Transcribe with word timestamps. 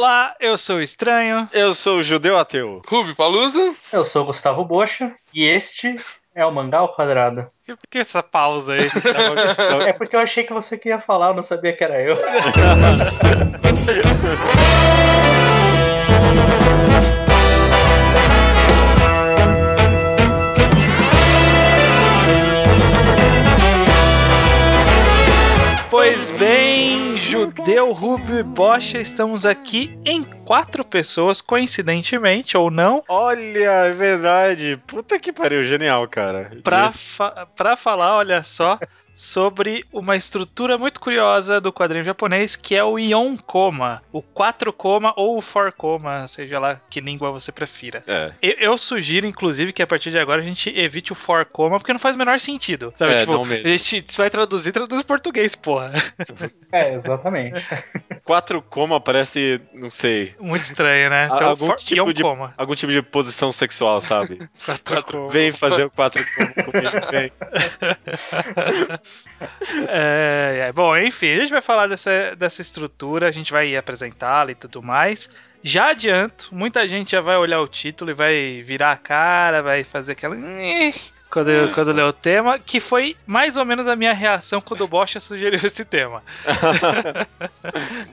Olá, 0.00 0.34
eu 0.40 0.56
sou 0.56 0.76
o 0.76 0.80
Estranho. 0.80 1.46
Eu 1.52 1.74
sou 1.74 1.98
o 1.98 2.02
Judeu 2.02 2.38
Ateu. 2.38 2.80
Ruby 2.88 3.14
Palusa. 3.14 3.74
Eu 3.92 4.02
sou 4.02 4.22
o 4.22 4.24
Gustavo 4.24 4.64
Bocha 4.64 5.14
e 5.34 5.44
este 5.44 5.94
é 6.34 6.42
o 6.46 6.50
Mangá 6.50 6.78
ao 6.78 6.94
Quadrado. 6.94 7.50
Por 7.66 7.76
que 7.90 7.98
essa 7.98 8.22
pausa 8.22 8.72
aí? 8.72 8.88
É 9.86 9.92
porque 9.92 10.16
eu 10.16 10.20
achei 10.20 10.42
que 10.42 10.54
você 10.54 10.78
queria 10.78 11.00
falar, 11.00 11.28
eu 11.28 11.34
não 11.34 11.42
sabia 11.42 11.76
que 11.76 11.84
era 11.84 12.00
eu. 12.00 12.16
Pois 25.90 26.30
bem, 26.30 26.69
Judeu, 27.46 27.92
Rubio 27.92 28.38
e 28.38 28.42
Bocha, 28.42 28.98
estamos 28.98 29.46
aqui 29.46 29.98
em 30.04 30.22
quatro 30.22 30.84
pessoas, 30.84 31.40
coincidentemente 31.40 32.56
ou 32.56 32.70
não, 32.70 33.02
Olha, 33.08 33.70
é 33.86 33.92
verdade. 33.92 34.78
Puta 34.86 35.18
que 35.18 35.32
pariu, 35.32 35.64
genial, 35.64 36.06
cara. 36.08 36.50
pra, 36.62 36.92
fa 36.92 37.46
pra 37.56 37.76
falar, 37.76 38.16
olha 38.16 38.42
só, 38.42 38.78
sobre 39.20 39.84
uma 39.92 40.16
estrutura 40.16 40.78
muito 40.78 40.98
curiosa 40.98 41.60
do 41.60 41.70
quadrinho 41.70 42.02
japonês, 42.02 42.56
que 42.56 42.74
é 42.74 42.82
o 42.82 42.98
Ion 42.98 43.36
Koma, 43.36 44.02
o 44.10 44.22
4 44.22 44.72
Koma 44.72 45.12
ou 45.14 45.38
o 45.38 45.42
4 45.42 45.74
Koma, 45.76 46.26
seja 46.26 46.58
lá 46.58 46.80
que 46.88 47.02
língua 47.02 47.30
você 47.30 47.52
prefira. 47.52 48.02
É. 48.06 48.32
Eu, 48.40 48.54
eu 48.58 48.78
sugiro, 48.78 49.26
inclusive, 49.26 49.74
que 49.74 49.82
a 49.82 49.86
partir 49.86 50.10
de 50.10 50.18
agora 50.18 50.40
a 50.40 50.44
gente 50.44 50.70
evite 50.74 51.12
o 51.12 51.16
4 51.16 51.52
Koma, 51.52 51.76
porque 51.76 51.92
não 51.92 52.00
faz 52.00 52.16
o 52.16 52.18
menor 52.18 52.40
sentido. 52.40 52.94
Sabe? 52.96 53.12
É, 53.12 53.18
tipo, 53.18 53.32
não 53.32 53.44
mesmo. 53.44 53.66
a 53.66 53.70
gente 53.76 54.04
se 54.10 54.16
vai 54.16 54.30
traduzir, 54.30 54.72
traduz 54.72 54.98
em 55.02 55.04
português, 55.04 55.54
porra. 55.54 55.92
É, 56.72 56.94
exatamente. 56.94 57.60
Quatro 58.30 58.62
coma 58.62 59.00
parece, 59.00 59.60
não 59.74 59.90
sei, 59.90 60.36
Muito 60.38 60.62
estranho, 60.62 61.10
né? 61.10 61.28
Então, 61.34 61.48
algum 61.48 61.66
for, 61.66 61.76
tipo 61.78 61.96
Ion 61.96 62.12
de- 62.12 62.22
Koma. 62.22 62.54
algum 62.56 62.76
tipo 62.76 62.92
de 62.92 63.02
posição 63.02 63.50
sexual, 63.50 64.00
sabe? 64.00 64.48
4 64.86 65.02
Koma. 65.02 65.28
Vem 65.32 65.50
fazer 65.50 65.86
o 65.86 65.90
quatro 65.90 66.24
coma 66.36 66.54
comigo, 66.54 67.10
vem. 67.10 67.32
É, 69.88 70.66
é, 70.68 70.72
bom, 70.72 70.96
enfim, 70.96 71.32
a 71.32 71.36
gente 71.40 71.50
vai 71.50 71.62
falar 71.62 71.86
dessa, 71.88 72.36
dessa 72.36 72.60
estrutura, 72.62 73.26
a 73.26 73.32
gente 73.32 73.50
vai 73.50 73.74
apresentá-la 73.74 74.52
e 74.52 74.54
tudo 74.54 74.80
mais. 74.82 75.28
Já 75.62 75.88
adianto, 75.90 76.48
muita 76.52 76.86
gente 76.86 77.10
já 77.12 77.20
vai 77.20 77.36
olhar 77.36 77.60
o 77.60 77.66
título 77.66 78.10
e 78.10 78.14
vai 78.14 78.62
virar 78.64 78.92
a 78.92 78.96
cara, 78.96 79.60
vai 79.62 79.82
fazer 79.82 80.12
aquela. 80.12 80.36
Quando, 81.30 81.48
eu- 81.50 81.72
quando 81.72 81.92
leu 81.92 82.08
o 82.08 82.12
tema, 82.12 82.58
que 82.58 82.80
foi 82.80 83.16
mais 83.26 83.56
ou 83.56 83.64
menos 83.64 83.86
a 83.86 83.94
minha 83.94 84.12
reação 84.12 84.60
quando 84.60 84.82
o 84.82 84.88
Bocha 84.88 85.20
sugeriu 85.20 85.60
esse 85.62 85.84
tema. 85.84 86.22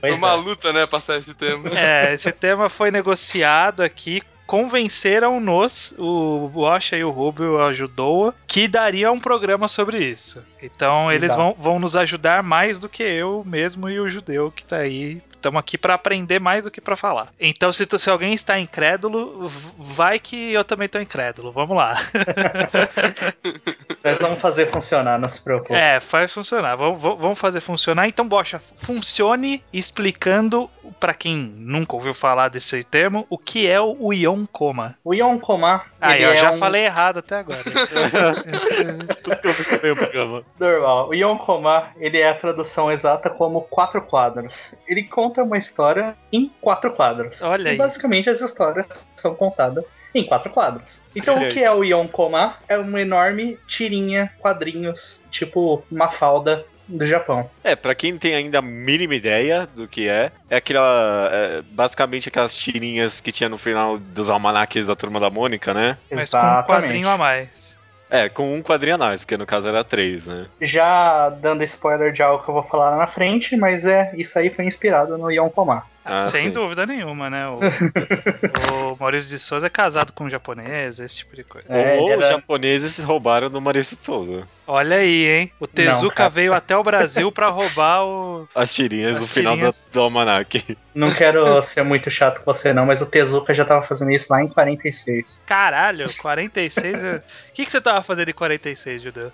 Pois 0.00 0.18
uma 0.18 0.32
é. 0.32 0.34
luta, 0.36 0.72
né, 0.72 0.86
passar 0.86 1.16
esse 1.18 1.34
tema. 1.34 1.68
É, 1.76 2.14
esse 2.14 2.30
tema 2.32 2.68
foi 2.68 2.90
negociado 2.90 3.82
aqui. 3.82 4.22
Convenceram-nos, 4.46 5.92
o 5.98 6.48
Bocha 6.52 6.96
e 6.96 7.04
o 7.04 7.10
Rubio 7.10 7.60
ajudou, 7.66 8.32
que 8.46 8.66
daria 8.66 9.12
um 9.12 9.20
programa 9.20 9.68
sobre 9.68 9.98
isso. 9.98 10.42
Então 10.62 11.12
eles 11.12 11.34
vão, 11.34 11.54
vão 11.58 11.78
nos 11.78 11.94
ajudar 11.94 12.42
mais 12.42 12.78
do 12.78 12.88
que 12.88 13.02
eu 13.02 13.42
mesmo 13.46 13.90
e 13.90 14.00
o 14.00 14.08
judeu 14.08 14.50
que 14.50 14.64
tá 14.64 14.76
aí. 14.78 15.20
Estamos 15.38 15.60
aqui 15.60 15.78
pra 15.78 15.94
aprender 15.94 16.40
mais 16.40 16.64
do 16.64 16.70
que 16.70 16.80
pra 16.80 16.96
falar. 16.96 17.28
Então, 17.38 17.72
se, 17.72 17.86
tu- 17.86 17.96
se 17.96 18.10
alguém 18.10 18.34
está 18.34 18.58
incrédulo, 18.58 19.48
vai 19.78 20.18
que 20.18 20.52
eu 20.52 20.64
também 20.64 20.88
tô 20.88 20.98
incrédulo. 20.98 21.52
Vamos 21.52 21.76
lá. 21.76 21.94
Nós 24.02 24.18
vamos 24.18 24.40
fazer 24.40 24.68
funcionar, 24.70 25.18
não 25.18 25.28
se 25.28 25.40
preocupe. 25.42 25.74
É, 25.74 26.00
faz 26.00 26.32
funcionar. 26.32 26.76
Vamos, 26.76 27.00
vamos- 27.00 27.38
fazer 27.38 27.60
funcionar. 27.60 28.08
Então, 28.08 28.26
Bocha, 28.26 28.60
funcione 28.78 29.62
explicando 29.72 30.68
pra 30.98 31.14
quem 31.14 31.36
nunca 31.36 31.94
ouviu 31.94 32.12
falar 32.14 32.48
desse 32.48 32.82
termo 32.82 33.24
o 33.30 33.38
que 33.38 33.66
é 33.68 33.80
o 33.80 34.12
Ion 34.12 34.44
Koma. 34.46 34.96
O 35.04 35.14
Ion 35.14 35.38
Koma, 35.38 35.84
Ah, 36.00 36.18
eu 36.18 36.32
é 36.32 36.36
já 36.36 36.50
um... 36.50 36.58
falei 36.58 36.84
errado 36.84 37.18
até 37.20 37.36
agora. 37.36 37.60
Tudo 39.28 39.40
que 39.40 39.48
eu 39.48 39.54
percebi 39.54 39.90
o 39.90 39.96
programa. 39.96 40.42
Normal. 40.58 41.08
O 41.08 41.14
Ion 41.14 41.36
Koma, 41.36 41.88
ele 41.96 42.18
é 42.18 42.28
a 42.28 42.34
tradução 42.34 42.90
exata 42.90 43.30
como 43.30 43.62
quatro 43.62 44.00
quadros. 44.02 44.78
Ele 44.86 45.04
conta 45.04 45.42
uma 45.42 45.58
história 45.58 46.16
em 46.32 46.50
quatro 46.60 46.92
quadros. 46.92 47.42
Olha 47.42 47.68
e 47.68 47.70
aí. 47.72 47.76
basicamente 47.76 48.30
as 48.30 48.40
histórias 48.40 49.08
são 49.16 49.34
contadas 49.34 49.84
em 50.14 50.24
quatro 50.24 50.50
quadros. 50.50 51.02
Então 51.14 51.36
Olha 51.36 51.48
o 51.48 51.52
que 51.52 51.62
é 51.62 51.70
o 51.70 51.84
Ion 51.84 52.08
Koma? 52.08 52.56
É 52.68 52.78
uma 52.78 53.00
enorme 53.00 53.58
tirinha, 53.66 54.32
quadrinhos, 54.40 55.22
tipo 55.30 55.82
uma 55.90 56.08
falda 56.08 56.64
do 56.88 57.04
Japão. 57.04 57.48
É, 57.62 57.76
pra 57.76 57.94
quem 57.94 58.12
não 58.12 58.18
tem 58.18 58.34
ainda 58.34 58.58
a 58.58 58.62
mínima 58.62 59.14
ideia 59.14 59.68
do 59.76 59.86
que 59.86 60.08
é, 60.08 60.32
é 60.48 60.56
aquela. 60.56 61.30
é, 61.32 61.62
basicamente 61.62 62.28
aquelas 62.28 62.56
tirinhas 62.56 63.20
que 63.20 63.30
tinha 63.30 63.48
no 63.48 63.58
final 63.58 63.98
dos 63.98 64.30
almanaques 64.30 64.86
da 64.86 64.96
turma 64.96 65.20
da 65.20 65.28
Mônica, 65.28 65.74
né? 65.74 65.98
Mas 66.10 66.30
com 66.30 66.38
um 66.38 66.62
quadrinho 66.62 67.08
a 67.08 67.18
mais. 67.18 67.67
É, 68.10 68.28
com 68.28 68.54
um 68.54 68.62
quadrinho 68.62 68.94
a 68.96 68.98
mais, 68.98 69.20
porque 69.20 69.36
no 69.36 69.46
caso 69.46 69.68
era 69.68 69.84
três, 69.84 70.26
né? 70.26 70.46
Já 70.60 71.28
dando 71.28 71.62
spoiler 71.64 72.12
de 72.12 72.22
algo 72.22 72.42
que 72.42 72.48
eu 72.48 72.54
vou 72.54 72.62
falar 72.62 72.96
na 72.96 73.06
frente, 73.06 73.56
mas 73.56 73.84
é 73.84 74.12
isso 74.16 74.38
aí 74.38 74.50
foi 74.50 74.64
inspirado 74.64 75.18
no 75.18 75.30
Ion 75.30 75.50
Koma. 75.50 75.84
Ah, 76.10 76.24
Sem 76.26 76.44
sim. 76.44 76.50
dúvida 76.50 76.86
nenhuma, 76.86 77.28
né? 77.28 77.46
O, 77.48 77.58
o 78.92 78.96
Maurício 78.98 79.28
de 79.28 79.38
Souza 79.38 79.66
é 79.66 79.70
casado 79.70 80.12
com 80.12 80.24
um 80.24 80.30
japonês, 80.30 80.98
esse 81.00 81.18
tipo 81.18 81.36
de 81.36 81.44
coisa. 81.44 81.66
É, 81.68 81.98
Ou 81.98 82.08
ele 82.10 82.18
os 82.20 82.24
era- 82.24 82.34
japoneses 82.36 82.98
roubaram 82.98 83.50
do 83.50 83.60
Maurício 83.60 83.96
de 83.96 84.04
Souza. 84.06 84.42
Olha 84.66 84.96
aí, 84.96 85.26
hein? 85.26 85.52
O 85.58 85.66
Tezuka 85.66 86.14
cara. 86.14 86.28
veio 86.28 86.52
até 86.52 86.76
o 86.76 86.82
Brasil 86.82 87.32
pra 87.32 87.48
roubar 87.48 88.04
o. 88.04 88.46
As 88.54 88.72
tirinhas 88.74 89.16
As 89.16 89.22
no 89.22 89.26
final 89.28 89.56
do, 89.56 89.74
do 89.92 90.00
almanaque. 90.00 90.76
Não 90.94 91.10
quero 91.10 91.62
ser 91.62 91.82
muito 91.84 92.10
chato 92.10 92.40
com 92.42 92.52
você 92.52 92.72
não, 92.74 92.84
mas 92.84 93.00
o 93.00 93.06
Tezuka 93.06 93.54
já 93.54 93.64
tava 93.64 93.84
fazendo 93.84 94.10
isso 94.10 94.26
lá 94.30 94.42
em 94.42 94.48
46. 94.48 95.42
Caralho, 95.46 96.06
46. 96.18 97.02
é- 97.04 97.16
O 97.16 97.22
que, 97.54 97.64
que 97.64 97.70
você 97.70 97.80
tava 97.80 98.02
fazendo 98.02 98.28
em 98.30 98.34
46, 98.34 99.02
Judeu? 99.02 99.32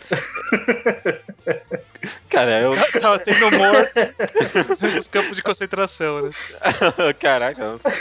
Cara, 2.29 2.61
eu. 2.61 2.73
Tava 3.01 3.19
sendo 3.19 3.51
morto 3.57 3.91
nos 4.95 5.09
campos 5.09 5.37
de 5.37 5.43
concentração, 5.43 6.23
né? 6.23 6.31
Caraca, 7.21 7.63
não 7.63 7.79
sei. 7.79 7.93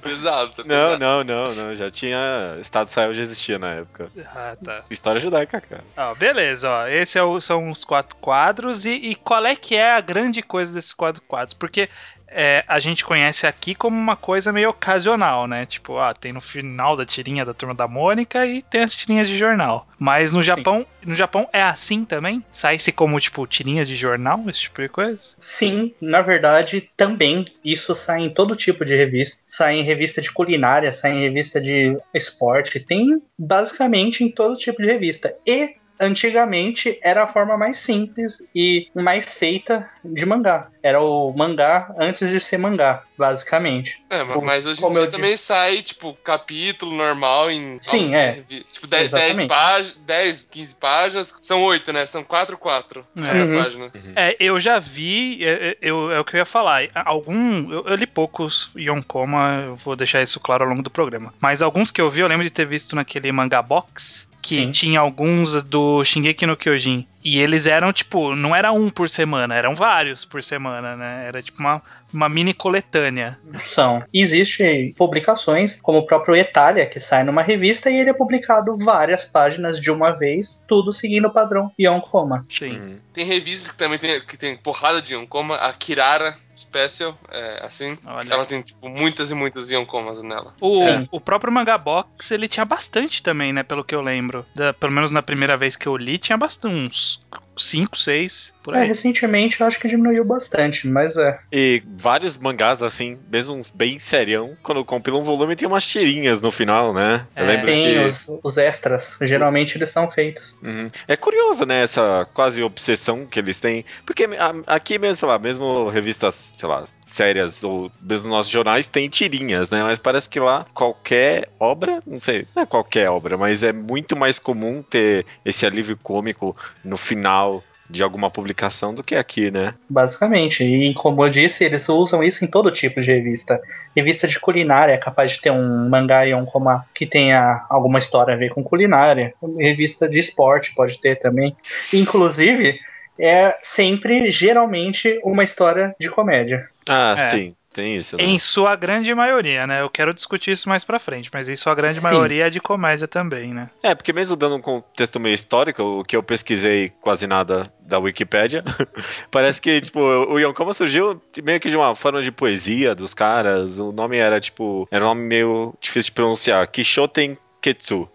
Pesado, 0.00 0.52
tá 0.54 0.62
Não, 0.64 0.98
não, 0.98 1.24
não, 1.24 1.54
não. 1.54 1.76
Já 1.76 1.90
tinha. 1.90 2.56
Estado 2.60 2.86
de 2.86 2.90
Israel 2.92 3.14
já 3.14 3.22
existia 3.22 3.58
na 3.58 3.74
época. 3.74 4.08
Ah, 4.26 4.56
tá. 4.62 4.84
História 4.90 5.20
judaica, 5.20 5.60
cara. 5.60 5.84
Ó, 5.96 6.14
beleza, 6.14 6.70
ó. 6.70 6.86
Esses 6.86 7.20
são 7.40 7.70
os 7.70 7.84
quatro 7.84 8.16
quadros. 8.16 8.84
E, 8.84 8.90
e 8.90 9.14
qual 9.14 9.44
é 9.44 9.56
que 9.56 9.74
é 9.74 9.92
a 9.92 10.00
grande 10.00 10.42
coisa 10.42 10.72
desses 10.72 10.94
quatro 10.94 11.22
quadros? 11.22 11.54
Porque 11.54 11.88
é, 12.34 12.64
a 12.66 12.80
gente 12.80 13.04
conhece 13.04 13.46
aqui 13.46 13.74
como 13.74 13.96
uma 13.96 14.16
coisa 14.16 14.52
meio 14.52 14.70
ocasional, 14.70 15.46
né? 15.46 15.64
Tipo, 15.64 15.98
ah, 15.98 16.12
tem 16.12 16.32
no 16.32 16.40
final 16.40 16.96
da 16.96 17.06
tirinha 17.06 17.44
da 17.44 17.54
turma 17.54 17.74
da 17.74 17.86
Mônica 17.86 18.44
e 18.44 18.60
tem 18.62 18.82
as 18.82 18.94
tirinhas 18.94 19.28
de 19.28 19.38
jornal. 19.38 19.86
Mas 19.98 20.32
no 20.32 20.42
Japão, 20.42 20.84
no 21.04 21.14
Japão 21.14 21.48
é 21.52 21.62
assim 21.62 22.04
também? 22.04 22.44
Sai-se 22.50 22.90
como, 22.90 23.20
tipo, 23.20 23.46
tirinhas 23.46 23.86
de 23.86 23.94
jornal, 23.94 24.42
esse 24.48 24.62
tipo 24.62 24.82
de 24.82 24.88
coisa? 24.88 25.20
Sim, 25.38 25.94
na 26.00 26.20
verdade, 26.20 26.90
também 26.96 27.46
isso 27.64 27.94
sai 27.94 28.22
em 28.22 28.30
todo 28.30 28.56
tipo 28.56 28.84
de 28.84 28.96
revista. 28.96 29.42
Sai 29.46 29.76
em 29.76 29.84
revista 29.84 30.20
de 30.20 30.32
culinária, 30.32 30.92
sai 30.92 31.12
em 31.12 31.20
revista 31.20 31.60
de 31.60 31.96
esporte, 32.12 32.80
tem 32.80 33.22
basicamente 33.38 34.24
em 34.24 34.30
todo 34.30 34.56
tipo 34.56 34.82
de 34.82 34.88
revista. 34.88 35.34
E 35.46 35.76
antigamente 36.00 36.98
era 37.02 37.24
a 37.24 37.28
forma 37.28 37.56
mais 37.56 37.78
simples 37.78 38.38
e 38.54 38.88
mais 38.94 39.34
feita 39.34 39.88
de 40.04 40.24
mangá. 40.26 40.68
Era 40.82 41.00
o 41.00 41.32
mangá 41.32 41.94
antes 41.98 42.28
de 42.30 42.38
ser 42.40 42.58
mangá, 42.58 43.02
basicamente. 43.16 44.04
É, 44.10 44.22
ma- 44.22 44.34
Como- 44.34 44.46
mas 44.46 44.66
hoje 44.66 44.84
em 44.84 44.92
dia 44.92 45.06
também 45.10 45.36
sai, 45.36 45.80
tipo, 45.82 46.12
capítulo 46.22 46.94
normal 46.94 47.50
em. 47.50 47.78
Sim, 47.80 48.14
é. 48.14 48.42
Tipo, 48.72 48.86
10, 48.86 49.10
10 49.10 49.24
Exatamente. 49.38 49.48
páginas, 49.48 49.96
10, 50.04 50.46
15 50.50 50.74
páginas. 50.74 51.34
São 51.40 51.62
8, 51.62 51.92
né? 51.92 52.04
São 52.06 52.22
4, 52.22 52.58
4 52.58 53.06
É. 53.16 53.20
cada 53.22 53.44
Uhum. 53.46 53.62
página. 53.62 53.92
É, 54.14 54.36
eu 54.38 54.58
já 54.60 54.78
vi, 54.78 55.42
é, 55.42 55.68
é, 55.70 55.76
eu, 55.80 56.10
é 56.12 56.20
o 56.20 56.24
que 56.24 56.36
eu 56.36 56.38
ia 56.38 56.44
falar. 56.44 56.82
Algum, 56.94 57.72
eu, 57.72 57.86
eu 57.86 57.94
li 57.94 58.06
poucos 58.06 58.70
Yonkoma, 58.76 59.62
eu 59.68 59.76
vou 59.76 59.96
deixar 59.96 60.22
isso 60.22 60.38
claro 60.38 60.64
ao 60.64 60.68
longo 60.70 60.82
do 60.82 60.90
programa. 60.90 61.32
Mas 61.40 61.62
alguns 61.62 61.90
que 61.90 62.00
eu 62.00 62.10
vi, 62.10 62.20
eu 62.20 62.28
lembro 62.28 62.44
de 62.44 62.50
ter 62.50 62.66
visto 62.66 62.94
naquele 62.94 63.32
manga 63.32 63.62
box, 63.62 64.28
que 64.44 64.56
Sim. 64.56 64.70
tinha 64.70 65.00
alguns 65.00 65.62
do 65.62 66.04
Shingeki 66.04 66.46
no 66.46 66.56
Kyojin. 66.56 67.06
E 67.24 67.38
eles 67.38 67.64
eram, 67.64 67.90
tipo, 67.92 68.36
não 68.36 68.54
era 68.54 68.70
um 68.70 68.90
por 68.90 69.08
semana, 69.08 69.54
eram 69.54 69.74
vários 69.74 70.24
por 70.26 70.42
semana, 70.42 70.94
né? 70.94 71.24
Era 71.26 71.42
tipo 71.42 71.58
uma, 71.58 71.80
uma 72.12 72.28
mini 72.28 72.52
coletânea. 72.52 73.38
São. 73.60 74.04
Existem 74.12 74.92
publicações, 74.92 75.80
como 75.80 75.98
o 75.98 76.06
próprio 76.06 76.36
Etalha, 76.36 76.86
que 76.86 77.00
sai 77.00 77.24
numa 77.24 77.40
revista 77.42 77.90
e 77.90 77.96
ele 77.96 78.10
é 78.10 78.14
publicado 78.14 78.76
várias 78.76 79.24
páginas 79.24 79.80
de 79.80 79.90
uma 79.90 80.10
vez, 80.10 80.64
tudo 80.68 80.92
seguindo 80.92 81.28
o 81.28 81.32
padrão 81.32 81.72
Yonkoma. 81.80 82.44
Sim. 82.48 82.78
Uhum. 82.78 82.96
Tem 83.14 83.24
revistas 83.24 83.70
que 83.70 83.76
também 83.76 83.98
tem, 83.98 84.20
que 84.26 84.36
tem 84.36 84.56
porrada 84.58 85.00
de 85.00 85.14
Yonkoma. 85.14 85.56
A 85.56 85.72
Kirara 85.72 86.36
Special, 86.56 87.18
é 87.30 87.64
assim. 87.64 87.98
Olha. 88.06 88.32
Ela 88.32 88.44
tem, 88.44 88.62
tipo, 88.62 88.88
muitas 88.88 89.30
e 89.30 89.34
muitas 89.34 89.70
Yonkomas 89.70 90.22
nela. 90.22 90.54
O, 90.60 90.74
Sim. 90.74 91.08
o 91.10 91.20
próprio 91.20 91.52
Manga 91.52 91.76
Box, 91.76 92.30
ele 92.30 92.46
tinha 92.46 92.64
bastante 92.64 93.22
também, 93.22 93.52
né? 93.52 93.62
Pelo 93.62 93.82
que 93.84 93.94
eu 93.94 94.00
lembro. 94.00 94.46
Da- 94.54 94.72
pelo 94.72 94.92
menos 94.92 95.10
na 95.10 95.20
primeira 95.22 95.56
vez 95.56 95.74
que 95.74 95.86
eu 95.88 95.96
li, 95.96 96.16
tinha 96.16 96.38
bastante. 96.38 96.74
Uns 96.74 97.13
5, 97.56 97.96
6, 97.96 98.52
por 98.62 98.74
É, 98.74 98.80
aí. 98.80 98.88
recentemente 98.88 99.60
eu 99.60 99.66
acho 99.66 99.78
que 99.78 99.86
diminuiu 99.86 100.24
bastante, 100.24 100.88
mas 100.88 101.16
é. 101.16 101.38
E 101.52 101.82
vários 101.96 102.36
mangás, 102.36 102.82
assim, 102.82 103.18
mesmo 103.30 103.54
uns 103.54 103.70
bem 103.70 103.98
serião, 103.98 104.56
quando 104.62 104.84
compila 104.84 105.18
um 105.18 105.22
volume 105.24 105.54
tem 105.54 105.68
umas 105.68 105.86
tirinhas 105.86 106.40
no 106.40 106.50
final, 106.50 106.92
né? 106.92 107.26
Eu 107.36 107.44
É. 107.44 107.48
lembro 107.48 107.66
Tem 107.66 107.82
que. 107.84 107.98
os, 108.04 108.26
os 108.42 108.58
extras, 108.58 109.18
geralmente 109.22 109.76
eles 109.78 109.90
são 109.90 110.10
feitos. 110.10 110.58
Uhum. 110.62 110.90
É 111.06 111.16
curioso, 111.16 111.64
né, 111.64 111.82
essa 111.82 112.26
quase 112.34 112.62
obsessão 112.62 113.24
que 113.26 113.38
eles 113.38 113.58
têm. 113.58 113.84
Porque 114.04 114.26
aqui 114.66 114.98
mesmo, 114.98 115.14
sei 115.16 115.28
lá, 115.28 115.38
mesmo 115.38 115.88
revistas, 115.90 116.52
sei 116.56 116.68
lá, 116.68 116.84
sérias 117.14 117.62
ou 117.62 117.90
mesmo 118.02 118.28
nossos 118.28 118.50
jornais 118.50 118.88
tem 118.88 119.08
tirinhas, 119.08 119.70
né? 119.70 119.82
Mas 119.82 119.98
parece 119.98 120.28
que 120.28 120.40
lá 120.40 120.66
qualquer 120.74 121.48
obra, 121.58 122.02
não 122.06 122.18
sei, 122.18 122.46
não 122.54 122.62
é 122.62 122.66
qualquer 122.66 123.08
obra, 123.08 123.36
mas 123.36 123.62
é 123.62 123.72
muito 123.72 124.16
mais 124.16 124.38
comum 124.38 124.82
ter 124.82 125.24
esse 125.44 125.64
alívio 125.64 125.96
cômico 125.96 126.56
no 126.84 126.96
final 126.96 127.62
de 127.88 128.02
alguma 128.02 128.30
publicação 128.30 128.94
do 128.94 129.02
que 129.02 129.14
aqui, 129.14 129.50
né? 129.50 129.74
Basicamente. 129.88 130.64
E 130.64 130.94
como 130.94 131.24
eu 131.24 131.30
disse, 131.30 131.64
eles 131.64 131.88
usam 131.88 132.22
isso 132.22 132.44
em 132.44 132.48
todo 132.48 132.70
tipo 132.70 133.00
de 133.00 133.06
revista. 133.06 133.60
Revista 133.94 134.26
de 134.26 134.40
culinária 134.40 134.92
é 134.92 134.98
capaz 134.98 135.32
de 135.32 135.40
ter 135.40 135.50
um 135.50 135.88
mangá 135.88 136.26
e 136.26 136.34
um 136.34 136.46
coma 136.46 136.86
que 136.94 137.06
tenha 137.06 137.64
alguma 137.68 137.98
história 137.98 138.34
a 138.34 138.36
ver 138.36 138.50
com 138.50 138.64
culinária. 138.64 139.34
Revista 139.58 140.08
de 140.08 140.18
esporte 140.18 140.74
pode 140.74 141.00
ter 141.00 141.18
também. 141.18 141.54
Inclusive, 141.92 142.80
é 143.18 143.56
sempre, 143.62 144.30
geralmente, 144.30 145.20
uma 145.24 145.44
história 145.44 145.94
de 146.00 146.08
comédia. 146.10 146.68
Ah, 146.88 147.14
É. 147.18 147.28
sim, 147.28 147.56
tem 147.72 147.96
isso, 147.96 148.16
né? 148.16 148.22
Em 148.24 148.38
sua 148.38 148.76
grande 148.76 149.14
maioria, 149.14 149.66
né? 149.66 149.80
Eu 149.80 149.88
quero 149.90 150.12
discutir 150.14 150.52
isso 150.52 150.68
mais 150.68 150.84
pra 150.84 150.98
frente, 151.00 151.30
mas 151.32 151.48
em 151.48 151.56
sua 151.56 151.74
grande 151.74 151.98
Sim. 151.98 152.02
maioria 152.04 152.46
é 152.46 152.50
de 152.50 152.60
comédia 152.60 153.08
também, 153.08 153.52
né? 153.54 153.70
É, 153.82 153.94
porque 153.94 154.12
mesmo 154.12 154.36
dando 154.36 154.56
um 154.56 154.60
contexto 154.60 155.18
meio 155.18 155.34
histórico, 155.34 155.82
o 155.82 156.04
que 156.04 156.16
eu 156.16 156.22
pesquisei 156.22 156.92
quase 157.00 157.26
nada 157.26 157.72
da 157.80 157.98
Wikipédia, 157.98 158.62
parece 159.30 159.60
que, 159.60 159.80
tipo, 159.80 160.00
o 160.00 160.38
Yonkoma 160.38 160.72
surgiu 160.72 161.20
meio 161.42 161.58
que 161.60 161.68
de 161.68 161.76
uma 161.76 161.94
forma 161.94 162.22
de 162.22 162.30
poesia 162.32 162.94
dos 162.94 163.14
caras, 163.14 163.78
o 163.78 163.90
nome 163.92 164.18
era, 164.18 164.40
tipo, 164.40 164.86
era 164.90 165.04
um 165.04 165.08
nome 165.08 165.22
meio 165.22 165.74
difícil 165.80 166.10
de 166.10 166.14
pronunciar, 166.16 166.66
Kishoten 166.68 167.36
Ketsu. 167.62 168.08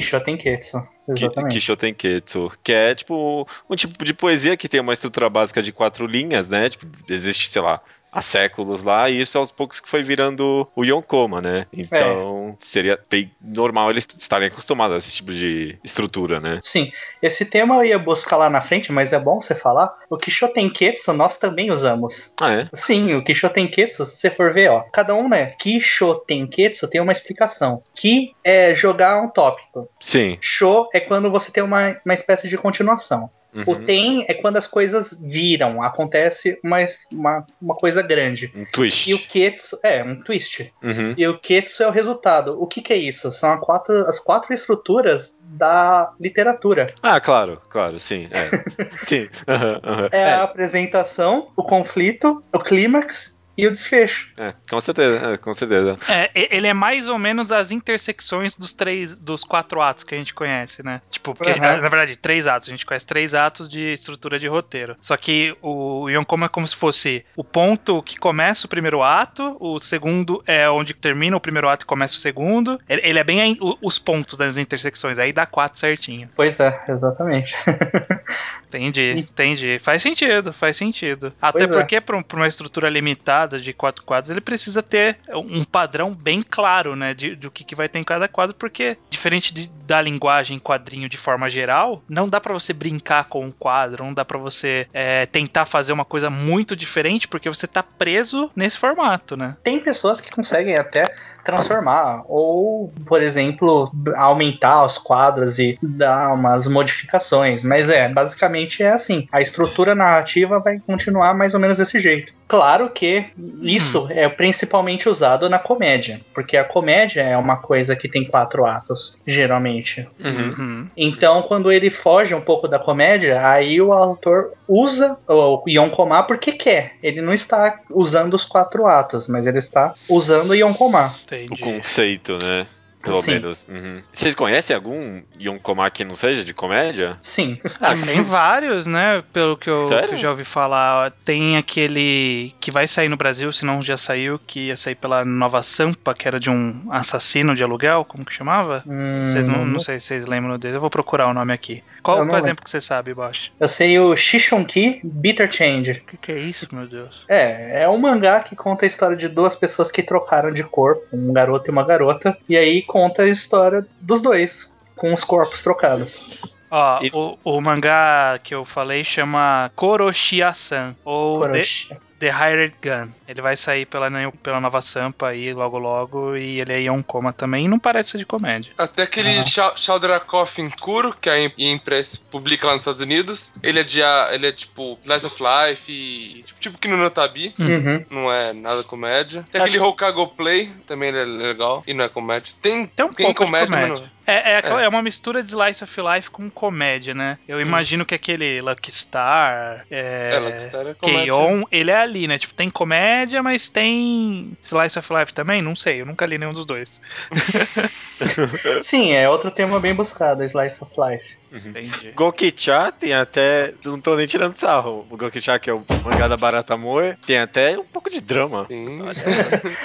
Kishoten 0.00 0.36
Ketsu. 0.36 0.80
Ki- 1.14 1.26
Exatamente. 1.26 1.52
Kishoten 1.52 1.94
Ketsu, 1.94 2.50
que 2.62 2.72
é, 2.72 2.94
tipo, 2.94 3.46
um 3.68 3.76
tipo 3.76 4.04
de 4.04 4.12
poesia 4.14 4.56
que 4.56 4.68
tem 4.68 4.80
uma 4.80 4.92
estrutura 4.92 5.28
básica 5.30 5.62
de 5.62 5.70
quatro 5.72 6.06
linhas, 6.06 6.48
né, 6.48 6.68
tipo, 6.68 6.86
existe, 7.08 7.48
sei 7.48 7.62
lá, 7.62 7.80
há 8.14 8.22
séculos 8.22 8.84
lá, 8.84 9.10
e 9.10 9.20
isso 9.20 9.36
aos 9.36 9.50
poucos 9.50 9.80
que 9.80 9.88
foi 9.88 10.02
virando 10.02 10.68
o 10.76 10.84
Yonkoma, 10.84 11.40
né? 11.40 11.66
Então, 11.72 12.56
seria 12.60 12.98
bem 13.10 13.30
normal 13.42 13.90
eles 13.90 14.06
estarem 14.16 14.48
acostumados 14.48 14.94
a 14.94 14.98
esse 14.98 15.12
tipo 15.12 15.32
de 15.32 15.76
estrutura, 15.82 16.40
né? 16.40 16.60
Sim, 16.62 16.92
esse 17.20 17.44
tema 17.44 17.76
eu 17.76 17.84
ia 17.84 17.98
buscar 17.98 18.36
lá 18.36 18.48
na 18.48 18.60
frente, 18.60 18.92
mas 18.92 19.12
é 19.12 19.18
bom 19.18 19.40
você 19.40 19.54
falar. 19.54 19.92
O 20.08 20.16
Kishoten 20.16 20.70
Ketsu 20.70 21.12
nós 21.12 21.36
também 21.38 21.72
usamos. 21.72 22.32
Ah, 22.40 22.52
é? 22.52 22.68
Sim, 22.72 23.14
o 23.14 23.24
Kishoten 23.24 23.68
Ketsu, 23.68 24.04
se 24.04 24.16
você 24.16 24.30
for 24.30 24.54
ver, 24.54 24.70
ó, 24.70 24.84
cada 24.92 25.14
um, 25.14 25.28
né? 25.28 25.46
Kishoten 25.58 26.46
Ketsu 26.46 26.88
tem 26.88 27.00
uma 27.00 27.12
explicação. 27.12 27.82
Ki 27.94 28.34
é 28.44 28.74
jogar 28.74 29.20
um 29.20 29.28
tópico. 29.28 29.88
Sim. 30.00 30.38
Sho 30.40 30.88
é 30.94 31.00
quando 31.00 31.30
você 31.30 31.50
tem 31.50 31.62
uma, 31.62 31.96
uma 32.04 32.14
espécie 32.14 32.48
de 32.48 32.56
continuação. 32.56 33.28
O 33.66 33.72
Uhum. 33.72 33.84
ten 33.84 34.24
é 34.28 34.34
quando 34.34 34.56
as 34.56 34.66
coisas 34.66 35.20
viram, 35.22 35.80
acontece 35.80 36.58
uma, 36.62 36.78
uma, 37.12 37.46
uma 37.62 37.74
coisa 37.76 38.02
grande. 38.02 38.52
Um 38.54 38.64
twist. 38.64 39.08
E 39.08 39.14
o 39.14 39.18
Ketsu 39.18 39.78
é 39.82 40.02
um 40.02 40.20
twist. 40.20 40.72
Uhum. 40.82 41.14
E 41.16 41.26
o 41.26 41.38
Ketsu 41.38 41.84
é 41.84 41.86
o 41.86 41.90
resultado. 41.90 42.60
O 42.60 42.66
que, 42.66 42.82
que 42.82 42.92
é 42.92 42.96
isso? 42.96 43.30
São 43.30 43.58
quatro, 43.58 43.94
as 44.06 44.18
quatro 44.18 44.52
estruturas 44.52 45.38
da 45.40 46.12
literatura. 46.20 46.92
Ah, 47.02 47.20
claro, 47.20 47.60
claro, 47.68 48.00
sim. 48.00 48.28
É. 48.30 48.50
sim. 49.06 49.28
Aham, 49.46 49.80
aham. 49.84 50.08
É 50.10 50.32
a 50.32 50.42
apresentação, 50.42 51.48
o 51.56 51.62
conflito, 51.62 52.42
o 52.52 52.58
clímax 52.58 53.40
e 53.56 53.66
o 53.66 53.70
desfecho. 53.70 54.30
É, 54.36 54.54
com 54.68 54.80
certeza, 54.80 55.26
é, 55.32 55.36
com 55.36 55.54
certeza. 55.54 55.98
É, 56.08 56.30
ele 56.54 56.66
é 56.66 56.74
mais 56.74 57.08
ou 57.08 57.18
menos 57.18 57.52
as 57.52 57.70
intersecções 57.70 58.56
dos 58.56 58.72
três, 58.72 59.16
dos 59.16 59.44
quatro 59.44 59.80
atos 59.80 60.04
que 60.04 60.14
a 60.14 60.18
gente 60.18 60.34
conhece, 60.34 60.82
né? 60.84 61.00
Tipo, 61.10 61.34
porque, 61.34 61.52
Uhum. 61.52 61.58
na, 61.60 61.76
na 61.76 61.88
verdade, 61.88 62.16
três 62.16 62.46
atos. 62.46 62.68
A 62.68 62.72
gente 62.72 62.84
conhece 62.84 63.06
três 63.06 63.34
atos 63.34 63.68
de 63.68 63.92
estrutura 63.92 64.38
de 64.38 64.46
roteiro. 64.48 64.96
Só 65.00 65.16
que 65.16 65.56
o 65.62 66.08
Yonkoma 66.08 66.46
é 66.46 66.48
como 66.48 66.66
se 66.66 66.74
fosse 66.76 67.24
o 67.36 67.44
ponto 67.44 68.02
que 68.02 68.16
começa 68.18 68.66
o 68.66 68.70
primeiro 68.70 69.02
ato, 69.02 69.56
o 69.60 69.80
segundo 69.80 70.42
é 70.46 70.68
onde 70.68 70.92
termina 70.94 71.36
o 71.36 71.40
primeiro 71.40 71.68
ato 71.68 71.84
e 71.84 71.86
começa 71.86 72.14
o 72.14 72.18
segundo. 72.18 72.80
Ele, 72.88 73.00
ele 73.04 73.18
é 73.18 73.24
bem 73.24 73.56
os 73.80 73.98
pontos 73.98 74.36
das 74.36 74.56
intersecções, 74.56 75.18
aí 75.18 75.32
dá 75.32 75.46
quatro 75.46 75.78
certinho. 75.78 76.28
Pois 76.34 76.58
é, 76.60 76.78
exatamente. 76.88 77.54
Entendi, 78.76 79.12
entendi. 79.18 79.78
Faz 79.78 80.02
sentido, 80.02 80.52
faz 80.52 80.76
sentido. 80.76 81.32
Até 81.40 81.60
Pois 81.60 81.72
é. 81.72 81.74
porque, 81.78 82.00
para 82.00 82.22
uma 82.34 82.48
estrutura 82.48 82.88
limitada 82.88 83.58
de 83.58 83.72
quatro 83.72 84.02
quadros, 84.04 84.30
ele 84.30 84.40
precisa 84.40 84.82
ter 84.82 85.18
um 85.32 85.64
padrão 85.64 86.12
bem 86.14 86.42
claro, 86.42 86.96
né? 86.96 87.14
De, 87.14 87.34
do 87.36 87.50
que, 87.50 87.64
que 87.64 87.74
vai 87.74 87.88
ter 87.88 87.98
em 87.98 88.04
cada 88.04 88.28
quadro, 88.28 88.54
porque, 88.56 88.96
diferente 89.08 89.52
de- 89.54 89.70
da 89.84 90.00
linguagem 90.00 90.58
quadrinho 90.58 91.08
de 91.08 91.16
forma 91.18 91.48
geral, 91.50 92.02
não 92.08 92.26
dá 92.28 92.40
pra 92.40 92.54
você 92.54 92.72
brincar 92.72 93.24
com 93.24 93.44
um 93.44 93.50
quadro, 93.52 94.02
não 94.04 94.14
dá 94.14 94.24
pra 94.24 94.38
você 94.38 94.86
é, 94.94 95.26
tentar 95.26 95.66
fazer 95.66 95.92
uma 95.92 96.04
coisa 96.06 96.30
muito 96.30 96.74
diferente, 96.74 97.28
porque 97.28 97.48
você 97.48 97.66
tá 97.66 97.82
preso 97.82 98.50
nesse 98.56 98.78
formato, 98.78 99.36
né? 99.36 99.56
Tem 99.62 99.78
pessoas 99.78 100.20
que 100.20 100.30
conseguem 100.30 100.76
até 100.76 101.04
transformar, 101.44 102.22
ou, 102.26 102.90
por 103.06 103.22
exemplo, 103.22 103.84
aumentar 104.16 104.84
os 104.86 104.96
quadros 104.96 105.58
e 105.58 105.78
dar 105.82 106.32
umas 106.32 106.66
modificações. 106.66 107.62
Mas 107.62 107.90
é, 107.90 108.08
basicamente 108.08 108.63
é 108.82 108.90
assim. 108.90 109.28
A 109.30 109.40
estrutura 109.40 109.94
narrativa 109.94 110.58
vai 110.58 110.78
continuar 110.78 111.34
mais 111.34 111.54
ou 111.54 111.60
menos 111.60 111.78
desse 111.78 111.98
jeito. 112.00 112.32
Claro 112.46 112.90
que 112.90 113.26
isso 113.62 114.06
é 114.10 114.28
principalmente 114.28 115.08
usado 115.08 115.48
na 115.48 115.58
comédia, 115.58 116.20
porque 116.34 116.56
a 116.56 116.64
comédia 116.64 117.22
é 117.22 117.36
uma 117.36 117.56
coisa 117.56 117.96
que 117.96 118.08
tem 118.08 118.24
quatro 118.24 118.66
atos, 118.66 119.20
geralmente. 119.26 120.06
Uhum. 120.22 120.54
Uhum. 120.58 120.86
Então, 120.96 121.42
quando 121.42 121.72
ele 121.72 121.88
foge 121.88 122.34
um 122.34 122.40
pouco 122.40 122.68
da 122.68 122.78
comédia, 122.78 123.46
aí 123.46 123.80
o 123.80 123.92
autor 123.92 124.52
usa 124.68 125.18
o 125.26 125.62
Yonkoma 125.66 126.22
porque 126.22 126.52
quer. 126.52 126.96
Ele 127.02 127.22
não 127.22 127.32
está 127.32 127.80
usando 127.90 128.34
os 128.34 128.44
quatro 128.44 128.86
atos, 128.86 129.26
mas 129.26 129.46
ele 129.46 129.58
está 129.58 129.94
usando 130.08 130.50
o 130.50 130.54
Yonkoma. 130.54 131.14
O 131.14 131.34
Entendi. 131.34 131.60
conceito, 131.60 132.38
né? 132.42 132.66
Pelo 133.04 133.16
Sim. 133.16 133.32
menos. 133.32 133.68
Uhum. 133.68 134.02
Vocês 134.10 134.34
conhecem 134.34 134.74
algum 134.74 135.20
Yonkoma 135.38 135.90
que 135.90 136.04
não 136.04 136.16
seja 136.16 136.42
de 136.42 136.54
comédia? 136.54 137.18
Sim. 137.22 137.60
Ah, 137.80 137.94
tem 137.94 138.22
vários, 138.22 138.86
né? 138.86 139.22
Pelo 139.32 139.56
que 139.56 139.68
eu, 139.68 139.86
que 139.86 140.14
eu 140.14 140.16
já 140.16 140.30
ouvi 140.30 140.44
falar. 140.44 141.12
Tem 141.24 141.56
aquele 141.56 142.54
que 142.60 142.70
vai 142.70 142.86
sair 142.86 143.08
no 143.08 143.16
Brasil, 143.16 143.52
se 143.52 143.64
não 143.64 143.82
já 143.82 143.96
saiu, 143.96 144.40
que 144.46 144.68
ia 144.68 144.76
sair 144.76 144.94
pela 144.94 145.24
Nova 145.24 145.62
Sampa, 145.62 146.14
que 146.14 146.26
era 146.26 146.40
de 146.40 146.50
um 146.50 146.88
assassino 146.90 147.54
de 147.54 147.62
aluguel, 147.62 148.04
como 148.04 148.24
que 148.24 148.32
chamava? 148.32 148.82
Hum, 148.86 149.22
Vocês 149.24 149.46
não, 149.46 149.64
não 149.64 149.78
sei 149.78 150.00
se 150.00 150.06
vocês 150.06 150.26
lembram 150.26 150.58
dele. 150.58 150.76
Eu 150.76 150.80
vou 150.80 150.90
procurar 150.90 151.28
o 151.28 151.34
nome 151.34 151.52
aqui. 151.52 151.82
Qual 152.02 152.22
o 152.24 152.36
exemplo 152.36 152.62
que 152.62 152.70
você 152.70 152.80
sabe, 152.80 153.14
Bosch? 153.14 153.50
Eu 153.58 153.68
sei 153.68 153.98
o 153.98 154.14
Shishonki 154.14 155.00
Bitter 155.02 155.50
Change. 155.50 155.92
O 155.92 156.00
que, 156.04 156.16
que 156.18 156.32
é 156.32 156.38
isso, 156.38 156.68
meu 156.70 156.86
Deus? 156.86 157.24
É, 157.28 157.84
é 157.84 157.88
um 157.88 157.96
mangá 157.96 158.40
que 158.40 158.54
conta 158.54 158.84
a 158.84 158.86
história 158.86 159.16
de 159.16 159.26
duas 159.28 159.56
pessoas 159.56 159.90
que 159.90 160.02
trocaram 160.02 160.52
de 160.52 160.62
corpo, 160.62 161.02
um 161.12 161.32
garoto 161.32 161.70
e 161.70 161.72
uma 161.72 161.82
garota, 161.82 162.36
e 162.46 162.56
aí 162.56 162.82
conta 162.94 163.24
a 163.24 163.28
história 163.28 163.84
dos 164.00 164.22
dois, 164.22 164.72
com 164.94 165.12
os 165.12 165.24
corpos 165.24 165.60
trocados. 165.64 166.40
Ó, 166.70 167.00
E- 167.02 167.10
o, 167.12 167.36
o 167.42 167.60
mangá 167.60 168.38
que 168.40 168.54
eu 168.54 168.64
falei 168.64 169.02
chama 169.02 169.68
Koroshia-san, 169.74 170.94
ou 171.04 171.40
Koroshi. 171.40 171.88
The 172.18 172.30
Hired 172.30 172.74
Gun. 172.82 173.08
Ele 173.28 173.40
vai 173.42 173.56
sair 173.56 173.86
pela, 173.86 174.08
pela 174.42 174.60
Nova 174.60 174.80
Sampa 174.80 175.28
aí 175.28 175.52
logo 175.52 175.78
logo, 175.78 176.36
e 176.36 176.60
ele 176.60 176.72
é 176.72 176.80
Yonkoma 176.82 177.32
também, 177.32 177.64
e 177.64 177.68
não 177.68 177.78
parece 177.78 178.10
ser 178.10 178.18
de 178.18 178.26
comédia. 178.26 178.72
Até 178.78 179.02
aquele 179.02 179.38
Aham. 179.38 179.76
Shaldrakov 179.76 180.50
Kuro, 180.80 181.14
que 181.20 181.28
a 181.30 181.38
Im- 181.38 181.52
Impress 181.58 182.16
publica 182.16 182.66
lá 182.66 182.74
nos 182.74 182.82
Estados 182.82 183.00
Unidos. 183.00 183.52
Ele 183.62 183.80
é 183.80 183.82
de 183.82 184.02
a- 184.02 184.30
ele 184.32 184.46
é 184.46 184.52
tipo 184.52 184.98
Slice 185.02 185.26
of 185.26 185.36
Life 185.42 185.90
e 185.92 186.42
tipo, 186.44 186.60
tipo 186.60 186.78
que 186.78 186.88
no 186.88 186.96
Notabi. 186.96 187.54
Uhum. 187.58 188.04
Não 188.10 188.32
é 188.32 188.52
nada 188.52 188.82
comédia. 188.84 189.44
Tem 189.50 189.60
Acho- 189.60 189.70
aquele 189.70 189.84
Hokago 189.84 190.28
Play, 190.28 190.70
também 190.86 191.08
ele 191.10 191.18
é 191.18 191.24
legal. 191.24 191.82
E 191.86 191.94
não 191.94 192.04
é 192.04 192.08
comédia. 192.08 192.54
Tem, 192.60 192.86
Tem 192.86 193.06
um 193.06 193.12
tem 193.12 193.26
pouco 193.26 193.44
comédia, 193.44 193.66
de 193.66 193.72
mas 193.72 193.80
comédia. 193.86 194.04
não- 194.06 194.14
É, 194.26 194.52
é, 194.52 194.56
aquela- 194.56 194.80
É. 194.82 194.86
é 194.86 194.88
uma 194.88 195.02
mistura 195.02 195.42
de 195.42 195.48
Slice 195.48 195.84
of 195.84 196.00
Life 196.00 196.30
com 196.30 196.48
comédia, 196.48 197.12
né? 197.12 197.36
Eu 197.46 197.60
imagino 197.60 198.06
que 198.06 198.14
aquele 198.14 198.58
Lucky 198.62 198.90
Star, 198.90 199.84
é, 199.90 200.30
É, 200.32 200.38
Luckstar 200.38 200.86
é 200.86 200.94
comédia. 200.94 201.24
K-On, 201.26 201.64
ele 201.70 201.90
é 201.90 202.03
ali, 202.04 202.26
né? 202.28 202.38
Tipo, 202.38 202.54
tem 202.54 202.70
comédia, 202.70 203.42
mas 203.42 203.68
tem 203.68 204.56
Slice 204.62 204.98
of 204.98 205.12
Life 205.12 205.34
também? 205.34 205.60
Não 205.60 205.74
sei, 205.74 206.00
eu 206.00 206.06
nunca 206.06 206.24
li 206.26 206.38
nenhum 206.38 206.52
dos 206.52 206.64
dois. 206.64 207.00
Sim, 208.82 209.12
é 209.12 209.28
outro 209.28 209.50
tema 209.50 209.80
bem 209.80 209.94
buscado, 209.94 210.44
Slice 210.44 210.82
of 210.82 210.92
Life. 210.98 211.36
Entendi. 211.54 212.12
Gokicha 212.14 212.90
tem 212.92 213.14
até. 213.14 213.74
Não 213.84 214.00
tô 214.00 214.14
nem 214.16 214.26
tirando 214.26 214.56
sarro. 214.56 215.06
O 215.10 215.16
Gokicha, 215.16 215.58
que 215.58 215.70
é 215.70 215.72
o 215.72 215.84
mangá 216.04 216.26
da 216.28 216.36
Barata 216.36 216.76
Moe, 216.76 217.16
tem 217.26 217.38
até 217.38 217.78
um 217.78 217.84
pouco 217.84 218.10
de 218.10 218.20
drama. 218.20 218.66
Sim. 218.68 219.00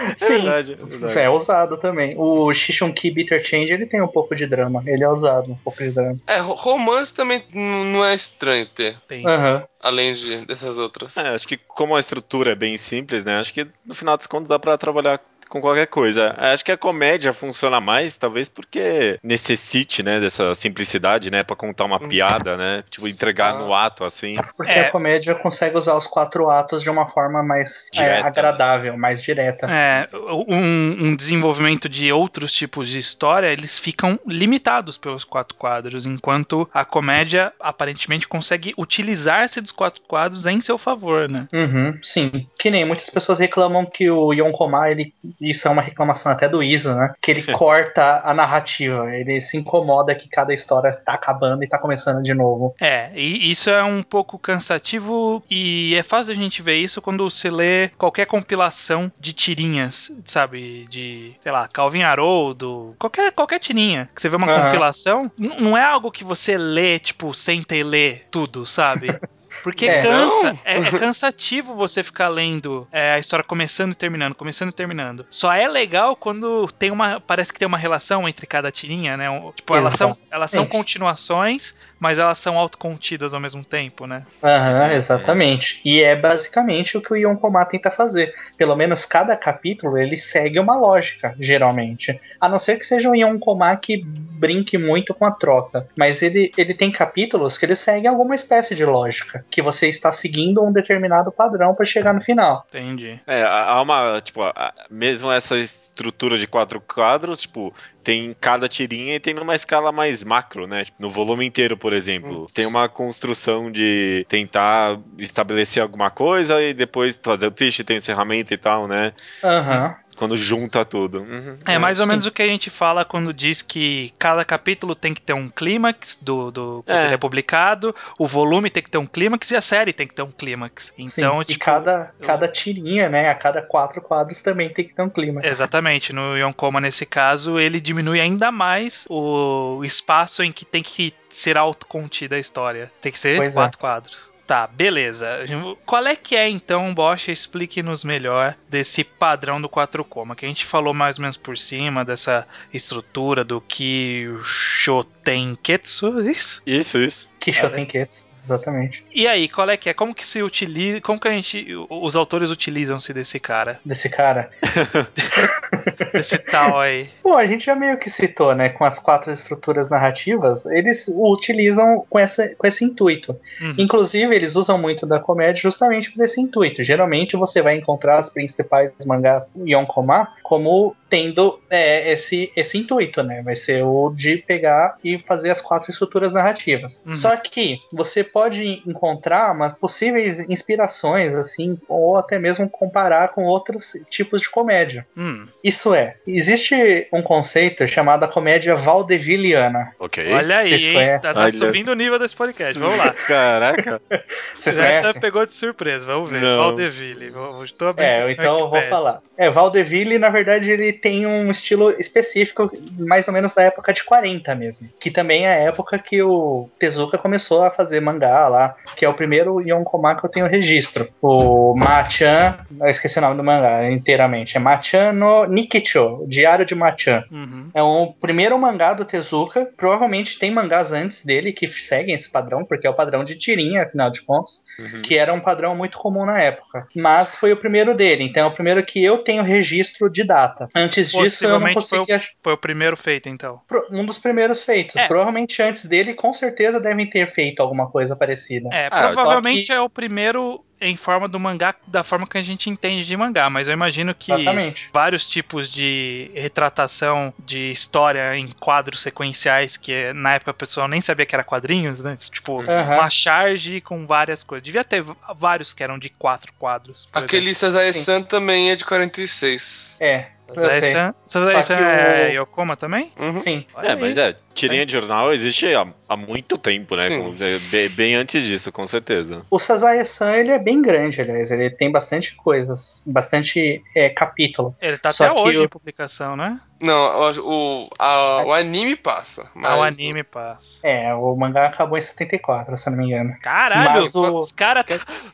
É 0.09 0.15
Sim. 0.15 0.33
verdade, 0.41 0.73
é 0.73 0.75
verdade. 0.85 1.19
É 1.19 1.29
ousado 1.29 1.77
também. 1.77 2.15
O 2.17 2.51
Shishunki 2.53 3.11
Bitter 3.11 3.43
Change, 3.45 3.71
ele 3.71 3.85
tem 3.85 4.01
um 4.01 4.07
pouco 4.07 4.35
de 4.35 4.45
drama. 4.47 4.83
Ele 4.85 5.03
é 5.03 5.09
ousado, 5.09 5.51
um 5.51 5.55
pouco 5.57 5.81
de 5.83 5.91
drama. 5.91 6.17
É, 6.27 6.37
ro- 6.37 6.53
romance 6.55 7.13
também 7.13 7.43
não 7.53 8.03
é 8.03 8.13
estranho 8.15 8.65
ter, 8.67 8.97
Tem. 9.07 9.25
Aham. 9.27 9.63
além 9.81 10.13
de, 10.13 10.45
dessas 10.45 10.77
outras. 10.77 11.15
É, 11.17 11.29
acho 11.29 11.47
que 11.47 11.57
como 11.57 11.95
a 11.95 11.99
estrutura 11.99 12.51
é 12.51 12.55
bem 12.55 12.75
simples, 12.77 13.23
né? 13.23 13.37
Acho 13.39 13.53
que 13.53 13.67
no 13.85 13.93
final 13.95 14.17
dos 14.17 14.27
contos 14.27 14.47
dá 14.47 14.57
pra 14.59 14.77
trabalhar 14.77 15.19
com 15.49 15.59
qualquer 15.61 15.87
coisa. 15.87 16.33
Acho 16.37 16.63
que 16.63 16.71
a 16.71 16.77
comédia 16.77 17.33
funciona 17.33 17.81
mais, 17.81 18.15
talvez 18.15 18.47
porque 18.47 19.19
necessite, 19.23 20.03
né, 20.03 20.19
dessa 20.19 20.53
simplicidade, 20.55 21.29
né, 21.31 21.43
Pra 21.43 21.55
contar 21.55 21.85
uma 21.85 21.99
piada, 21.99 22.55
né? 22.55 22.83
Tipo, 22.89 23.07
entregar 23.07 23.55
Ah. 23.55 23.57
no 23.59 23.73
ato, 23.73 24.03
assim. 24.03 24.35
Porque 24.55 24.71
É. 24.71 24.81
a 24.81 24.91
comédia 24.91 25.33
consegue 25.35 25.75
usar 25.77 25.95
os 25.95 26.05
quatro 26.05 26.49
atos 26.49 26.83
de 26.83 26.89
uma 26.89 27.07
forma 27.07 27.41
mais 27.41 27.89
é, 27.95 28.19
agradável, 28.19 28.95
mais 28.97 29.21
direta. 29.23 29.65
É, 29.69 30.07
um, 30.47 31.07
um 31.07 31.15
desenvolvimento 31.15 31.89
de 31.89 32.11
outros 32.11 32.51
tipos 32.53 32.87
de 32.89 32.99
história, 32.99 33.47
eles 33.47 33.79
ficam 33.79 34.19
limitados 34.27 34.97
pelos 34.97 35.23
quatro 35.23 35.55
quadros, 35.55 36.05
enquanto 36.05 36.69
a 36.73 36.85
comédia 36.85 37.51
aparentemente 37.59 38.27
consegue 38.27 38.73
utilizar-se 38.77 39.59
dos 39.61 39.71
quatro 39.71 40.01
quadros 40.03 40.45
em 40.45 40.61
seu 40.61 40.77
favor, 40.77 41.27
né? 41.29 41.47
Uhum, 41.51 41.97
sim. 42.01 42.45
Que 42.59 42.69
nem 42.69 42.85
muitas 42.85 43.09
pessoas 43.09 43.39
reclamam 43.39 43.85
que 43.85 44.09
o 44.09 44.33
Yonkoma, 44.33 44.89
ele. 44.91 45.13
Isso 45.41 45.67
é 45.67 45.71
uma 45.71 45.81
reclamação 45.81 46.31
até 46.31 46.47
do 46.47 46.61
Iso, 46.63 46.93
né? 46.93 47.13
Que 47.21 47.31
ele 47.31 47.43
corta 47.53 48.21
a 48.23 48.33
narrativa. 48.33 49.15
Ele 49.15 49.41
se 49.41 49.57
incomoda 49.57 50.15
que 50.15 50.29
cada 50.29 50.53
história 50.53 50.91
tá 50.93 51.13
acabando 51.13 51.63
e 51.63 51.67
tá 51.67 51.77
começando 51.77 52.21
de 52.21 52.33
novo. 52.33 52.75
É, 52.79 53.11
e 53.15 53.51
isso 53.51 53.69
é 53.69 53.83
um 53.83 54.03
pouco 54.03 54.37
cansativo 54.37 55.43
e 55.49 55.95
é 55.95 56.03
fácil 56.03 56.33
a 56.33 56.35
gente 56.35 56.61
ver 56.61 56.75
isso 56.75 57.01
quando 57.01 57.29
você 57.29 57.49
lê 57.49 57.89
qualquer 57.89 58.25
compilação 58.25 59.11
de 59.19 59.33
tirinhas, 59.33 60.11
sabe? 60.25 60.87
De, 60.89 61.33
sei 61.39 61.51
lá, 61.51 61.67
Calvin 61.67 62.03
Haroldo, 62.03 62.95
qualquer, 62.99 63.31
qualquer 63.31 63.59
tirinha. 63.59 64.09
Que 64.13 64.21
você 64.21 64.29
vê 64.29 64.35
uma 64.35 64.47
Aham. 64.49 64.63
compilação, 64.63 65.31
não 65.37 65.77
é 65.77 65.83
algo 65.83 66.11
que 66.11 66.23
você 66.23 66.57
lê, 66.57 66.99
tipo, 66.99 67.33
senta 67.33 67.75
e 67.75 67.83
lê 67.83 68.21
tudo, 68.31 68.65
sabe? 68.65 69.19
Porque 69.63 69.87
É. 69.87 70.01
cansa, 70.01 70.57
é, 70.63 70.77
é 70.77 70.91
cansativo 70.91 71.75
você 71.75 72.03
ficar 72.03 72.27
lendo 72.29 72.87
é, 72.91 73.13
a 73.13 73.19
história 73.19 73.43
começando 73.43 73.91
e 73.91 73.95
terminando, 73.95 74.35
começando 74.35 74.69
e 74.69 74.73
terminando. 74.73 75.25
Só 75.29 75.51
é 75.53 75.67
legal 75.67 76.15
quando 76.15 76.67
tem 76.79 76.91
uma. 76.91 77.19
Parece 77.19 77.51
que 77.51 77.59
tem 77.59 77.67
uma 77.67 77.77
relação 77.77 78.27
entre 78.27 78.45
cada 78.47 78.71
tirinha, 78.71 79.17
né? 79.17 79.25
Tipo, 79.55 79.75
elas 79.75 79.93
são, 79.95 80.17
elas 80.31 80.51
são 80.51 80.63
Exatamente. 80.63 80.71
continuações, 80.71 81.75
mas 81.99 82.17
elas 82.17 82.39
são 82.39 82.57
autocontidas 82.57 83.33
ao 83.33 83.39
mesmo 83.39 83.63
tempo, 83.63 84.07
né? 84.07 84.23
Aham, 84.41 84.91
exatamente. 84.93 85.81
E 85.83 86.01
é 86.01 86.15
basicamente 86.15 86.97
o 86.97 87.01
que 87.01 87.13
o 87.13 87.17
Yonkoma 87.17 87.65
tenta 87.65 87.91
fazer. 87.91 88.33
Pelo 88.57 88.75
menos 88.75 89.05
cada 89.05 89.35
capítulo 89.35 89.97
ele 89.97 90.15
segue 90.15 90.59
uma 90.59 90.75
lógica, 90.75 91.35
geralmente. 91.39 92.19
A 92.39 92.47
não 92.47 92.57
ser 92.57 92.77
que 92.77 92.85
seja 92.85 93.09
um 93.09 93.15
Yonkoma 93.15 93.75
que 93.75 94.01
brinque 94.05 94.77
muito 94.77 95.13
com 95.13 95.25
a 95.25 95.31
troca. 95.31 95.87
Mas 95.95 96.21
ele, 96.21 96.51
ele 96.57 96.73
tem 96.73 96.91
capítulos 96.91 97.57
que 97.57 97.65
ele 97.65 97.75
segue 97.75 98.07
alguma 98.07 98.35
espécie 98.35 98.73
de 98.73 98.85
lógica. 98.85 99.43
Que 99.49 99.61
você 99.61 99.89
está 99.89 100.11
seguindo 100.11 100.63
um 100.63 100.71
determinado 100.71 101.31
padrão 101.31 101.75
para 101.75 101.85
chegar 101.85 102.13
no 102.13 102.21
final. 102.21 102.65
Entendi. 102.69 103.19
É, 103.27 103.43
há 103.43 103.81
uma, 103.81 104.21
tipo, 104.21 104.41
mesmo 104.89 105.31
essa 105.31 105.57
estrutura 105.57 106.37
de 106.37 106.47
quatro 106.47 106.79
quadros, 106.79 107.41
tipo, 107.41 107.73
tem 108.09 108.35
cada 108.41 108.67
tirinha 108.67 109.13
e 109.13 109.19
tem 109.19 109.35
numa 109.35 109.53
escala 109.53 109.91
mais 109.91 110.23
macro, 110.23 110.65
né? 110.65 110.85
Tipo, 110.85 110.97
No 110.99 111.11
volume 111.11 111.45
inteiro, 111.45 111.77
por 111.77 111.93
exemplo. 111.93 112.47
Tem 112.51 112.65
uma 112.65 112.89
construção 112.89 113.71
de 113.71 114.25
tentar 114.27 114.99
estabelecer 115.19 115.83
alguma 115.83 116.09
coisa 116.09 116.59
e 116.59 116.73
depois 116.73 117.19
fazer 117.23 117.45
o 117.45 117.51
twist, 117.51 117.83
tem 117.83 117.97
encerramento 117.97 118.51
e 118.51 118.57
tal, 118.57 118.87
né? 118.87 119.13
Aham. 119.43 119.95
Quando 120.19 120.35
junta 120.35 120.83
tudo. 120.83 121.19
Uhum. 121.21 121.57
É 121.65 121.77
mais 121.79 121.99
ou 122.01 122.05
menos 122.05 122.25
o 122.25 122.31
que 122.31 122.41
a 122.41 122.45
gente 122.47 122.69
fala 122.69 123.05
quando 123.05 123.33
diz 123.33 123.61
que 123.61 124.13
cada 124.19 124.43
capítulo 124.43 124.93
tem 124.93 125.13
que 125.13 125.21
ter 125.21 125.31
um 125.33 125.47
clímax 125.49 126.19
do, 126.21 126.51
do 126.51 126.83
É. 126.85 127.05
ele 127.05 127.13
é 127.13 127.17
publicado, 127.17 127.95
o 128.17 128.27
volume 128.27 128.69
tem 128.69 128.83
que 128.83 128.89
ter 128.91 128.97
um 128.97 129.05
clímax 129.07 129.49
e 129.51 129.55
a 129.55 129.61
série 129.61 129.93
tem 129.93 130.05
que 130.05 130.13
ter 130.13 130.21
um 130.21 130.29
clímax. 130.31 130.91
Então, 130.97 131.39
Sim, 131.39 131.45
tipo, 131.45 131.51
e 131.53 131.57
cada, 131.57 132.13
eu- 132.19 132.25
cada 132.27 132.47
tirinha, 132.49 133.07
né? 133.07 133.29
A 133.29 133.35
cada 133.35 133.61
quatro 133.61 134.01
quadros 134.01 134.41
também 134.41 134.67
tem 134.73 134.85
que 134.87 134.93
ter 134.93 135.01
um 135.01 135.09
clima. 135.09 135.39
Exatamente, 135.43 136.11
no 136.11 136.35
Yonkoma 136.37 136.81
nesse 136.81 137.05
caso, 137.05 137.57
ele 137.57 137.79
diminui 137.79 138.19
ainda 138.19 138.51
mais 138.51 139.07
o 139.09 139.81
espaço 139.85 140.43
em 140.43 140.51
que 140.51 140.65
tem 140.65 140.83
que 140.83 141.13
ser 141.29 141.57
autocontida 141.57 142.35
a 142.35 142.39
história. 142.39 142.91
Tem 143.01 143.11
que 143.11 143.19
ser 143.19 143.37
Pois 143.37 143.55
é. 143.55 143.57
quatro 143.57 143.77
quadros. 143.79 144.28
Tá, 144.49 144.65
beleza. 144.65 145.45
Qual 145.85 146.07
é 146.07 146.15
que 146.15 146.35
é 146.35 146.49
então, 146.49 146.91
Bosch? 146.91 147.27
Explique-nos 147.27 148.03
melhor 148.03 148.55
desse 148.67 149.03
padrão 149.03 149.61
do 149.61 149.69
4 149.69 150.03
coma, 150.03 150.35
que 150.35 150.43
a 150.43 150.47
gente 150.47 150.65
falou 150.65 150.91
mais 150.91 151.19
ou 151.19 151.21
menos 151.21 151.37
por 151.37 151.55
cima 151.55 152.03
dessa 152.03 152.47
estrutura 152.73 153.43
do 153.43 153.61
Kishotenketsu, 153.61 156.27
isso? 156.27 156.63
Isso, 156.65 156.97
isso. 156.97 157.29
Kishotenketsu, 157.39 158.27
exatamente. 158.49 159.03
E 159.13 159.27
aí, 159.27 159.47
qual 159.47 159.69
é 159.69 159.77
que 159.77 159.89
é? 159.89 159.93
Como 159.93 160.13
que 160.13 160.25
se 160.25 160.41
utiliza, 160.41 161.01
como 161.01 161.19
que 161.19 161.27
a 161.27 161.31
gente, 161.31 161.65
os 161.89 162.15
autores 162.15 162.49
utilizam-se 162.49 163.13
desse 163.13 163.39
cara? 163.39 163.79
Desse 163.89 164.09
cara. 164.09 164.49
Desse 166.13 166.37
tal 166.37 166.79
aí? 166.79 167.09
Bom, 167.23 167.35
a 167.35 167.45
gente 167.45 167.65
já 167.65 167.75
meio 167.75 167.97
que 167.97 168.09
citou, 168.09 168.53
né? 168.53 168.69
Com 168.69 168.85
as 168.85 168.99
quatro 168.99 169.31
estruturas 169.31 169.89
narrativas, 169.89 170.65
eles 170.67 171.07
o 171.07 171.33
utilizam 171.33 172.05
com, 172.09 172.19
essa, 172.19 172.55
com 172.55 172.67
esse 172.67 172.83
intuito. 172.83 173.35
Uhum. 173.61 173.75
Inclusive, 173.77 174.33
eles 174.35 174.55
usam 174.55 174.77
muito 174.77 175.05
da 175.05 175.19
comédia 175.19 175.61
justamente 175.61 176.11
por 176.11 176.23
esse 176.23 176.39
intuito. 176.39 176.83
Geralmente 176.83 177.35
você 177.35 177.61
vai 177.61 177.75
encontrar 177.75 178.19
as 178.19 178.29
principais 178.29 178.91
mangás 179.05 179.53
Yonkoma 179.57 180.33
como 180.43 180.95
tendo 181.09 181.59
é, 181.69 182.11
esse, 182.13 182.51
esse 182.55 182.77
intuito, 182.77 183.23
né? 183.23 183.41
Vai 183.41 183.55
ser 183.55 183.83
o 183.83 184.11
de 184.15 184.37
pegar 184.37 184.97
e 185.03 185.17
fazer 185.19 185.49
as 185.49 185.61
quatro 185.61 185.89
estruturas 185.89 186.33
narrativas. 186.33 187.03
Uhum. 187.05 187.13
Só 187.13 187.35
que 187.35 187.79
você 187.91 188.23
pode 188.23 188.81
encontrar 188.85 189.51
uma, 189.53 189.71
possíveis 189.71 190.39
inspirações, 190.49 191.33
assim, 191.33 191.77
ou 191.87 192.17
até 192.17 192.37
mesmo 192.37 192.69
comparar 192.69 193.29
com 193.29 193.45
outros 193.45 193.93
tipos 194.09 194.41
de 194.41 194.49
comédia. 194.49 195.05
Hum, 195.17 195.45
Isso 195.63 195.93
é, 195.93 196.15
existe 196.27 197.07
um 197.11 197.21
conceito 197.21 197.87
chamado 197.87 198.23
a 198.23 198.27
comédia 198.27 198.75
valdevilliana. 198.75 199.93
Ok. 199.99 200.31
olha 200.33 200.57
aí, 200.57 200.69
conhecem? 200.69 201.19
Tá, 201.19 201.33
tá 201.33 201.41
Olha. 201.41 201.51
subindo 201.51 201.89
o 201.89 201.95
nível 201.95 202.19
desse 202.19 202.35
podcast. 202.35 202.77
Vamos 202.77 202.97
lá. 202.97 203.13
Caraca. 203.27 204.01
Vocês 204.57 204.77
Essa 204.77 205.01
conhecem? 205.01 205.21
pegou 205.21 205.45
de 205.45 205.51
surpresa, 205.51 206.05
vamos 206.05 206.31
ver. 206.31 206.41
Não. 206.41 206.57
Valdeville. 206.57 207.29
Vamos- 207.29 207.71
Tô 207.71 207.87
abrindo 207.87 208.07
É, 208.07 208.31
então 208.31 208.59
eu 208.59 208.69
vou 208.69 208.81
falar. 208.83 209.21
É, 209.37 209.49
Valdeville, 209.49 210.17
na 210.19 210.29
verdade, 210.29 210.69
ele 210.69 210.93
tem 210.99 211.25
um 211.25 211.49
estilo 211.49 211.91
específico, 211.91 212.71
mais 212.97 213.27
ou 213.27 213.33
menos 213.33 213.53
da 213.53 213.63
época 213.63 213.93
de 213.93 214.03
40 214.03 214.55
mesmo. 214.55 214.89
Que 214.99 215.09
também 215.09 215.45
é 215.45 215.53
a 215.53 215.69
época 215.69 215.97
que 215.99 216.21
o 216.21 216.69
Tezuka 216.77 217.17
começou 217.17 217.63
a 217.63 217.71
fazer 217.71 217.99
mangá 217.99 218.47
lá, 218.47 218.75
que 218.95 219.05
é 219.05 219.09
o 219.09 219.13
primeiro 219.13 219.61
Yonkoma 219.61 220.19
que 220.19 220.25
eu 220.25 220.29
tenho 220.29 220.47
registro. 220.47 221.07
O 221.21 221.75
Machan, 221.77 222.57
eu 222.79 222.87
esqueci 222.87 223.17
o 223.17 223.21
nome 223.21 223.37
do 223.37 223.43
mangá 223.43 223.89
inteiramente, 223.91 224.57
é 224.57 224.59
Machan 224.59 225.11
no 225.13 225.45
Nikicho, 225.45 226.25
Diário 226.27 226.65
de 226.65 226.75
Machan. 226.75 227.23
Uhum. 227.31 227.69
É 227.73 227.81
o 227.81 228.13
primeiro 228.19 228.57
mangá 228.57 228.93
do 228.93 229.05
Tezuka. 229.05 229.67
Provavelmente 229.77 230.37
tem 230.37 230.51
mangás 230.51 230.91
antes 230.91 231.25
dele 231.25 231.51
que 231.51 231.67
seguem 231.67 232.15
esse 232.15 232.29
padrão, 232.29 232.65
porque 232.65 232.87
é 232.87 232.89
o 232.89 232.95
padrão 232.95 233.23
de 233.23 233.35
tirinha, 233.35 233.83
afinal 233.83 234.11
de 234.11 234.21
contas, 234.21 234.63
Uhum. 234.79 235.01
que 235.01 235.17
era 235.17 235.33
um 235.33 235.39
padrão 235.41 235.75
muito 235.75 235.97
comum 235.97 236.25
na 236.25 236.39
época. 236.41 236.87
Mas 236.95 237.35
foi 237.35 237.51
o 237.51 237.57
primeiro 237.57 237.95
dele, 237.95 238.23
então 238.23 238.43
é 238.43 238.47
o 238.47 238.53
primeiro 238.53 238.83
que 238.85 239.03
eu 239.03 239.17
tenho 239.19 239.43
registro 239.43 240.09
de 240.09 240.23
data. 240.23 240.69
Antes 240.75 241.11
disso, 241.11 241.43
eu 241.45 241.59
não 241.59 241.73
Possivelmente 241.73 242.07
foi 242.07 242.17
o- 242.17 242.21
Foi 242.43 242.53
o 242.53 242.57
primeiro 242.57 242.95
feito, 242.97 243.27
então. 243.29 243.61
um 243.91 244.05
dos 244.05 244.17
primeiros 244.17 244.63
feitos. 244.63 244.95
É. 244.95 245.07
Provavelmente 245.07 245.61
antes 245.61 245.85
dele, 245.85 246.13
com 246.13 246.31
certeza 246.33 246.79
devem 246.79 247.09
ter 247.09 247.27
feito 247.31 247.61
alguma 247.61 247.89
coisa 247.91 248.15
parecida. 248.15 248.69
É, 248.71 248.87
Ah, 248.91 249.09
provavelmente 249.09 249.67
que- 249.67 249.73
é 249.73 249.79
o 249.81 249.89
primeiro 249.89 250.63
em 250.81 250.95
forma 250.95 251.27
do 251.27 251.39
mangá, 251.39 251.75
da 251.87 252.03
forma 252.03 252.27
que 252.27 252.37
a 252.37 252.41
gente 252.41 252.69
entende 252.69 253.05
de 253.05 253.17
mangá, 253.17 253.49
mas 253.49 253.67
eu 253.67 253.73
imagino 253.73 254.13
que 254.15 254.31
Exatamente. 254.31 254.89
vários 254.93 255.27
tipos 255.27 255.71
de 255.71 256.31
retratação 256.33 257.33
de 257.37 257.69
história 257.69 258.35
em 258.37 258.47
quadros 258.47 259.01
sequenciais, 259.01 259.77
que 259.77 260.13
na 260.13 260.35
época 260.35 260.51
o 260.51 260.53
pessoal 260.53 260.87
nem 260.87 261.01
sabia 261.01 261.25
que 261.25 261.35
era 261.35 261.43
quadrinhos, 261.43 262.01
né? 262.01 262.15
Tipo, 262.17 262.61
Aham. 262.61 262.95
uma 262.95 263.09
charge 263.09 263.81
com 263.81 264.05
várias 264.05 264.43
coisas. 264.43 264.63
Devia 264.63 264.83
ter 264.83 265.03
vários 265.37 265.73
que 265.73 265.83
eram 265.83 265.99
de 265.99 266.09
quatro 266.09 266.53
quadros. 266.53 267.07
Aquele 267.13 267.53
Sim. 267.53 268.03
San 268.03 268.21
também 268.21 268.71
é 268.71 268.75
de 268.75 268.85
46. 268.85 269.97
É, 269.99 270.27
sei. 270.53 270.63
Sazae-san 270.71 271.13
Só 271.25 271.39
Sazae-san 271.43 271.75
que 271.77 271.83
o- 271.83 271.85
é 271.85 272.31
Yokoma 272.33 272.75
também? 272.77 273.11
Uhum. 273.19 273.37
Sim. 273.37 273.65
Olha 273.75 273.87
É, 273.87 273.91
aí. 273.93 273.99
mas 273.99 274.17
é, 274.17 274.35
tirinha 274.53 274.85
de 274.85 274.93
jornal 274.93 275.31
existe 275.33 275.73
há, 275.73 275.85
há 276.07 276.17
muito 276.17 276.57
tempo, 276.57 276.95
né? 276.95 277.03
Sim. 277.03 277.19
Com- 277.21 277.43
é, 277.43 277.59
bem, 277.71 277.89
bem 277.89 278.15
antes 278.15 278.43
disso, 278.43 278.71
com 278.71 278.85
certeza. 278.87 279.43
O 279.51 279.59
Sazae-san, 279.59 280.33
ele 280.35 280.51
é 280.51 280.59
bem 280.59 280.81
grande, 280.81 281.21
aliás. 281.21 281.51
Ele 281.51 281.69
tem 281.69 281.91
bastante 281.91 282.35
coisas, 282.35 283.03
bastante 283.07 283.81
é, 283.95 284.09
capítulo. 284.09 284.75
Ele 284.81 284.97
tá 284.97 285.11
Só 285.11 285.25
até 285.25 285.39
hoje 285.39 285.59
o- 285.59 285.63
em 285.65 285.67
publicação, 285.69 286.35
né? 286.35 286.59
Não, 286.81 287.19
o, 287.19 287.83
o, 287.85 287.89
a- 287.99 288.43
o 288.45 288.53
anime 288.53 288.95
passa. 288.95 289.45
Mas 289.53 289.71
Ah, 289.71 289.77
o 289.77 289.83
anime 289.83 290.23
passa. 290.23 290.79
É, 290.83 291.13
o 291.13 291.35
mangá 291.35 291.65
acabou 291.67 291.97
em 291.97 292.01
74, 292.01 292.75
se 292.77 292.87
eu 292.87 292.91
não 292.91 292.99
me 292.99 293.07
engano. 293.07 293.35
Caralho, 293.41 294.01
Mas 294.01 294.15
o- 294.15 294.39
os 294.39 294.51
caras 294.51 294.85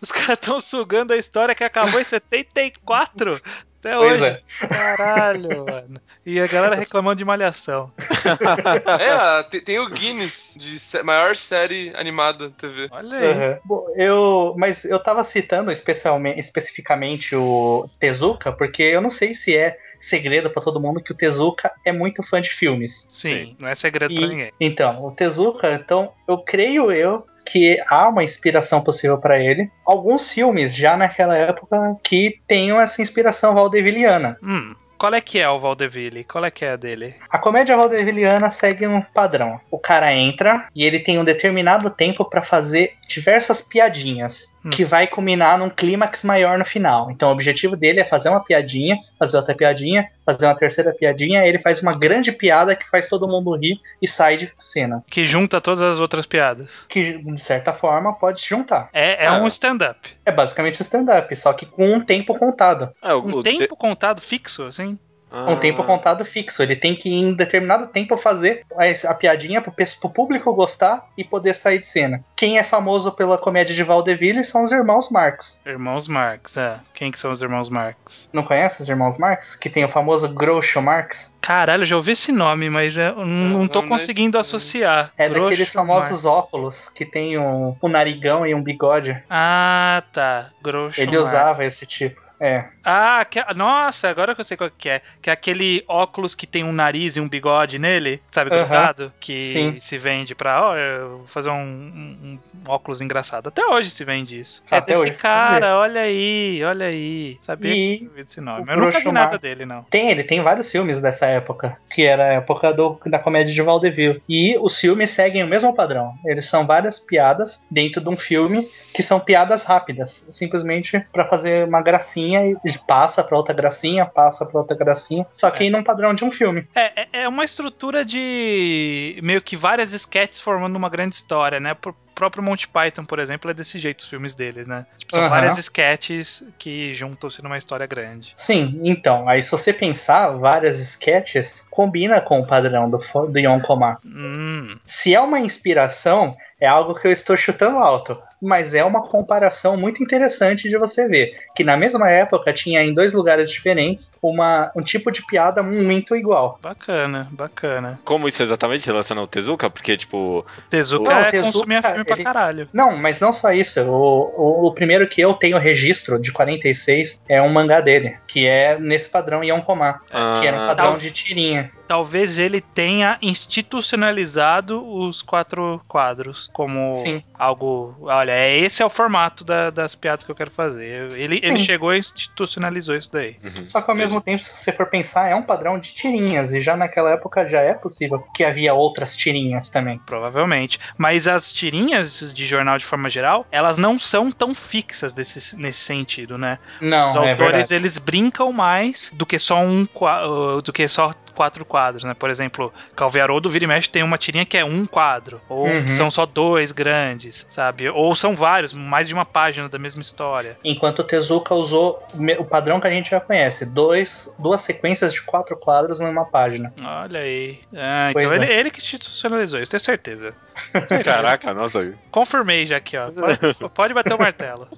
os 0.01 0.11
cara 0.11 0.33
estão 0.33 0.59
sugando 0.59 1.13
a 1.13 1.17
história 1.17 1.53
que 1.53 1.63
acabou 1.63 1.99
em 1.99 2.03
74 2.03 3.35
até 3.79 3.95
Pois 3.95 4.19
hoje. 4.21 4.25
é. 4.61 4.67
Caralho, 4.67 5.65
mano. 5.69 6.01
E 6.25 6.39
a 6.39 6.47
galera 6.47 6.75
reclamando 6.75 7.17
de 7.17 7.25
malhação. 7.25 7.91
É, 8.99 9.43
tem, 9.43 9.61
tem 9.61 9.79
o 9.79 9.89
Guinness 9.89 10.53
de 10.57 10.79
sé- 10.79 11.03
maior 11.03 11.35
série 11.35 11.93
animada 11.95 12.49
da 12.49 12.55
TV. 12.55 12.87
Olha 12.91 13.17
aí. 13.19 13.27
Uhum. 13.53 13.59
Bom, 13.65 13.85
eu, 13.95 14.55
mas 14.57 14.85
eu 14.85 15.01
tava 15.01 15.23
citando 15.23 15.71
especialmente, 15.71 16.39
especificamente 16.39 17.35
o 17.35 17.87
Tezuka, 17.99 18.51
porque 18.51 18.81
eu 18.83 19.01
não 19.01 19.09
sei 19.09 19.33
se 19.33 19.55
é 19.55 19.77
segredo 20.05 20.50
pra 20.50 20.62
todo 20.63 20.79
mundo 20.79 21.01
que 21.03 21.12
o 21.12 21.15
Tezuka 21.15 21.71
é 21.85 21.91
muito 21.91 22.21
fã 22.24 22.41
de 22.41 22.50
filmes. 22.50 23.07
Sim, 23.12 23.55
não 23.59 23.67
é 23.67 23.75
segredo 23.75 24.13
pra 24.13 24.24
E, 24.24 24.27
ninguém. 24.29 24.51
então, 24.59 25.05
o 25.05 25.12
Tezuka, 25.12 25.74
então, 25.74 26.12
eu 26.27 26.38
creio 26.39 26.91
eu 26.91 27.25
que 27.45 27.79
há 27.88 28.09
uma 28.09 28.24
inspiração 28.24 28.81
possível 28.81 29.19
pra 29.19 29.39
ele. 29.39 29.69
Alguns 29.85 30.31
filmes 30.31 30.75
já 30.75 30.97
naquela 30.97 31.35
época 31.35 31.77
que 32.03 32.39
tenham 32.47 32.79
essa 32.81 33.01
inspiração 33.01 33.53
valdeviliana. 33.53 34.38
Hum, 34.41 34.74
qual 35.05 35.13
é 35.13 35.21
que 35.21 35.38
é 35.39 35.47
o 35.47 35.59
Valdeville? 35.59 36.24
Qual 36.24 36.43
é 36.43 36.50
que 36.50 36.65
é 36.65 36.71
a 36.71 36.75
dele? 36.75 37.13
A 37.29 37.38
comédia 37.38 37.77
valdeviliana 37.77 38.50
segue 38.50 38.88
um 38.88 39.00
padrão. 39.01 39.62
O 39.69 39.77
cara 39.77 40.12
entra 40.12 40.67
e 40.75 40.83
ele 40.83 41.00
tem 41.00 41.19
um 41.19 41.24
determinado 41.24 41.91
tempo 41.91 42.25
pra 42.25 42.41
fazer 42.41 42.93
diversas 43.07 43.62
piadinhas, 43.62 44.55
Hum. 44.65 44.71
que 44.71 44.83
vai 44.83 45.05
culminar 45.05 45.59
num 45.59 45.69
clímax 45.69 46.24
maior 46.24 46.57
no 46.57 46.65
final. 46.65 47.12
Então 47.12 47.29
o 47.29 47.31
objetivo 47.33 47.75
dele 47.75 48.00
é 48.00 48.03
fazer 48.03 48.29
uma 48.29 48.43
piadinha, 48.43 48.97
fazer 49.19 49.38
outra 49.38 49.53
piadinha, 49.53 50.09
fazer 50.25 50.47
uma 50.47 50.55
terceira 50.57 50.91
piadinha, 50.91 51.41
aí 51.41 51.50
ele 51.50 51.59
faz 51.59 51.83
uma 51.83 51.95
grande 51.95 52.31
piada 52.31 52.75
que 52.75 52.89
faz 52.89 53.07
todo 53.07 53.27
mundo 53.27 53.55
rir 53.55 53.79
e 54.01 54.07
sai 54.07 54.38
de 54.38 54.51
cena. 54.57 55.03
Que 55.07 55.24
junta 55.24 55.62
todas 55.62 55.81
as 55.83 56.00
outras 56.00 56.25
piadas. 56.25 56.83
Que 56.89 57.15
de 57.19 57.39
certa 57.39 57.74
forma 57.74 58.12
pode 58.13 58.41
se 58.41 58.50
juntar. 58.50 58.89
É, 58.91 59.25
é 59.25 59.27
Ah. 59.27 59.38
um 59.38 59.45
stand-up. 59.45 60.00
É 60.25 60.31
basicamente 60.31 60.81
stand-up, 60.81 61.35
só 61.35 61.53
que 61.53 61.67
com 61.67 61.85
um 61.85 62.00
tempo 62.00 62.35
contado. 62.35 62.89
É, 63.03 63.13
o, 63.13 63.19
Um 63.19 63.29
o 63.38 63.43
tempo 63.43 63.75
contado 63.75 64.19
fixo, 64.19 64.63
assim. 64.63 64.94
Ah, 65.35 65.51
Um 65.51 65.57
tempo 65.57 65.83
contado 65.83 66.23
fixo. 66.23 66.63
Ele 66.63 66.75
tem 66.75 66.95
que, 66.95 67.13
em 67.13 67.33
determinado 67.33 67.87
tempo, 67.87 68.15
fazer 68.17 68.63
a, 69.07 69.13
piadinha 69.13 69.61
pro, 69.61 69.73
público 70.09 70.53
gostar 70.53 71.07
e 71.17 71.23
poder 71.23 71.53
sair 71.53 71.79
de 71.79 71.85
cena. 71.85 72.23
Quem 72.35 72.57
é 72.57 72.63
famoso 72.63 73.11
pela 73.11 73.37
comédia 73.37 73.75
de 73.75 73.83
Valdeville 73.83 74.43
são 74.45 74.63
os 74.63 74.71
irmãos 74.71 75.09
Marx. 75.11 75.61
Irmãos 75.65 76.07
Marx, 76.07 76.55
é. 76.55 76.79
Quem 76.93 77.11
que 77.11 77.19
são 77.19 77.31
os 77.31 77.41
irmãos 77.41 77.67
Marx? 77.67 78.29
Não 78.31 78.43
conhece 78.43 78.81
os 78.81 78.87
irmãos 78.87 79.17
Marx? 79.17 79.55
Que 79.55 79.69
tem 79.69 79.83
o 79.83 79.89
famoso 79.89 80.33
Groucho 80.33 80.81
Marx? 80.81 81.37
Caralho, 81.41 81.85
já 81.85 81.95
ouvi 81.95 82.13
esse 82.13 82.31
nome, 82.31 82.69
mas 82.69 82.95
eu 82.97 83.15
não, 83.17 83.59
não 83.59 83.67
tô 83.67 83.81
não, 83.81 83.89
conseguindo 83.89 84.37
associar. 84.37 85.11
É 85.17 85.27
Groucho 85.27 85.49
daqueles 85.51 85.73
famosos 85.73 86.25
óculos 86.25 86.89
que 86.89 87.05
tem 87.05 87.37
um, 87.37 87.75
um 87.81 87.87
narigão 87.89 88.47
e 88.47 88.55
um 88.55 88.63
bigode. 88.63 89.11
Marx. 89.11 89.25
Ah, 89.29 90.03
tá. 90.13 90.49
Groucho 90.61 90.99
Ele 90.99 91.11
Marx. 91.11 91.27
usava 91.27 91.65
esse 91.65 91.85
tipo. 91.85 92.25
É. 92.39 92.65
Ah, 92.83 93.25
que- 93.29 93.43
nossa, 93.55 94.09
agora 94.09 94.35
que 94.35 94.41
eu 94.41 94.45
sei 94.45 94.57
qual 94.57 94.69
que 94.69 94.89
é. 94.89 95.01
Que 95.21 95.29
é 95.29 95.33
aquele 95.33 95.83
óculos 95.87 96.35
que 96.35 96.45
tem 96.45 96.63
um 96.63 96.71
nariz 96.73 97.15
e 97.15 97.21
um 97.21 97.27
bigode 97.29 97.79
nele, 97.79 98.21
sabe, 98.29 98.49
grudado? 98.49 99.11
Que 99.19 99.53
Sim. 99.53 99.79
se 99.79 99.97
vende 99.97 100.35
pra, 100.35 100.61
ó, 100.69 100.75
eu 100.75 101.17
vou 101.19 101.27
fazer 101.27 101.49
um, 101.49 101.53
um- 101.55 102.39
um 102.65 102.69
óculos 102.71 102.99
engraçado. 103.01 103.47
Até 103.47 103.65
hoje 103.65 103.89
se 103.89 104.03
vende 104.03 104.39
isso. 104.39 104.61
é 104.69 104.77
Até 104.77 104.93
desse 104.93 105.09
hoje 105.11 105.19
cara, 105.21 105.77
olha 105.79 106.01
aí, 106.01 106.61
olha 106.63 106.87
aí. 106.87 107.37
Sabia 107.41 107.71
que 107.71 108.09
E 108.17 108.21
esse 108.21 108.41
nome. 108.41 108.65
Eu 108.71 108.77
nunca 108.77 108.99
vi 108.99 109.11
nada 109.11 109.37
dele, 109.37 109.65
não. 109.65 109.83
Tem, 109.83 110.11
ele 110.11 110.23
tem 110.23 110.41
vários 110.41 110.69
filmes 110.71 110.99
dessa 110.99 111.25
época, 111.27 111.77
que 111.93 112.03
era 112.03 112.25
a 112.25 112.33
época 112.33 112.73
do- 112.73 112.99
da 113.05 113.17
comédia 113.19 113.53
de 113.53 113.61
Vaudeville. 113.61 114.21
E 114.27 114.57
os 114.59 114.79
filmes 114.79 115.11
seguem 115.11 115.43
o 115.43 115.47
mesmo 115.47 115.73
padrão. 115.73 116.13
Eles 116.25 116.45
são 116.45 116.65
várias 116.67 116.99
piadas 116.99 117.65
dentro 117.71 118.01
de 118.01 118.09
um 118.09 118.17
filme 118.17 118.69
que 118.93 119.01
são 119.03 119.19
piadas 119.19 119.63
rápidas, 119.65 120.27
simplesmente 120.29 120.99
pra 121.11 121.25
fazer 121.27 121.65
uma 121.67 121.81
gracinha 121.81 122.25
e 122.34 122.77
passa 122.88 123.24
pra 123.24 123.38
outra 123.38 123.53
gracinha, 123.53 124.05
passa 124.05 124.46
pra 124.46 124.60
outra 124.62 124.75
gracinha, 124.75 125.25
só 125.32 125.50
que 125.51 125.70
num 125.70 125.84
padrão 125.84 126.13
de 126.13 126.24
um 126.24 126.32
filme. 126.32 126.67
É, 126.74 127.01
é- 127.01 127.08
é 127.24 127.27
uma 127.27 127.44
estrutura 127.44 128.03
de 128.05 129.20
meio 129.22 129.41
que 129.41 129.55
várias 129.55 129.94
sketches 129.94 130.39
formando 130.39 130.75
uma 130.75 130.89
grande 130.89 131.15
história, 131.15 131.60
né? 131.60 131.75
O 131.86 131.94
próprio 132.15 132.41
Monty 132.41 132.67
Python, 132.70 133.03
por 133.03 133.20
exemplo, 133.20 133.51
é 133.51 133.53
desse 133.53 133.77
jeito 133.77 134.00
os 134.00 134.08
filmes 134.08 134.34
deles, 134.34 134.67
né? 134.67 134.86
Tipo, 134.98 135.15
são 135.15 135.24
Aham. 135.25 135.29
várias 135.29 135.58
sketches 135.58 136.44
que 136.58 136.94
juntam-se 136.94 137.44
numa 137.44 137.58
história 137.58 137.86
grande. 137.86 138.32
Sim, 138.38 138.79
então, 138.84 139.27
aí 139.27 139.44
se 139.44 139.51
você 139.51 139.74
pensar, 139.74 140.29
várias 140.32 140.79
sketches 140.79 141.67
combina 141.70 142.22
com 142.22 142.39
o 142.39 142.48
padrão 142.48 142.89
do, 142.89 142.98
do 143.27 143.38
Yonkoma. 143.39 143.98
Hum, 144.05 144.77
Se 144.85 145.14
é 145.14 145.20
uma 145.20 145.40
inspiração, 145.40 146.38
é 146.59 146.68
algo 146.68 146.96
que 146.96 147.07
eu 147.07 147.11
estou 147.11 147.35
chutando 147.35 147.77
alto. 147.77 148.18
Mas 148.41 148.74
é 148.74 148.83
uma 148.83 149.01
comparação 149.01 149.75
muito 149.77 150.03
interessante 150.03 150.70
de 150.70 150.77
você 150.77 151.07
ver. 151.07 151.35
Que 151.55 151.63
na 151.63 151.75
mesma 151.77 152.09
época 152.11 152.53
tinha 152.53 152.83
em 152.83 152.94
dois 152.94 153.11
lugares 153.13 153.50
diferentes 153.50 154.11
uma, 154.22 154.72
um 154.75 154.81
tipo 154.83 155.09
de 155.09 155.25
piada 155.25 155.63
muito 155.63 156.15
igual. 156.15 156.59
bacana, 156.61 157.27
bacana. 157.31 158.00
Como 158.03 158.27
isso 158.27 158.44
exatamente 158.44 158.85
relaciona 158.85 159.22
ao 159.22 159.27
Tezuka? 159.27 159.70
Porque, 159.70 159.98
tipo, 159.98 160.46
Tezuka 160.70 161.09
Não, 161.11 161.20
é 161.22 161.31
Tezuka, 161.31 161.51
consumir 161.53 161.81
filme 161.81 162.03
pra 162.03 162.15
ele- 162.15 162.24
caralho. 162.24 162.70
Não, 162.74 162.96
mas 162.98 163.20
não 163.20 163.31
só 163.33 163.51
isso. 163.51 163.81
O, 163.81 164.33
o, 164.37 164.68
o 164.68 164.74
primeiro 164.74 165.07
que 165.07 165.22
eu 165.22 165.33
tenho 165.33 165.57
registro, 165.57 166.20
de 166.20 166.31
46, 166.31 167.20
é 167.27 167.41
um 167.41 167.50
mangá 167.50 167.79
dele. 167.81 168.18
Que 168.27 168.46
é 168.46 168.77
nesse 168.77 169.09
padrão 169.09 169.44
Yonkoma. 169.44 170.01
Que 170.09 170.48
era 170.48 170.57
um 170.57 170.63
ah, 170.63 170.68
padrão 170.68 170.85
Tal- 170.89 170.98
de 170.98 171.09
tirinha. 171.09 171.72
Talvez 171.87 172.37
ele 172.39 172.61
tenha 172.61 173.17
institucionalizado 173.21 174.83
os 174.85 175.21
quatro 175.21 175.81
quadros 175.87 176.50
como 176.53 176.93
Sim. 176.95 177.24
algo. 177.37 177.95
Olha, 178.01 178.31
é- 178.31 178.57
esse 178.57 178.81
é 178.81 178.85
o 178.85 178.89
formato 178.89 179.43
da- 179.43 179.69
das 179.69 179.95
piadas 179.95 180.25
que 180.25 180.31
eu 180.31 180.35
quero 180.35 180.51
fazer. 180.51 181.11
Ele, 181.13 181.39
Sim. 181.39 181.48
ele 181.50 181.59
chegou 181.59 181.93
e 181.93 182.00
institucionalizou 182.00 182.95
isso 182.95 183.11
daí. 183.11 183.37
uhum, 183.43 183.65
Só 183.65 183.81
que 183.81 183.89
ao 183.91 183.98
mesmo 183.98 184.19
tempo, 184.21 184.41
se 184.41 184.55
você 184.55 184.71
for 184.71 184.87
pensar, 184.87 185.29
é 185.29 185.35
um 185.35 185.43
padrão 185.43 185.77
de 185.77 185.93
tirinhas. 185.93 186.53
E 186.53 186.61
já 186.61 186.75
naquela 186.75 187.11
época 187.11 187.48
já 187.48 187.61
é 187.61 187.74
possível 187.74 188.19
que 188.33 188.43
havia 188.43 188.74
outras 188.74 189.15
tirinhas 189.15 189.69
também. 189.69 190.00
Provavelmente. 190.05 190.79
Mas 190.98 191.27
as 191.27 191.51
tirinhas 191.51 192.33
de 192.33 192.45
jornal 192.48 192.77
de 192.77 192.85
forma 192.85 193.09
geral, 193.09 193.45
elas 193.51 193.77
não 193.77 194.00
são 194.00 194.31
tão 194.31 194.53
fixas 194.53 195.13
desse, 195.13 195.55
nesse 195.55 195.79
sentido, 195.79 196.37
né? 196.37 196.57
Não, 196.81 197.07
Os 197.07 197.15
é 197.15 197.19
autores, 197.31 197.37
verdade. 197.37 197.74
eles 197.75 197.98
brincam 197.98 198.51
mais 198.51 199.11
do 199.13 199.25
que 199.25 199.37
só 199.39 199.59
um 199.59 199.83
uh, 199.83 200.61
do 200.61 200.74
que 200.74 200.87
só 200.87 201.13
quatro 201.35 201.63
quadros, 201.65 202.03
né? 202.03 202.13
Por 202.13 202.29
exemplo, 202.29 202.74
Calviarodo 202.95 203.50
Vira 203.50 203.65
e 203.65 203.67
Mexe 203.67 203.89
tem 203.89 204.01
uma 204.03 204.17
tirinha 204.17 204.45
que 204.45 204.57
é 204.57 204.65
um 204.65 204.85
quadro, 204.85 205.41
ou 205.50 205.67
Uhum. 205.67 205.87
são 205.89 206.09
só 206.09 206.25
dois 206.25 206.71
grandes, 206.71 207.45
sabe? 207.50 207.89
Ou 207.89 208.15
são 208.15 208.35
vários, 208.35 208.71
mais 208.74 209.07
de 209.07 209.13
uma 209.13 209.25
página 209.25 209.67
da 209.69 209.77
mesma 209.77 210.01
história. 210.01 210.57
Enquanto 210.63 211.00
o 211.00 211.03
Tezuka 211.03 211.53
usou 211.53 212.01
o 212.39 212.45
padrão 212.45 212.79
que 212.79 212.87
a 212.87 212.91
gente 212.91 213.09
já 213.11 213.19
conhece, 213.19 213.65
dois, 213.65 214.33
duas 214.39 214.61
sequências 214.61 215.13
de 215.13 215.21
quatro 215.21 215.57
quadros 215.57 216.00
numa 216.00 216.25
página. 216.25 216.74
Olha 216.83 217.19
aí. 217.19 217.59
Ah, 217.75 218.09
Pois 218.13 218.25
então 218.25 218.37
é. 218.37 218.43
ele, 218.45 218.53
ele 218.53 218.71
que 218.71 218.79
institucionalizou 218.79 219.59
isso, 219.59 219.71
tenho 219.71 219.81
certeza. 219.81 220.33
Certeza. 220.87 221.03
Caraca, 221.03 221.53
nossa. 221.53 221.93
Confirmei 222.09 222.65
já 222.65 222.77
aqui, 222.77 222.95
ó. 222.95 223.11
Pode, 223.11 223.69
pode 223.74 223.93
bater 223.93 224.13
o 224.13 224.17
martelo. 224.17 224.69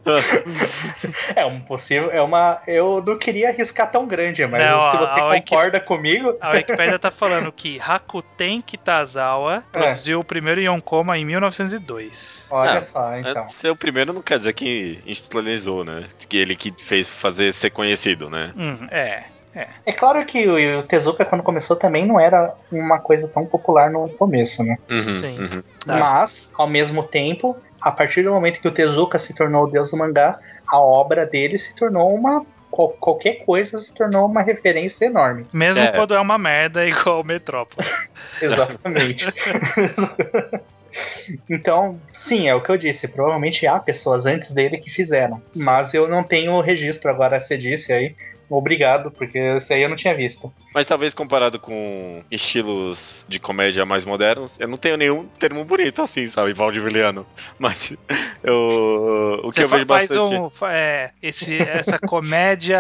É 1.36 1.46
um 1.46 1.60
possível, 1.60 2.10
é 2.12 2.20
uma. 2.22 2.62
Eu 2.68 3.04
não 3.06 3.18
queria 3.18 3.50
arriscar 3.50 3.92
tão 3.92 4.08
grande, 4.08 4.46
mas 4.48 4.64
Não, 4.64 4.82
se 4.90 4.98
você 4.98 5.20
concorda 5.22 5.80
comigo, 5.80 6.36
A 6.48 6.52
Wikipedia 6.52 6.98
tá 7.00 7.12
falando 7.12 7.52
que 7.52 7.80
Hakuten 7.80 8.62
Kitazawa 8.62 9.64
É. 9.74 9.80
produziu 9.80 10.20
o 10.20 10.24
primeiro 10.24 10.62
Yonkoma 10.62 11.18
em 11.18 11.26
1902. 11.26 12.46
olha 12.50 12.80
Ah, 12.80 12.82
só, 12.82 13.18
então. 13.18 13.50
Ser 13.50 13.70
o 13.70 13.76
primeiro 13.76 14.14
não 14.14 14.22
quer 14.22 14.38
dizer 14.38 14.54
que 14.54 15.00
institucionalizou, 15.06 15.84
né? 15.84 16.08
Que 16.30 16.38
ele 16.38 16.56
que 16.56 16.74
fez 16.78 17.08
fazer 17.08 17.52
ser 17.54 17.70
conhecido, 17.72 18.30
né? 18.30 18.54
Hum, 18.56 18.88
é. 18.92 19.24
É 19.86 19.92
claro 19.92 20.24
que 20.24 20.48
o, 20.48 20.80
o 20.80 20.84
Tezuka, 20.84 21.26
quando 21.26 21.42
começou, 21.44 21.76
também 21.76 22.06
não 22.06 22.20
era 22.20 22.54
uma 22.72 23.00
coisa 23.00 23.28
tão 23.28 23.44
popular 23.44 23.90
no 23.90 24.08
começo, 24.10 24.64
né? 24.64 24.78
Uhum, 24.88 25.12
Sim. 25.12 25.40
uhum. 25.40 25.64
Tá. 25.84 25.98
Mas, 25.98 26.52
ao 26.56 26.68
mesmo 26.68 27.02
tempo, 27.02 27.58
a 27.82 27.92
partir 27.92 28.22
do 28.24 28.30
momento 28.32 28.62
que 28.62 28.68
o 28.68 28.72
Tezuka 28.72 29.18
se 29.18 29.34
tornou 29.34 29.64
o 29.64 29.68
deus 29.68 29.90
do 29.90 29.98
mangá, 29.98 30.38
a 30.70 30.80
obra 30.80 31.26
dele 31.26 31.58
se 31.58 31.76
tornou 31.76 32.14
uma. 32.14 32.46
Qual- 32.78 32.90
qualquer 32.90 33.44
coisa 33.44 33.76
se 33.80 33.92
tornou 33.92 34.28
uma 34.28 34.44
referência 34.44 35.06
enorme. 35.08 35.48
Mesmo 35.52 35.84
É. 35.84 35.92
quando 35.92 36.14
é 36.14 36.20
uma 36.20 36.38
merda 36.38 36.86
igual 36.86 37.22
o 37.22 37.24
Metrópolis. 37.24 37.90
Exatamente. 38.40 39.26
então, 41.50 42.00
sim, 42.14 42.48
é 42.48 42.54
o 42.54 42.62
que 42.62 42.70
eu 42.70 42.78
disse. 42.78 43.08
Provavelmente 43.08 43.66
há 43.66 43.80
pessoas 43.80 44.28
antes 44.28 44.52
dele 44.52 44.78
que 44.78 44.92
fizeram. 44.92 45.42
Mas 45.56 45.96
eu 45.96 46.08
não 46.08 46.22
tenho 46.24 46.52
o 46.54 46.62
registro 46.62 47.10
agora, 47.10 47.42
você 47.42 47.58
disse 47.58 47.92
aí. 47.92 48.16
Obrigado, 48.50 49.12
porque 49.12 49.38
esse 49.38 49.74
aí 49.74 49.82
eu 49.84 49.90
não 49.90 49.96
tinha 49.96 50.16
visto. 50.16 50.54
Mas 50.74 50.86
talvez 50.86 51.14
comparado 51.14 51.60
com 51.60 52.24
estilos 52.30 53.26
de 53.28 53.40
comédia 53.40 53.86
mais 53.86 54.06
modernos, 54.06 54.60
eu 54.60 54.68
não 54.68 54.78
tenho 54.78 54.96
nenhum 54.96 55.26
termo 55.40 55.66
bonito 55.66 56.02
assim, 56.02 56.26
sabe? 56.28 56.54
Valdiviliano. 56.54 57.26
Mas 57.60 57.94
eu, 58.44 59.42
o 59.44 59.50
que 59.52 59.56
Você 59.56 59.64
eu 59.64 59.70
fa- 59.70 59.76
vejo 59.78 59.88
faz 59.88 60.10
bastante. 60.12 60.36
um, 60.36 60.68
é, 60.68 61.12
esse, 61.22 61.58
essa 61.58 61.98
comédia 62.00 62.80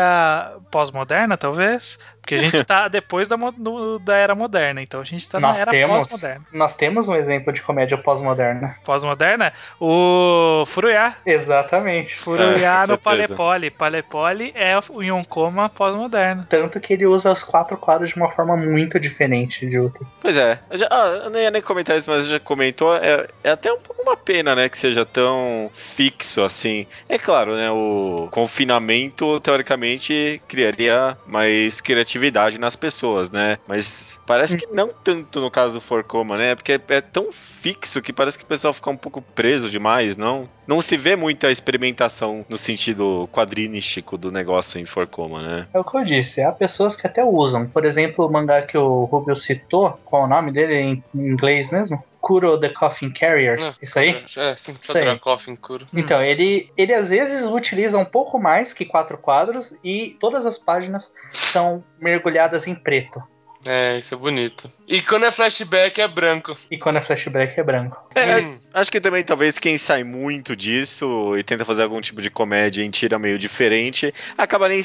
pós-moderna, 0.72 1.38
talvez? 1.38 1.98
Porque 2.28 2.36
a 2.36 2.40
gente 2.40 2.56
está 2.58 2.88
depois 2.90 3.30
da, 3.30 3.38
do- 3.38 4.00
da 4.00 4.18
era 4.18 4.36
moderna, 4.36 4.82
então 4.82 5.00
a 5.00 5.04
gente 5.06 5.22
está 5.22 5.40
na 5.40 5.54
era 5.58 5.72
pós-moderna. 5.88 6.46
nós 6.52 6.76
temos 6.76 7.08
um 7.08 7.16
exemplo 7.16 7.54
de 7.54 7.62
comédia 7.62 7.98
pós-moderna. 7.98 8.76
Pós-moderna, 8.84 9.54
o 9.80 10.66
Furuyá. 10.68 11.16
Exatamente. 11.26 12.16
Furuyá 12.18 12.84
É, 12.84 12.88
no. 12.88 12.98
Palepoli. 12.98 13.72
Palepoli 13.72 14.52
é 14.54 14.78
o 14.90 15.02
Yonkoma 15.02 15.70
pós-moderno. 15.70 16.46
Tanto 16.50 16.82
que 16.82 16.92
ele 16.92 17.06
usa 17.06 17.32
os 17.32 17.44
quatro 17.46 17.78
quadros 17.78 18.10
de 18.10 18.18
uma 18.18 18.30
forma 18.32 18.58
muito 18.58 19.00
diferente 19.00 19.66
de 19.66 19.80
outra. 19.80 20.06
Pois 20.20 20.36
é, 20.36 20.60
eu, 20.70 20.78
já, 20.78 20.88
ah, 20.92 21.22
eu 21.24 21.30
nem 21.30 21.44
ia 21.44 21.52
nem 21.52 21.62
comentar 21.62 21.96
isso, 21.96 22.10
mas 22.12 22.28
já 22.28 22.42
comentou. 22.42 22.94
É, 22.94 23.26
é 23.42 23.52
até 23.52 23.72
um 23.72 23.80
pouco 23.80 24.02
uma 24.02 24.18
pena, 24.18 24.54
né, 24.54 24.68
que 24.68 24.78
seja 24.78 25.06
tão 25.06 25.72
fixo 25.74 26.42
assim. 26.42 26.86
É 27.08 27.18
claro, 27.18 27.56
né, 27.56 27.72
o 27.72 28.28
confinamento, 28.32 29.40
teoricamente, 29.40 30.42
criaria 30.46 31.18
mais 31.26 31.80
criatividade 31.80 32.17
nas 32.60 32.76
pessoas, 32.76 33.30
né? 33.30 33.58
Mas 33.68 34.20
parece 34.26 34.58
que 34.58 34.68
não 34.68 34.90
tanto 34.90 35.40
no 35.40 35.52
caso 35.52 35.74
do 35.74 35.82
Forcoma, 35.82 36.38
né? 36.38 36.56
Porque 36.56 36.80
é 36.90 37.02
tão 37.02 37.32
fixo 37.32 38.02
que 38.02 38.14
parece 38.14 38.38
que 38.38 38.44
o 38.44 38.48
pessoal 38.48 38.74
fica 38.74 38.90
um 38.90 38.98
pouco 38.98 39.22
preso 39.22 39.70
demais, 39.70 40.18
não? 40.18 40.50
Não 40.66 40.82
se 40.82 40.98
vê 40.98 41.16
muita 41.16 41.52
experimentação 41.52 42.46
no 42.50 42.58
sentido 42.58 43.30
quadrinístico 43.32 44.18
do 44.18 44.32
negócio 44.32 44.80
em 44.80 44.86
Forcoma, 44.86 45.42
né? 45.42 45.68
É 45.74 45.80
o 45.80 45.84
que 45.84 45.98
eu 45.98 46.04
disse, 46.04 46.42
há 46.42 46.52
pessoas 46.52 46.96
que 46.96 47.08
até 47.08 47.24
usam. 47.24 47.68
Por 47.68 47.86
exemplo, 47.86 48.26
o 48.26 48.32
mangá 48.32 48.62
que 48.62 48.78
o 48.78 49.06
Rubio 49.06 49.36
citou, 49.36 50.00
qual 50.06 50.24
é 50.24 50.26
o 50.26 50.30
nome 50.30 50.52
dele 50.52 50.76
em 50.76 51.04
inglês 51.14 51.72
mesmo? 51.72 52.04
Kuro 52.28 52.60
the 52.60 52.68
Coffin 52.68 53.10
Carrier. 53.10 53.58
Ah, 53.64 53.74
Isso 53.82 53.98
aí? 53.98 54.22
É, 54.36 54.54
sim, 54.58 54.76
só 54.82 54.92
Isso 54.92 54.98
aí. 54.98 55.06
Dracoff 55.06 55.50
em 55.50 55.56
cura. 55.56 55.88
Então, 55.94 56.22
ele, 56.22 56.70
ele 56.76 56.94
às 56.94 57.10
vezes 57.10 57.48
utiliza 57.48 57.98
um 57.98 58.04
pouco 58.04 58.38
mais 58.38 58.74
que 58.74 58.84
quatro 58.84 59.18
quadros 59.18 59.74
e 59.82 60.18
todas 60.20 60.46
as 60.46 60.58
páginas 60.58 61.14
são 61.32 61.82
mergulhadas 61.98 62.68
em 62.68 62.76
preto. 62.76 63.24
É, 63.68 64.00
isso 64.00 64.14
é 64.14 64.18
bonito. 64.18 64.72
E 64.88 65.02
quando 65.02 65.26
é 65.26 65.32
flashback 65.32 66.00
é 66.00 66.08
branco. 66.08 66.56
E 66.72 66.78
quando 66.78 66.98
é 66.98 67.02
flashback 67.02 67.60
é 67.60 67.64
branco. 67.64 67.98
É, 68.16 68.38
Hum. 68.42 68.60
Acho 68.74 68.92
que 68.92 69.02
também 69.02 69.24
talvez 69.24 69.58
quem 69.58 69.78
sai 69.78 70.04
muito 70.04 70.56
disso 70.56 71.36
e 71.38 71.44
tenta 71.44 71.66
fazer 71.66 71.84
algum 71.84 72.00
tipo 72.00 72.22
de 72.22 72.30
comédia 72.30 72.84
em 72.84 72.90
tira 72.92 73.18
meio 73.18 73.38
diferente, 73.40 74.14
acaba 74.38 74.70
nem, 74.70 74.82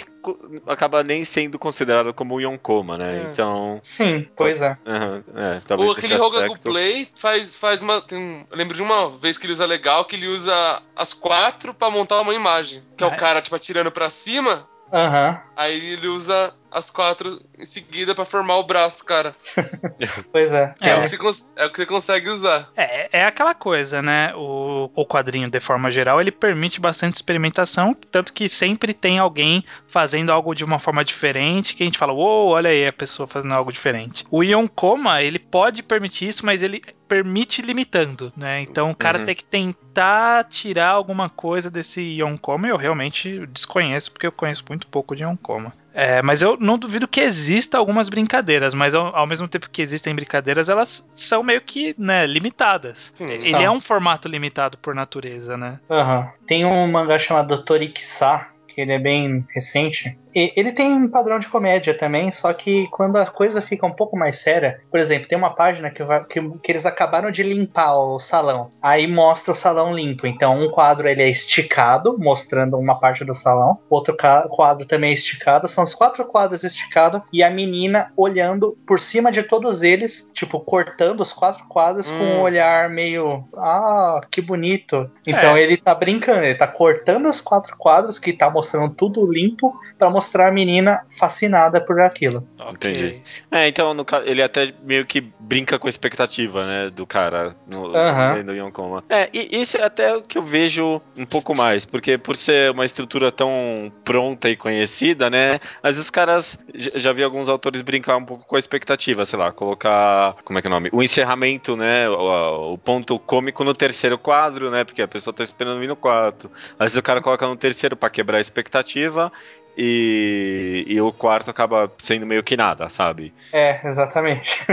acaba 0.66 1.02
nem 1.02 1.24
sendo 1.24 1.58
considerado 1.58 2.12
como 2.14 2.34
um 2.36 2.40
Yonkoma, 2.40 2.96
né? 2.96 3.18
É. 3.18 3.22
Então, 3.30 3.80
Sim, 3.82 4.26
pois 4.36 4.62
é. 4.62 4.76
aham, 4.86 5.22
é, 5.36 5.60
talvez 5.66 5.88
Ou 5.90 5.94
nesse 5.96 6.06
aquele 6.06 6.20
Rogaku 6.20 6.44
aspecto. 6.54 6.70
Play 6.70 7.08
faz, 7.18 7.54
faz 7.54 7.82
uma. 7.82 8.00
tem 8.00 8.46
lembro 8.50 8.74
de 8.74 8.82
uma 8.82 9.10
vez 9.18 9.36
que 9.36 9.44
ele 9.46 9.52
usa 9.52 9.66
legal, 9.66 10.04
que 10.06 10.16
ele 10.16 10.26
usa 10.28 10.82
as 10.96 11.12
quatro 11.12 11.74
pra 11.74 11.90
montar 11.90 12.20
uma 12.20 12.34
imagem. 12.34 12.82
Que 12.96 13.04
é 13.04 13.06
Ah, 13.06 13.10
o 13.10 13.12
é? 13.14 13.16
cara, 13.16 13.42
tipo, 13.42 13.54
atirando 13.56 13.90
pra 13.92 14.08
cima, 14.08 14.66
Aham, 14.92 15.40
aí 15.56 15.92
ele 15.94 16.06
usa 16.08 16.52
as 16.70 16.88
quatro 16.90 17.38
em 17.58 17.64
seguida 17.66 18.14
pra 18.14 18.24
formar 18.24 18.56
o 18.58 18.64
braço 18.66 19.04
cara. 19.04 19.34
pois 20.32 20.52
é. 20.52 20.74
É, 20.80 20.90
É, 20.90 20.96
o 20.96 21.02
que 21.02 21.08
você 21.10 21.18
cons- 21.18 21.50
é 21.56 21.66
o 21.66 21.70
que 21.70 21.76
você 21.78 21.86
consegue 21.86 22.30
usar. 22.30 22.70
É, 22.76 23.20
é 23.20 23.26
aquela 23.26 23.54
coisa, 23.54 24.00
né? 24.02 24.34
O, 24.34 24.90
o 24.94 25.06
quadrinho, 25.06 25.50
de 25.50 25.60
forma 25.60 25.90
geral, 25.90 26.20
ele 26.20 26.30
permite 26.30 26.80
bastante 26.80 27.16
experimentação, 27.16 27.94
tanto 28.10 28.32
que 28.32 28.48
sempre 28.48 28.94
tem 28.94 29.18
alguém 29.18 29.64
fazendo 29.86 30.32
algo 30.32 30.54
de 30.54 30.64
uma 30.64 30.78
forma 30.78 31.04
diferente, 31.04 31.74
que 31.76 31.82
a 31.82 31.86
gente 31.86 31.98
fala, 31.98 32.12
uou, 32.12 32.48
olha 32.48 32.70
aí 32.70 32.86
a 32.86 32.92
pessoa 32.92 33.26
fazendo 33.26 33.54
algo 33.54 33.72
diferente. 33.72 34.24
O 34.30 34.42
Yonkoma, 34.42 35.22
ele 35.22 35.38
pode 35.38 35.82
permitir 35.82 36.28
isso, 36.28 36.44
mas 36.46 36.62
ele 36.62 36.82
permite 37.12 37.60
limitando, 37.60 38.32
né? 38.34 38.62
Então 38.62 38.88
o 38.90 38.94
cara 38.96 39.18
Uhum. 39.18 39.24
tem 39.26 39.34
que 39.34 39.44
tentar 39.44 40.44
tirar 40.44 40.88
alguma 40.88 41.28
coisa 41.28 41.70
desse 41.70 42.00
Yonkoma, 42.00 42.68
eu 42.68 42.76
realmente 42.78 43.46
desconheço, 43.48 44.10
porque 44.12 44.26
eu 44.26 44.32
conheço 44.32 44.64
muito 44.66 44.86
pouco 44.86 45.14
de 45.14 45.22
Yonkoma. 45.22 45.74
É, 45.92 46.22
mas 46.22 46.40
eu 46.40 46.56
não 46.58 46.78
duvido 46.78 47.06
que 47.06 47.20
exista 47.20 47.76
algumas 47.76 48.08
brincadeiras, 48.08 48.72
mas 48.72 48.94
ao, 48.94 49.14
ao 49.14 49.26
mesmo 49.26 49.46
tempo 49.46 49.68
que 49.68 49.82
existem 49.82 50.14
brincadeiras, 50.14 50.70
elas 50.70 51.06
são 51.14 51.42
meio 51.42 51.60
que, 51.60 51.94
né, 51.98 52.24
limitadas. 52.26 53.12
Sim, 53.14 53.26
Ele 53.26 53.40
são. 53.40 53.60
é 53.60 53.70
um 53.70 53.78
formato 53.80 54.26
limitado 54.26 54.78
por 54.78 54.94
natureza, 54.94 55.54
né? 55.58 55.78
Aham. 55.90 56.30
Tem 56.46 56.64
um 56.64 56.90
mangá 56.90 57.18
chamado 57.18 57.62
Torikisa, 57.62 58.46
que 58.66 58.80
ele 58.80 58.92
é 58.92 58.98
bem 58.98 59.46
recente. 59.54 60.18
Ele 60.34 60.72
tem 60.72 60.92
um 60.92 61.08
padrão 61.08 61.38
de 61.38 61.48
comédia 61.48 61.96
também, 61.96 62.30
só 62.32 62.52
que 62.52 62.86
quando 62.90 63.16
a 63.16 63.26
coisa 63.26 63.60
fica 63.60 63.86
um 63.86 63.92
pouco 63.92 64.16
mais 64.16 64.38
séria, 64.38 64.80
por 64.90 64.98
exemplo, 64.98 65.28
tem 65.28 65.36
uma 65.36 65.54
página 65.54 65.90
que, 65.90 66.02
que, 66.28 66.40
que 66.58 66.72
eles 66.72 66.86
acabaram 66.86 67.30
de 67.30 67.42
limpar 67.42 67.94
o 67.96 68.18
salão. 68.18 68.70
Aí 68.80 69.06
mostra 69.06 69.52
o 69.52 69.56
salão 69.56 69.94
limpo. 69.94 70.26
Então 70.26 70.58
um 70.60 70.70
quadro 70.70 71.08
ele 71.08 71.22
é 71.22 71.28
esticado, 71.28 72.16
mostrando 72.18 72.78
uma 72.78 72.98
parte 72.98 73.24
do 73.24 73.34
salão. 73.34 73.78
Outro 73.90 74.16
quadro 74.50 74.86
também 74.86 75.10
é 75.10 75.14
esticado. 75.14 75.68
São 75.68 75.84
os 75.84 75.94
quatro 75.94 76.24
quadros 76.24 76.64
esticados 76.64 77.20
e 77.32 77.42
a 77.42 77.50
menina 77.50 78.10
olhando 78.16 78.76
por 78.86 78.98
cima 78.98 79.30
de 79.30 79.42
todos 79.42 79.82
eles, 79.82 80.30
tipo 80.32 80.58
cortando 80.60 81.20
os 81.20 81.32
quatro 81.32 81.64
quadros 81.68 82.10
com 82.10 82.22
Hum. 82.22 82.38
um 82.38 82.40
olhar 82.40 82.88
meio, 82.88 83.44
ah, 83.56 84.20
que 84.30 84.40
bonito. 84.40 85.10
Então 85.26 85.56
É. 85.56 85.62
ele 85.62 85.76
tá 85.76 85.94
brincando, 85.94 86.44
ele 86.44 86.54
tá 86.54 86.66
cortando 86.66 87.28
os 87.28 87.40
quatro 87.40 87.76
quadros 87.76 88.18
que 88.18 88.32
tá 88.32 88.48
mostrando 88.50 88.94
tudo 88.94 89.30
limpo 89.30 89.74
pra 89.98 90.08
mostrar 90.08 90.21
a 90.48 90.52
menina 90.52 91.04
fascinada 91.18 91.80
por 91.80 92.00
aquilo. 92.00 92.46
Entendi. 92.70 93.20
É, 93.50 93.68
então 93.68 93.94
no 93.94 94.06
ele 94.24 94.42
até 94.42 94.72
meio 94.82 95.06
que 95.06 95.20
brinca 95.20 95.78
com 95.78 95.86
a 95.86 95.90
expectativa, 95.90 96.66
né, 96.66 96.90
do 96.90 97.06
cara 97.06 97.56
no, 97.66 97.94
Aham. 97.94 98.42
no 98.42 98.54
Yonkoma. 98.54 99.04
É, 99.08 99.28
e 99.32 99.60
isso 99.60 99.76
é 99.76 99.82
até 99.82 100.14
o 100.14 100.22
que 100.22 100.38
eu 100.38 100.42
vejo 100.42 101.00
um 101.16 101.24
pouco 101.24 101.54
mais, 101.54 101.84
porque 101.84 102.16
por 102.18 102.36
ser 102.36 102.70
uma 102.70 102.84
estrutura 102.84 103.30
tão 103.30 103.92
pronta 104.04 104.48
e 104.48 104.56
conhecida, 104.56 105.28
né, 105.28 105.60
às 105.82 105.92
vezes 105.92 106.04
os 106.04 106.10
caras, 106.10 106.58
já 106.74 107.12
vi 107.12 107.22
alguns 107.22 107.48
autores 107.48 107.80
brincar 107.82 108.16
um 108.16 108.24
pouco 108.24 108.46
com 108.46 108.56
a 108.56 108.58
expectativa, 108.58 109.24
sei 109.26 109.38
lá, 109.38 109.52
colocar, 109.52 110.36
como 110.44 110.58
é 110.58 110.62
que 110.62 110.68
é 110.68 110.70
o 110.70 110.72
nome? 110.72 110.90
O 110.92 111.02
encerramento, 111.02 111.76
né, 111.76 112.08
o, 112.08 112.74
o 112.74 112.78
ponto 112.78 113.18
cômico 113.18 113.64
no 113.64 113.74
terceiro 113.74 114.18
quadro, 114.18 114.70
né, 114.70 114.84
porque 114.84 115.02
a 115.02 115.08
pessoa 115.08 115.34
tá 115.34 115.42
esperando 115.42 115.80
vir 115.80 115.88
no 115.88 115.96
quarto. 115.96 116.50
Às 116.78 116.86
vezes 116.86 116.96
o 116.96 117.02
cara 117.02 117.20
coloca 117.20 117.46
no 117.46 117.56
terceiro 117.56 117.96
pra 117.96 118.10
quebrar 118.10 118.38
a 118.38 118.40
expectativa, 118.40 119.32
e, 119.76 120.84
e 120.86 121.00
o 121.00 121.12
quarto 121.12 121.50
acaba 121.50 121.90
sendo 121.98 122.26
meio 122.26 122.42
que 122.42 122.56
nada, 122.56 122.88
sabe? 122.88 123.32
É, 123.52 123.80
exatamente. 123.86 124.64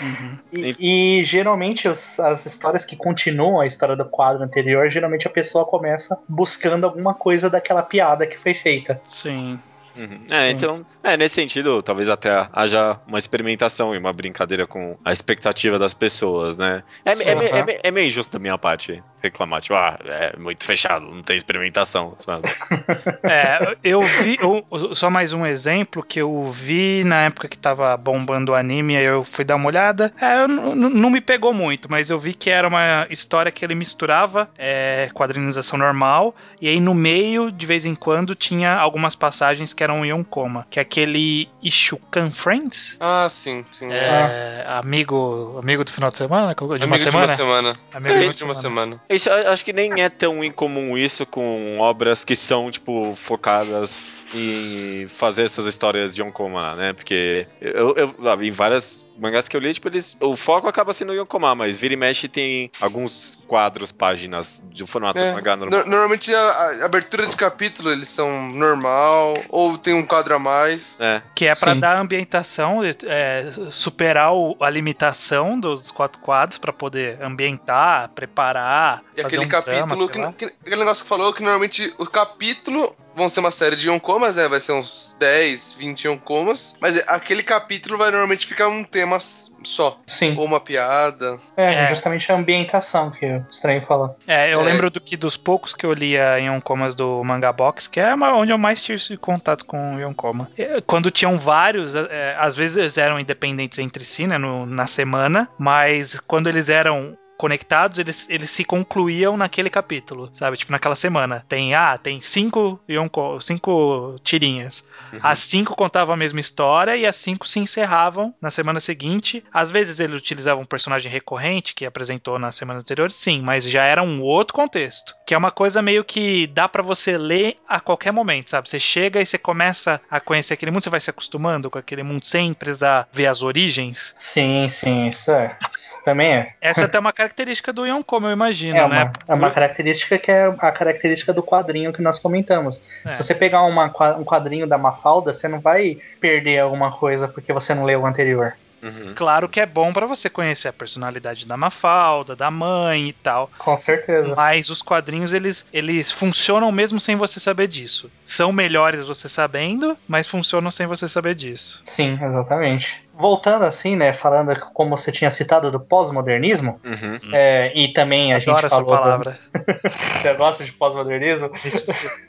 Uhum. 0.00 0.38
E, 0.52 1.18
e 1.20 1.24
geralmente 1.24 1.88
os- 1.88 2.20
as 2.20 2.46
histórias 2.46 2.84
que 2.84 2.96
continuam 2.96 3.60
a 3.60 3.66
história 3.66 3.96
do 3.96 4.04
quadro 4.04 4.42
anterior, 4.44 4.88
geralmente 4.90 5.26
a 5.26 5.30
pessoa 5.30 5.64
começa 5.64 6.18
buscando 6.28 6.84
alguma 6.84 7.14
coisa 7.14 7.50
daquela 7.50 7.82
piada 7.82 8.26
que 8.26 8.38
foi 8.38 8.54
feita. 8.54 9.00
Sim. 9.04 9.58
Uhum. 9.98 10.20
É, 10.30 10.50
então, 10.50 10.86
é, 11.02 11.16
nesse 11.16 11.34
sentido, 11.34 11.82
talvez 11.82 12.08
até 12.08 12.48
haja 12.52 12.98
uma 13.06 13.18
experimentação 13.18 13.94
e 13.94 13.98
uma 13.98 14.12
brincadeira 14.12 14.66
com 14.66 14.96
a 15.04 15.12
expectativa 15.12 15.78
das 15.78 15.92
pessoas, 15.92 16.56
né? 16.58 16.84
É, 17.04 17.14
Sim, 17.16 17.24
é, 17.24 17.32
é 17.32 17.80
é 17.82 17.90
meio 17.90 18.06
injusto 18.06 18.32
da 18.32 18.38
minha 18.38 18.56
parte 18.56 19.02
reclamar, 19.20 19.60
tipo, 19.60 19.74
ah, 19.74 19.98
é 20.04 20.36
muito 20.38 20.62
fechado, 20.64 21.04
não 21.06 21.22
tem 21.22 21.36
experimentação, 21.36 22.14
sabe? 22.18 22.42
É, 23.24 23.76
eu 23.84 24.00
vi. 24.00 24.36
eu- 24.40 24.94
só 24.94 25.10
mais 25.10 25.32
um 25.32 25.44
exemplo 25.44 26.02
que 26.02 26.20
eu 26.20 26.50
vi 26.50 27.02
na 27.04 27.24
época 27.24 27.48
que 27.48 27.58
tava 27.58 27.96
bombando 27.96 28.52
o 28.52 28.54
anime, 28.54 28.96
aí 28.96 29.04
eu 29.04 29.24
fui 29.24 29.44
dar 29.44 29.56
uma 29.56 29.66
olhada. 29.66 30.12
É, 30.20 30.42
eu 30.42 30.48
não 30.48 31.10
me 31.10 31.20
pegou 31.20 31.52
muito, 31.52 31.90
mas 31.90 32.10
eu 32.10 32.18
vi 32.18 32.32
que 32.32 32.48
era 32.48 32.66
uma 32.66 33.06
história 33.10 33.50
que 33.52 33.64
ele 33.64 33.74
misturava 33.74 34.48
é, 34.56 35.10
quadrinização 35.12 35.78
normal, 35.78 36.34
e 36.60 36.68
aí 36.68 36.80
no 36.80 36.94
meio, 36.94 37.50
de 37.50 37.66
vez 37.66 37.84
em 37.84 37.94
quando, 37.94 38.34
tinha 38.34 38.74
algumas 38.76 39.14
passagens 39.14 39.74
que 39.74 39.82
eram 39.88 40.04
Yonkoma, 40.04 40.66
que 40.70 40.78
é 40.78 40.82
aquele 40.82 41.48
Ishukan 41.62 42.30
Friends. 42.30 42.96
Ah, 43.00 43.26
sim, 43.30 43.64
sim. 43.72 43.90
É, 43.90 44.64
amigo, 44.68 45.58
amigo 45.60 45.82
do 45.82 45.92
final 45.92 46.10
de 46.10 46.18
semana? 46.18 46.54
De 46.54 46.62
uma 46.62 46.74
Amigo 46.76 46.98
semana? 46.98 47.26
de 47.26 47.32
uma 47.32 47.36
semana. 47.36 47.72
Amigo 47.92 48.14
Amigo 48.14 48.32
de 48.32 48.44
uma 48.44 48.54
semana. 48.54 49.00
Isso, 49.08 49.30
acho 49.30 49.64
que 49.64 49.72
nem 49.72 50.02
é 50.02 50.10
tão 50.10 50.44
incomum 50.44 50.96
isso 50.98 51.24
com 51.24 51.78
obras 51.78 52.24
que 52.24 52.36
são, 52.36 52.70
tipo, 52.70 53.14
focadas 53.16 54.02
em 54.34 55.06
fazer 55.08 55.44
essas 55.44 55.66
histórias 55.66 56.14
de 56.14 56.22
Yonkoma, 56.22 56.74
né? 56.76 56.92
Porque 56.92 57.46
eu, 57.60 57.94
eu, 57.96 58.42
em 58.42 58.50
várias 58.50 59.04
mangás 59.18 59.48
que 59.48 59.56
eu 59.56 59.60
li, 59.60 59.74
tipo, 59.74 59.88
eles, 59.88 60.16
o 60.20 60.36
foco 60.36 60.68
acaba 60.68 60.92
sendo 60.92 61.12
Yonkoma, 61.12 61.52
mas 61.54 61.76
vira 61.78 61.94
e 61.94 61.96
mexe 61.96 62.28
tem 62.28 62.70
alguns 62.80 63.36
quadros, 63.48 63.90
páginas 63.90 64.62
de 64.70 64.86
formato 64.86 65.18
É. 65.18 65.32
mangá 65.32 65.56
normal. 65.56 65.80
No- 65.80 65.86
normalmente 65.90 66.32
a, 66.32 66.40
a 66.40 66.84
abertura 66.84 67.26
de 67.26 67.36
capítulo 67.36 67.90
eles 67.90 68.08
são 68.08 68.52
normal, 68.52 69.34
ou 69.48 69.76
tem 69.76 69.92
um 69.94 70.06
quadro 70.06 70.34
a 70.34 70.38
mais. 70.38 70.96
É. 71.00 71.20
Que 71.34 71.46
é 71.46 71.54
pra 71.54 71.74
Sim. 71.74 71.80
dar 71.80 71.98
ambientação, 71.98 72.80
é, 72.84 73.50
superar 73.72 74.32
o- 74.34 74.56
a 74.60 74.70
limitação 74.70 75.58
dos 75.58 75.90
quatro 75.90 76.20
quadros 76.20 76.58
pra 76.58 76.72
poder 76.72 77.20
ambientar, 77.22 78.10
preparar, 78.10 79.02
E 79.16 79.22
fazer 79.22 79.36
aquele 79.40 79.44
um 79.46 79.48
drama, 79.48 79.64
capítulo, 79.96 80.12
sei 80.12 80.32
que, 80.32 80.46
que- 80.46 80.54
aquele 80.62 80.76
negócio 80.76 81.02
que 81.04 81.08
falou 81.08 81.32
que 81.32 81.42
normalmente 81.42 81.92
o 81.98 82.06
capítulo 82.06 82.94
vão 83.18 83.28
ser 83.28 83.40
uma 83.40 83.50
série 83.50 83.76
de 83.76 83.88
Yonkomas, 83.88 84.36
né? 84.36 84.48
Vai 84.48 84.60
ser 84.60 84.72
uns 84.72 85.14
10, 85.18 85.74
20 85.74 86.04
Yonkomas. 86.06 86.74
Mas 86.80 86.96
aquele 87.06 87.42
capítulo 87.42 87.98
vai 87.98 88.10
normalmente 88.10 88.46
ficar 88.46 88.68
um 88.68 88.82
tema 88.84 89.18
só. 89.64 89.98
Sim. 90.06 90.36
Ou 90.38 90.44
uma 90.44 90.60
piada. 90.60 91.38
É, 91.56 91.74
É. 91.82 91.86
justamente 91.86 92.30
a 92.30 92.36
ambientação 92.36 93.10
que 93.10 93.26
o 93.26 93.44
estranho 93.50 93.84
falou. 93.84 94.16
É, 94.26 94.54
eu 94.54 94.60
É. 94.60 94.64
lembro 94.64 94.90
do 94.90 95.00
que 95.00 95.16
dos 95.16 95.36
poucos 95.36 95.74
que 95.74 95.84
eu 95.84 95.92
lia 95.92 96.38
em 96.38 96.46
Yonkomas 96.46 96.94
do 96.94 97.22
Manga 97.24 97.52
Box, 97.52 97.88
que 97.88 97.98
é 98.00 98.14
uma- 98.14 98.34
onde 98.36 98.52
eu 98.52 98.58
mais 98.58 98.82
tive 98.82 99.16
contato 99.16 99.64
com 99.66 99.96
o 99.96 100.00
Yonkoma. 100.00 100.48
É, 100.56 100.80
Quando 100.80 101.10
tinham 101.10 101.36
vários, 101.36 101.94
é, 101.94 102.36
às 102.38 102.54
vezes 102.54 102.76
eles 102.76 102.96
eram 102.98 103.18
independentes 103.18 103.78
entre 103.80 104.04
si, 104.04 104.26
né, 104.26 104.38
no- 104.38 104.64
na 104.64 104.86
semana, 104.86 105.48
mas 105.58 106.18
quando 106.20 106.48
eles 106.48 106.68
eram 106.68 107.16
conectados, 107.38 108.00
eles, 108.00 108.28
eles 108.28 108.50
se 108.50 108.64
concluíam 108.64 109.36
naquele 109.36 109.70
capítulo, 109.70 110.28
sabe? 110.34 110.56
Tipo, 110.56 110.72
naquela 110.72 110.96
semana. 110.96 111.44
Tem, 111.48 111.72
ah, 111.72 111.96
tem 111.96 112.20
cinco, 112.20 112.80
Yonko, 112.90 113.40
cinco 113.40 114.16
tirinhas. 114.24 114.84
As 115.22 115.38
cinco 115.38 115.74
contavam 115.74 116.12
a 116.12 116.16
mesma 116.16 116.40
história 116.40 116.96
e 116.96 117.06
as 117.06 117.16
cinco 117.16 117.48
se 117.48 117.60
encerravam 117.60 118.34
na 118.42 118.50
semana 118.50 118.80
seguinte. 118.80 119.42
Às 119.54 119.70
vezes 119.70 120.00
ele 120.00 120.16
utilizava 120.16 120.60
um 120.60 120.64
personagem 120.64 121.10
recorrente 121.10 121.74
que 121.74 121.86
apresentou 121.86 122.38
na 122.38 122.50
semana 122.50 122.80
anterior, 122.80 123.10
sim, 123.10 123.40
mas 123.40 123.70
já 123.70 123.84
era 123.84 124.02
um 124.02 124.20
outro 124.20 124.52
contexto. 124.52 125.14
Que 125.24 125.32
é 125.32 125.38
uma 125.38 125.52
coisa 125.52 125.80
meio 125.80 126.04
que 126.04 126.48
dá 126.48 126.68
pra 126.68 126.82
você 126.82 127.16
ler 127.16 127.56
a 127.68 127.78
qualquer 127.78 128.12
momento, 128.12 128.50
sabe? 128.50 128.68
Você 128.68 128.80
chega 128.80 129.20
e 129.20 129.26
você 129.26 129.38
começa 129.38 130.00
a 130.10 130.18
conhecer 130.18 130.54
aquele 130.54 130.72
mundo, 130.72 130.82
você 130.82 130.90
vai 130.90 131.00
se 131.00 131.10
acostumando 131.10 131.70
com 131.70 131.78
aquele 131.78 132.02
mundo 132.02 132.26
sem 132.26 132.52
precisar 132.52 133.08
ver 133.12 133.26
as 133.26 133.42
origens. 133.42 134.12
Sim, 134.16 134.68
sim, 134.68 135.08
isso 135.08 135.30
é. 135.30 135.56
Isso 135.72 136.02
também 136.04 136.32
é. 136.32 136.54
Essa 136.60 136.82
é 136.82 136.84
até 136.84 136.98
uma 136.98 137.12
característica 137.12 137.27
do 137.72 137.86
Yonko, 137.86 138.16
eu 138.16 138.30
imagino, 138.30 138.76
É 138.76 138.88
né? 138.88 139.02
uma, 139.04 139.12
é 139.28 139.34
uma 139.34 139.50
característica 139.50 140.18
que 140.18 140.30
é 140.30 140.46
a 140.46 140.72
característica 140.72 141.32
do 141.32 141.42
quadrinho 141.42 141.92
que 141.92 142.02
nós 142.02 142.18
comentamos. 142.18 142.82
É. 143.04 143.12
Se 143.12 143.22
você 143.22 143.34
pegar 143.34 143.62
uma, 143.62 143.86
um 144.18 144.24
quadrinho 144.24 144.66
da 144.66 144.78
Mafalda, 144.78 145.32
você 145.32 145.48
não 145.48 145.60
vai 145.60 145.98
perder 146.20 146.60
alguma 146.60 146.92
coisa 146.92 147.28
porque 147.28 147.52
você 147.52 147.74
não 147.74 147.84
leu 147.84 148.00
o 148.02 148.06
anterior. 148.06 148.54
Uhum. 148.82 149.12
Claro 149.14 149.48
que 149.48 149.60
é 149.60 149.66
bom 149.66 149.92
pra 149.92 150.06
você 150.06 150.30
conhecer 150.30 150.68
a 150.68 150.72
personalidade 150.72 151.46
da 151.46 151.56
Mafalda, 151.56 152.36
da 152.36 152.50
mãe 152.50 153.08
e 153.08 153.12
tal. 153.12 153.50
Com 153.58 153.76
certeza. 153.76 154.34
Mas 154.36 154.70
os 154.70 154.82
quadrinhos, 154.82 155.32
eles, 155.32 155.66
eles 155.72 156.12
funcionam 156.12 156.70
mesmo 156.70 157.00
sem 157.00 157.16
você 157.16 157.40
saber 157.40 157.66
disso. 157.66 158.10
São 158.24 158.52
melhores 158.52 159.06
você 159.06 159.28
sabendo, 159.28 159.96
mas 160.06 160.26
funcionam 160.26 160.70
sem 160.70 160.86
você 160.86 161.08
saber 161.08 161.34
disso. 161.34 161.82
Sim, 161.84 162.18
exatamente. 162.22 163.02
Voltando 163.18 163.64
assim, 163.64 163.96
né, 163.96 164.12
falando 164.12 164.54
como 164.74 164.96
você 164.96 165.10
tinha 165.10 165.30
citado 165.30 165.70
do 165.72 165.80
pós-modernismo, 165.80 166.80
Uhum. 166.84 167.18
é, 167.32 167.72
e 167.76 167.92
também 167.92 168.32
a 168.32 168.36
Adoro 168.36 168.56
gente 168.58 168.66
essa 168.66 168.76
falou. 168.76 168.90
do- 168.90 168.96
palavra. 168.96 169.38
Você 170.18 170.34
gosta 170.34 170.64
de 170.64 170.72
pós-modernismo? 170.72 171.50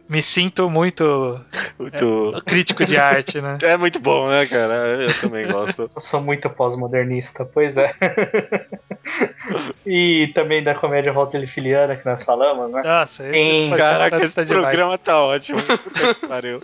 Me, 0.08 0.22
sinto 0.22 0.70
muito 0.70 1.40
Muito... 1.78 2.42
crítico 2.46 2.84
de 2.86 2.98
arte, 2.98 3.40
né? 3.42 3.58
É 3.62 3.78
muito 3.78 4.00
bom, 4.00 4.28
né, 4.30 4.46
cara? 4.48 4.74
Eu 5.04 5.22
também 5.22 5.48
gosto. 5.48 5.90
Eu 5.96 6.02
sou 6.02 6.22
muito 6.22 6.50
pós-modernista, 6.50 7.46
pois 7.46 7.78
é. 7.78 7.92
e 9.86 10.28
também 10.34 10.64
da 10.64 10.76
comédia 10.76 11.12
Rotelifiliana 11.12 11.96
que 11.96 12.06
nós 12.06 12.24
falamos, 12.24 12.72
né? 12.72 12.82
Nossa, 12.84 13.28
esse, 13.28 13.70
podcast 13.70 13.78
Caraca, 13.78 14.18
tá- 14.20 14.24
esse 14.26 14.36
tá 14.36 14.44
demais. 14.44 14.66
programa 14.66 14.98
tá 14.98 15.22
ótimo. 15.24 15.62
Puta 15.62 16.14
que 16.16 16.28
pariu. 16.28 16.62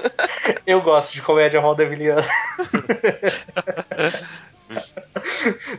Eu 0.66 0.82
gosto 0.82 1.14
de 1.14 1.22
comédia 1.22 1.60
Rotelifiliana. 1.60 2.24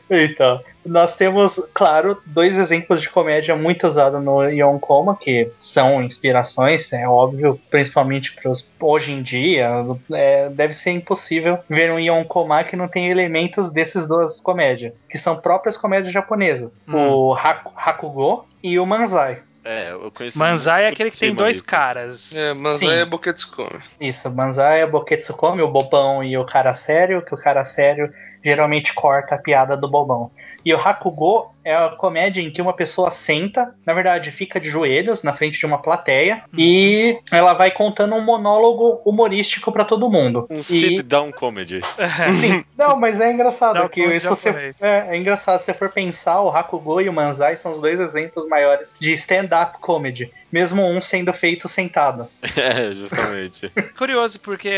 Então, 0.09 0.61
nós 0.85 1.17
temos, 1.17 1.57
claro, 1.75 2.23
dois 2.27 2.57
exemplos 2.57 3.01
de 3.03 3.11
comédia 3.11 3.57
muito 3.57 3.87
usados 3.87 4.23
no 4.25 4.45
Yonkoma, 4.49 5.17
que 5.17 5.51
são 5.59 6.03
inspirações, 6.03 6.93
é 6.93 7.07
óbvio, 7.09 7.61
principalmente 7.71 8.35
para 8.37 8.53
hoje 8.81 9.13
em 9.13 9.23
dia. 9.23 9.69
é, 10.13 10.49
deve 10.51 10.73
ser 10.75 10.93
impossível 10.93 11.59
ver 11.69 11.91
um 11.93 11.99
Yonkoma 11.99 12.63
que 12.65 12.77
não 12.77 12.89
tem 12.89 13.11
elementos 13.11 13.71
desses 13.71 14.07
duas 14.07 14.41
comédias, 14.41 15.05
que 15.09 15.19
são 15.19 15.37
próprias 15.39 15.77
comédias 15.77 16.13
japonesas: 16.13 16.85
Hum. 16.89 16.95
o 17.09 17.35
Haku- 17.35 17.73
Hakugo 17.77 18.47
e 18.63 18.79
o 18.79 18.87
Manzai. 18.87 19.43
É, 19.69 19.91
eu 19.91 20.13
conheço 20.13 20.39
Manzai 20.39 20.85
é 20.85 20.89
aquele 20.89 21.11
que 21.11 21.19
tem 21.19 21.35
dois 21.35 21.61
caras. 21.61 22.33
É, 22.37 22.55
mas 22.55 22.79
Sim. 22.79 22.89
é 22.89 23.05
Boketsukomi. 23.05 23.83
Isso, 24.01 24.31
Manzai 24.31 24.81
é 24.81 24.87
Boketsukomi, 24.87 25.61
o 25.61 25.69
bobão 25.69 26.23
e 26.23 26.39
o 26.39 26.47
cara 26.47 26.73
sério, 26.73 27.21
que 27.21 27.35
o 27.35 27.37
cara 27.37 27.65
sério 27.65 28.15
geralmente 28.45 28.95
corta 28.95 29.35
a 29.35 29.39
piada 29.39 29.77
do 29.77 29.91
bobão. 29.91 30.31
E 30.67 30.75
o 30.75 30.77
Hakugo 30.77 31.55
é 31.65 31.77
a 31.77 31.91
comédia 31.91 32.41
em 32.43 32.51
que 32.51 32.61
uma 32.61 32.73
pessoa 32.73 33.13
senta, 33.13 33.73
na 33.87 33.95
verdade, 33.95 34.33
fica 34.33 34.59
de 34.59 34.69
joelhos 34.69 35.23
na 35.23 35.33
frente 35.33 35.61
de 35.61 35.65
uma 35.65 35.81
plateia 35.81 36.43
e 36.59 37.21
ela 37.31 37.55
vai 37.55 37.71
contando 37.71 38.17
um 38.17 38.21
monólogo 38.21 39.01
humorístico 39.05 39.71
pra 39.71 39.85
todo 39.85 40.11
mundo. 40.11 40.45
Um 40.51 40.59
e... 40.59 40.65
sit-down 40.65 41.31
comedy. 41.31 41.81
Sim, 42.33 42.65
não, 42.77 42.99
mas 42.99 43.21
é 43.21 43.31
engraçado 43.31 43.89
que 43.89 44.03
isso 44.03 44.35
é, 44.81 45.07
é 45.11 45.17
engraçado 45.17 45.61
se 45.61 45.67
você 45.67 45.75
for 45.75 45.89
pensar, 45.89 46.41
o 46.41 46.51
Hakugo 46.51 47.01
e 47.01 47.09
o 47.09 47.13
Manzai 47.13 47.57
são 47.57 47.71
os 47.71 47.81
dois 47.81 48.01
exemplos 48.01 48.45
maiores 48.49 48.93
de 48.99 49.13
stand-up 49.13 49.79
comedy, 49.81 50.33
mesmo 50.51 50.85
um 50.85 51.01
sendo 51.01 51.33
feito 51.33 51.69
sentado. 51.69 52.29
É, 52.57 52.93
justamente. 52.93 53.71
Curioso, 53.97 54.41
porque 54.41 54.71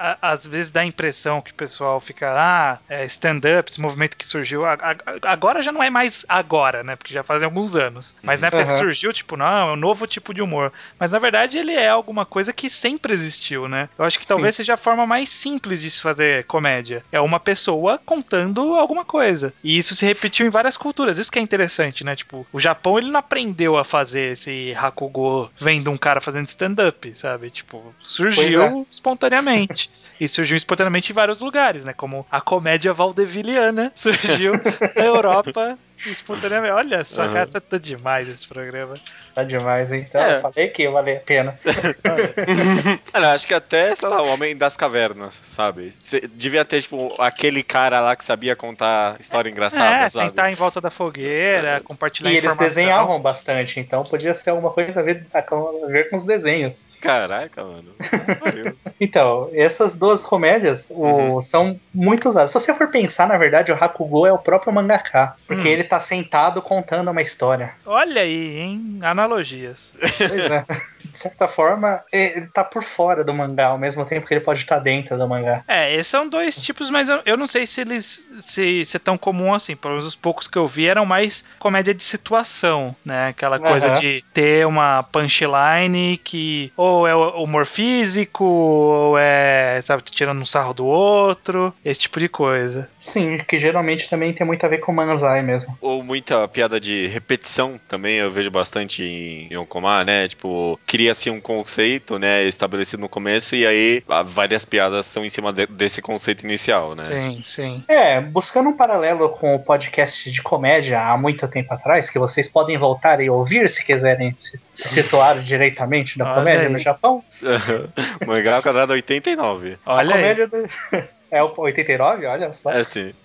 a- 0.00 0.18
às 0.32 0.46
vezes 0.46 0.72
dá 0.72 0.80
a 0.80 0.84
impressão 0.86 1.40
que 1.40 1.50
o 1.50 1.54
pessoal 1.54 2.00
fica, 2.00 2.32
ah, 2.34 2.78
é 2.88 3.04
stand-up, 3.04 3.70
esse 3.70 3.80
movimento 3.80 4.16
que 4.16 4.26
surgiu. 4.26 4.64
a- 4.64 4.78
agora 5.22 5.60
já 5.62 5.70
não 5.72 5.82
é 5.82 5.90
mais 5.90 6.24
agora, 6.28 6.82
né? 6.82 6.96
Porque 6.96 7.12
já 7.14 7.22
fazem 7.22 7.44
alguns 7.44 7.76
anos. 7.76 8.14
Mas 8.22 8.40
na 8.40 8.46
época 8.48 8.64
que 8.64 8.70
Uhum. 8.72 8.76
surgiu, 8.78 9.12
tipo, 9.12 9.36
não, 9.36 9.46
é 9.70 9.72
um 9.72 9.76
novo 9.76 10.06
tipo 10.06 10.32
de 10.32 10.40
humor. 10.42 10.72
Mas 10.98 11.12
na 11.12 11.18
verdade 11.18 11.58
ele 11.58 11.72
é 11.72 11.88
alguma 11.88 12.24
coisa 12.24 12.52
que 12.52 12.70
sempre 12.70 13.12
existiu, 13.12 13.68
né? 13.68 13.88
Eu 13.98 14.04
acho 14.04 14.18
que 14.18 14.24
Sim. 14.24 14.34
talvez 14.34 14.56
seja 14.56 14.74
a 14.74 14.76
forma 14.78 15.06
mais 15.06 15.28
simples 15.28 15.82
de 15.82 15.90
se 15.90 16.00
fazer 16.00 16.44
comédia. 16.44 17.04
É 17.12 17.20
uma 17.20 17.38
pessoa 17.40 18.00
contando 18.04 18.74
alguma 18.74 19.04
coisa. 19.04 19.52
E 19.62 19.76
isso 19.76 19.94
se 19.94 20.06
repetiu 20.06 20.46
em 20.46 20.50
várias 20.50 20.76
culturas. 20.76 21.18
Isso 21.18 21.30
que 21.30 21.38
é 21.38 21.42
interessante, 21.42 22.04
né? 22.04 22.16
Tipo, 22.16 22.46
o 22.52 22.60
Japão 22.60 22.98
ele 22.98 23.10
não 23.10 23.20
aprendeu 23.20 23.76
a 23.76 23.84
fazer 23.84 24.32
esse 24.32 24.74
Hakugo 24.78 25.50
vendo 25.58 25.90
um 25.90 25.96
cara 25.98 26.20
fazendo 26.20 26.46
stand-up, 26.46 27.14
sabe? 27.14 27.50
Tipo, 27.50 27.94
surgiu 28.02 28.62
é. 28.62 28.84
espontaneamente. 28.90 29.89
E 30.20 30.28
surgiu 30.28 30.56
espontaneamente 30.56 31.12
em 31.12 31.14
vários 31.14 31.40
lugares, 31.40 31.84
né? 31.84 31.94
Como 31.94 32.26
a 32.30 32.40
comédia 32.42 32.92
valdeviliana 32.92 33.90
surgiu 33.96 34.52
na 34.94 35.04
Europa 35.04 35.78
espontaneamente. 36.04 36.72
Olha 36.74 37.04
só, 37.04 37.22
Aham. 37.22 37.32
cara, 37.32 37.46
tá, 37.46 37.60
tá 37.60 37.78
demais 37.78 38.28
esse 38.28 38.46
programa. 38.46 38.94
Tá 39.34 39.44
demais, 39.44 39.92
então. 39.92 40.20
É. 40.20 40.36
Eu 40.36 40.40
falei 40.42 40.68
que 40.68 40.88
valeu 40.88 41.16
a 41.16 41.20
pena. 41.20 41.58
Cara, 43.12 43.32
acho 43.32 43.46
que 43.46 43.54
até, 43.54 43.94
sei 43.94 44.08
lá, 44.08 44.22
o 44.22 44.28
Homem 44.28 44.56
das 44.56 44.76
Cavernas, 44.76 45.34
sabe? 45.42 45.92
Cê 46.02 46.20
devia 46.20 46.64
ter, 46.64 46.82
tipo, 46.82 47.14
aquele 47.20 47.62
cara 47.62 48.00
lá 48.00 48.16
que 48.16 48.24
sabia 48.24 48.54
contar 48.56 49.16
história 49.20 49.50
engraçada, 49.50 50.04
é, 50.04 50.08
sabe? 50.08 50.28
sentar 50.28 50.50
em 50.50 50.54
volta 50.54 50.80
da 50.80 50.90
fogueira, 50.90 51.80
compartilhar 51.84 52.30
E 52.30 52.36
eles 52.36 52.52
informação. 52.52 52.68
desenhavam 52.68 53.20
bastante, 53.20 53.80
então 53.80 54.02
podia 54.02 54.34
ser 54.34 54.50
alguma 54.50 54.70
coisa 54.70 55.00
a 55.00 55.02
ver, 55.02 55.26
a 55.32 55.86
ver 55.86 56.10
com 56.10 56.16
os 56.16 56.24
desenhos. 56.24 56.84
Caraca, 57.00 57.64
mano. 57.64 57.94
Então, 59.02 59.50
essas 59.54 59.96
duas 59.96 60.26
comédias 60.26 60.88
Uhum. 60.90 61.36
o- 61.36 61.42
são 61.42 61.80
muito 61.94 62.28
usadas. 62.28 62.52
Se 62.52 62.60
você 62.60 62.74
for 62.74 62.90
pensar, 62.90 63.26
na 63.26 63.38
verdade, 63.38 63.72
o 63.72 63.74
Hakugo 63.74 64.26
é 64.26 64.32
o 64.32 64.38
próprio 64.38 64.72
mangaka, 64.72 65.34
porque 65.46 65.66
Hum. 65.68 65.72
ele 65.72 65.84
tá 65.84 65.98
sentado 65.98 66.60
contando 66.60 67.10
uma 67.10 67.22
história. 67.22 67.72
Olha 67.86 68.20
aí, 68.22 68.58
hein? 68.58 68.98
Analogias. 69.02 69.92
Pois 70.18 70.50
é. 70.50 70.64
De 71.10 71.18
certa 71.18 71.48
forma, 71.48 72.00
ele 72.12 72.46
tá 72.48 72.62
por 72.62 72.84
fora 72.84 73.24
do 73.24 73.32
mangá, 73.34 73.68
ao 73.68 73.78
mesmo 73.78 74.04
tempo 74.04 74.26
que 74.28 74.34
ele 74.34 74.44
pode 74.44 74.60
estar 74.60 74.78
dentro 74.78 75.16
do 75.18 75.26
mangá. 75.26 75.64
É, 75.66 75.92
esses 75.94 76.06
são 76.06 76.28
dois 76.28 76.62
tipos, 76.62 76.88
mas 76.90 77.08
eu, 77.08 77.20
eu 77.24 77.36
não 77.36 77.48
sei 77.48 77.66
se 77.66 77.80
eles 77.80 78.22
se, 78.40 78.84
se 78.84 78.96
é 78.96 79.00
tão 79.00 79.18
comum 79.18 79.52
assim. 79.52 79.74
Pelo 79.74 79.94
menos 79.94 80.06
os 80.06 80.14
poucos 80.14 80.46
que 80.46 80.56
eu 80.58 80.68
vi 80.68 80.86
eram 80.86 81.04
mais 81.04 81.42
comédia 81.58 81.92
de 81.94 82.04
situação, 82.04 82.94
né? 83.04 83.28
Aquela 83.28 83.58
coisa 83.58 83.88
Aham. 83.88 83.98
de 84.00 84.22
ter 84.32 84.64
uma 84.66 85.02
punchline 85.04 86.16
que 86.18 86.70
ou 86.90 87.06
é 87.06 87.14
humor 87.14 87.66
físico, 87.66 88.44
ou 88.44 89.18
é, 89.18 89.80
sabe, 89.82 90.02
tirando 90.04 90.40
um 90.40 90.46
sarro 90.46 90.74
do 90.74 90.86
outro, 90.86 91.72
esse 91.84 92.00
tipo 92.00 92.18
de 92.18 92.28
coisa. 92.28 92.88
Sim, 93.00 93.38
que 93.48 93.58
geralmente 93.58 94.08
também 94.08 94.32
tem 94.32 94.46
muito 94.46 94.64
a 94.64 94.68
ver 94.68 94.78
com 94.78 94.92
Manzai 94.92 95.42
mesmo. 95.42 95.76
Ou 95.80 96.02
muita 96.02 96.46
piada 96.48 96.78
de 96.80 97.06
repetição 97.06 97.80
também, 97.88 98.16
eu 98.16 98.30
vejo 98.30 98.50
bastante 98.50 99.02
em 99.02 99.48
Yonkoma, 99.52 100.04
né? 100.04 100.28
Tipo, 100.28 100.78
cria-se 100.86 101.30
um 101.30 101.40
conceito, 101.40 102.18
né, 102.18 102.44
estabelecido 102.44 103.00
no 103.00 103.08
começo, 103.08 103.54
e 103.56 103.66
aí 103.66 104.02
ah, 104.08 104.22
várias 104.22 104.64
piadas 104.64 105.06
são 105.06 105.24
em 105.24 105.28
cima 105.28 105.52
de- 105.52 105.66
desse 105.66 106.02
conceito 106.02 106.44
inicial, 106.44 106.94
né? 106.94 107.04
Sim, 107.04 107.42
sim. 107.44 107.84
É, 107.88 108.20
buscando 108.20 108.68
um 108.68 108.76
paralelo 108.76 109.28
com 109.30 109.54
o 109.54 109.58
podcast 109.58 110.30
de 110.30 110.42
comédia 110.42 111.00
há 111.00 111.16
muito 111.16 111.46
tempo 111.48 111.72
atrás, 111.72 112.10
que 112.10 112.18
vocês 112.18 112.48
podem 112.48 112.76
voltar 112.76 113.20
e 113.20 113.30
ouvir 113.30 113.68
se 113.68 113.84
quiserem 113.84 114.34
se, 114.36 114.56
se 114.58 114.88
situar 114.88 115.38
diretamente 115.38 116.18
na 116.18 116.26
Olha 116.26 116.34
comédia 116.34 116.66
aí. 116.66 116.72
Japão. 116.80 117.22
Mangá 118.26 118.56
ao 118.56 118.62
quadrado 118.62 118.92
89. 118.92 119.78
Olha 119.86 120.14
a 120.14 120.16
aí. 120.16 120.20
comédia 120.22 120.46
do... 120.48 120.64
É 121.32 121.40
o 121.44 121.52
89? 121.56 122.26
Olha 122.26 122.52
só. 122.52 122.72
É 122.72 122.80
assim. 122.80 123.12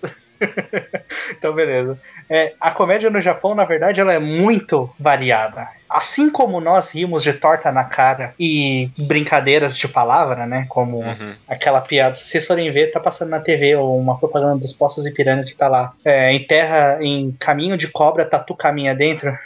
Então, 1.30 1.54
beleza. 1.54 1.98
É, 2.28 2.52
a 2.60 2.70
comédia 2.70 3.08
no 3.08 3.20
Japão, 3.22 3.54
na 3.54 3.64
verdade, 3.64 4.00
ela 4.00 4.12
é 4.12 4.18
muito 4.18 4.88
variada. 5.00 5.66
assim 5.88 6.28
como 6.30 6.60
nós 6.60 6.90
rimos 6.94 7.22
de 7.22 7.32
torta 7.32 7.72
na 7.72 7.84
cara 7.84 8.34
e 8.38 8.90
brincadeiras 8.98 9.76
de 9.78 9.88
palavra, 9.88 10.46
né? 10.46 10.66
Como 10.68 10.98
Uhum. 10.98 11.34
aquela 11.48 11.80
piada, 11.80 12.14
se 12.14 12.26
vocês 12.26 12.46
forem 12.46 12.70
ver, 12.70 12.90
tá 12.92 13.00
passando 13.00 13.30
na 13.30 13.40
TV 13.40 13.76
ou 13.76 13.98
uma 13.98 14.18
propaganda 14.18 14.58
dos 14.58 14.72
Poços 14.74 15.06
e 15.06 15.10
Pirâmide 15.12 15.52
que 15.52 15.56
tá 15.58 15.68
lá. 15.68 15.92
É, 16.04 16.32
em 16.32 16.44
terra, 16.46 16.98
em 17.00 17.32
caminho 17.40 17.76
de 17.78 17.88
cobra, 17.88 18.24
tatu 18.26 18.54
caminha 18.54 18.94
dentro. 18.94 19.36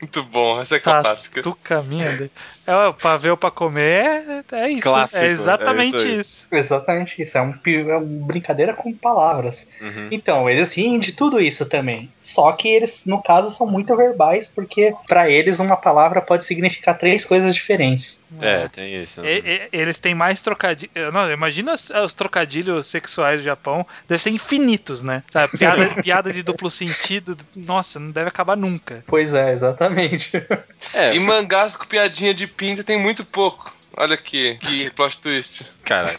Muito 0.00 0.22
bom, 0.24 0.60
essa 0.60 0.76
é 0.76 0.78
Tá. 0.78 1.00
clássica. 1.00 1.42
Tu 1.42 1.54
caminha. 1.62 2.30
É, 2.66 2.92
pra 2.92 3.16
ver 3.16 3.30
ou 3.30 3.36
pra 3.36 3.50
comer, 3.50 4.42
é, 4.52 4.56
é 4.56 4.70
isso. 4.70 4.80
Clássico, 4.80 5.18
é 5.24 5.28
exatamente 5.28 5.96
é 5.96 5.98
isso 6.00 6.08
isso. 6.08 6.48
Exatamente 6.50 7.22
isso, 7.22 7.36
é, 7.38 7.42
um, 7.42 7.54
é 7.66 7.96
uma 7.96 8.00
brincadeira 8.26 8.74
com 8.74 8.92
palavras. 8.92 9.68
Uhum. 9.80 10.08
Então, 10.10 10.48
eles 10.48 10.72
riem 10.72 10.98
de 10.98 11.12
tudo 11.12 11.40
isso 11.40 11.66
também. 11.66 12.10
Só 12.22 12.52
que 12.52 12.68
eles, 12.68 13.04
no 13.06 13.22
caso, 13.22 13.50
são 13.50 13.66
muito 13.66 13.94
verbais, 13.96 14.48
porque 14.48 14.94
pra 15.06 15.28
eles 15.30 15.58
uma 15.58 15.76
palavra 15.76 16.20
pode 16.20 16.44
significar 16.44 16.96
três 16.96 17.24
coisas 17.24 17.54
diferentes. 17.54 18.22
É, 18.40 18.66
tem 18.68 19.00
isso. 19.00 19.20
né? 19.22 19.30
E- 19.30 19.38
e- 19.40 19.68
eles 19.72 19.98
têm 20.00 20.14
mais 20.14 20.42
trocadilhos. 20.42 20.92
Não, 21.12 21.30
imagina 21.30 21.72
os, 21.74 21.90
os 21.90 22.14
trocadilhos 22.14 22.86
sexuais 22.86 23.38
do 23.40 23.44
Japão. 23.44 23.86
Devem 24.08 24.18
ser 24.18 24.30
infinitos, 24.30 25.02
né? 25.02 25.22
Sabe, 25.30 25.56
piada, 25.56 25.86
piada 26.02 26.32
de 26.32 26.42
duplo 26.42 26.70
sentido. 26.70 27.36
Nossa, 27.54 28.00
não 28.00 28.10
deve 28.10 28.28
acabar 28.28 28.56
nunca. 28.56 29.04
Pois 29.06 29.34
é, 29.34 29.52
exatamente. 29.52 30.32
É, 30.92 31.14
E 31.14 31.20
mangás 31.20 31.76
com 31.76 31.84
piadinha 31.86 32.34
de 32.34 32.46
pinta 32.56 32.84
tem 32.84 32.98
muito 32.98 33.24
pouco. 33.24 33.72
Olha 33.96 34.14
aqui, 34.14 34.56
que 34.60 34.90
plot 34.90 35.18
twist. 35.20 35.64
cara, 35.84 36.14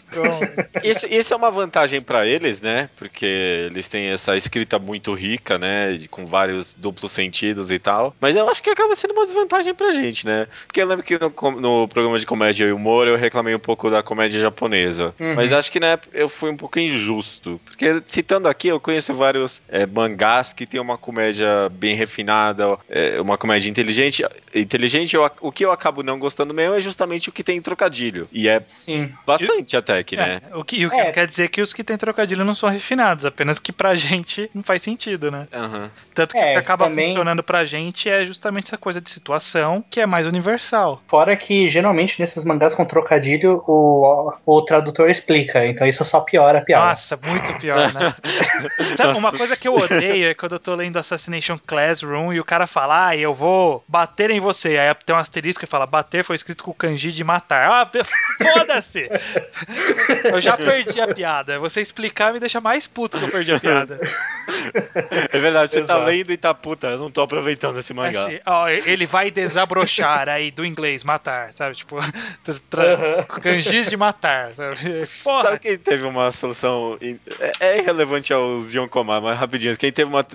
Isso, 0.82 1.06
isso 1.06 1.32
é 1.34 1.36
uma 1.36 1.50
vantagem 1.50 2.00
pra 2.00 2.26
eles, 2.26 2.60
né? 2.60 2.88
Porque 2.96 3.26
eles 3.70 3.88
têm 3.88 4.06
essa 4.08 4.36
escrita 4.36 4.78
muito 4.78 5.12
rica, 5.14 5.58
né? 5.58 5.98
Com 6.10 6.26
vários 6.26 6.74
duplos 6.74 7.12
sentidos 7.12 7.70
e 7.70 7.78
tal. 7.78 8.14
Mas 8.20 8.36
eu 8.36 8.48
acho 8.48 8.62
que 8.62 8.70
acaba 8.70 8.94
sendo 8.94 9.12
uma 9.12 9.24
desvantagem 9.24 9.74
pra 9.74 9.92
gente, 9.92 10.26
né? 10.26 10.46
Porque 10.66 10.80
eu 10.80 10.86
lembro 10.86 11.04
que 11.04 11.18
no, 11.18 11.30
no 11.60 11.88
programa 11.88 12.18
de 12.18 12.26
comédia 12.26 12.64
e 12.64 12.72
humor 12.72 13.06
eu 13.08 13.16
reclamei 13.16 13.54
um 13.54 13.58
pouco 13.58 13.90
da 13.90 14.02
comédia 14.02 14.40
japonesa. 14.40 15.14
Uhum. 15.18 15.34
Mas 15.34 15.52
acho 15.52 15.70
que 15.70 15.80
na 15.80 15.88
época 15.88 16.16
eu 16.16 16.28
fui 16.28 16.50
um 16.50 16.56
pouco 16.56 16.78
injusto. 16.78 17.60
Porque 17.64 18.02
citando 18.06 18.48
aqui, 18.48 18.68
eu 18.68 18.80
conheço 18.80 19.12
vários 19.14 19.62
é, 19.68 19.86
mangás 19.86 20.52
que 20.52 20.66
tem 20.66 20.80
uma 20.80 20.96
comédia 20.98 21.68
bem 21.70 21.94
refinada, 21.94 22.76
é, 22.88 23.20
uma 23.20 23.36
comédia 23.38 23.68
inteligente. 23.68 24.24
Inteligente, 24.54 25.14
eu- 25.14 25.30
o 25.40 25.52
que 25.52 25.64
eu 25.64 25.72
acabo 25.72 26.02
não 26.02 26.18
gostando 26.18 26.54
mesmo 26.54 26.74
é 26.76 26.80
justamente 26.80 27.28
o 27.28 27.32
que 27.32 27.42
tem 27.42 27.56
trocadilho. 27.66 28.28
E 28.32 28.48
é 28.48 28.62
Sim. 28.64 29.12
bastante 29.26 29.76
até 29.76 30.02
que, 30.02 30.16
né? 30.16 30.40
É, 30.50 30.56
o 30.56 30.64
que, 30.64 30.86
o 30.86 30.90
que 30.90 30.96
É. 30.96 31.10
quer 31.12 31.26
dizer 31.26 31.48
que 31.48 31.60
os 31.60 31.72
que 31.74 31.82
têm 31.84 31.96
trocadilho 31.98 32.44
não 32.44 32.54
são 32.54 32.68
refinados, 32.68 33.24
apenas 33.24 33.58
que 33.58 33.72
pra 33.72 33.94
gente 33.96 34.48
não 34.54 34.62
faz 34.62 34.82
sentido, 34.82 35.30
né? 35.30 35.46
Aham. 35.52 35.90
Tanto 36.14 36.32
que 36.34 36.38
É, 36.38 36.50
o 36.50 36.52
que 36.52 36.58
acaba 36.58 36.88
também- 36.88 37.06
funcionando 37.06 37.42
pra 37.42 37.64
gente 37.64 38.08
é 38.08 38.24
justamente 38.24 38.66
essa 38.68 38.78
coisa 38.78 39.00
de 39.00 39.10
situação 39.10 39.84
que 39.90 40.00
é 40.00 40.06
mais 40.06 40.26
universal. 40.26 41.02
Fora 41.08 41.36
que 41.36 41.68
geralmente 41.68 42.18
nesses 42.20 42.44
mangás 42.44 42.74
com 42.74 42.84
trocadilho 42.84 43.62
o, 43.66 44.32
o 44.46 44.62
tradutor 44.62 45.10
explica, 45.10 45.66
então 45.66 45.86
isso 45.86 46.04
só 46.04 46.20
piora 46.20 46.58
a 46.58 46.62
piada. 46.62 46.86
Nossa, 46.86 47.18
muito 47.22 47.58
pior, 47.60 47.92
né? 47.92 48.14
Sabe, 48.96 49.18
uma 49.18 49.32
coisa 49.32 49.56
que 49.56 49.66
eu 49.68 49.74
odeio 49.74 50.30
é 50.30 50.34
quando 50.34 50.52
eu 50.52 50.58
tô 50.58 50.74
lendo 50.74 50.96
Assassination 50.98 51.58
Classroom 51.66 52.32
e 52.32 52.40
o 52.40 52.44
cara 52.44 52.66
fala, 52.66 53.08
ah, 53.08 53.16
eu 53.16 53.34
vou 53.34 53.84
bater 53.88 54.30
em 54.30 54.40
você. 54.40 54.78
Aí 54.78 54.94
tem 55.04 55.14
um 55.14 55.18
asterisco 55.18 55.60
que 55.60 55.66
fala, 55.66 55.86
bater 55.86 56.24
foi 56.24 56.36
escrito 56.36 56.64
com 56.64 56.70
o 56.70 56.74
kanji 56.74 57.12
de 57.12 57.24
matar. 57.24 57.55
Ah, 57.56 57.86
pe- 57.86 58.04
foda-se! 58.42 59.08
Eu 60.24 60.40
já 60.40 60.56
perdi 60.56 61.00
a 61.00 61.08
piada. 61.12 61.58
Você 61.58 61.80
explicar 61.80 62.32
me 62.32 62.40
deixa 62.40 62.60
mais 62.60 62.86
puto 62.86 63.18
que 63.18 63.24
eu 63.24 63.30
perdi 63.30 63.52
a 63.52 63.60
piada. 63.60 63.98
É 65.32 65.38
verdade, 65.38 65.70
você 65.70 65.82
tá 65.82 65.94
Exato. 65.94 66.06
lendo 66.06 66.32
e 66.32 66.36
tá 66.36 66.54
puta, 66.54 66.88
eu 66.88 66.98
não 66.98 67.10
tô 67.10 67.20
aproveitando 67.20 67.78
esse 67.78 67.92
mangá. 67.94 68.26
Assim, 68.26 68.38
ó, 68.46 68.68
ele 68.68 69.06
vai 69.06 69.30
desabrochar 69.30 70.28
aí 70.28 70.50
do 70.50 70.64
inglês, 70.64 71.02
matar, 71.04 71.52
sabe? 71.52 71.74
Tipo, 71.76 71.96
kanjis 73.40 73.88
de 73.88 73.96
matar, 73.96 74.54
sabe? 74.54 74.76
Porra, 75.22 75.42
Sabe 75.42 75.58
quem 75.58 75.78
teve 75.78 76.04
uma 76.06 76.30
solução. 76.32 76.98
É, 77.40 77.52
é 77.60 77.78
irrelevante 77.78 78.32
aos 78.32 78.74
Yonkomar, 78.74 79.20
mas 79.22 79.38
rapidinho. 79.38 79.76
Quem 79.76 79.92
teve 79.92 80.08
uma, 80.10 80.26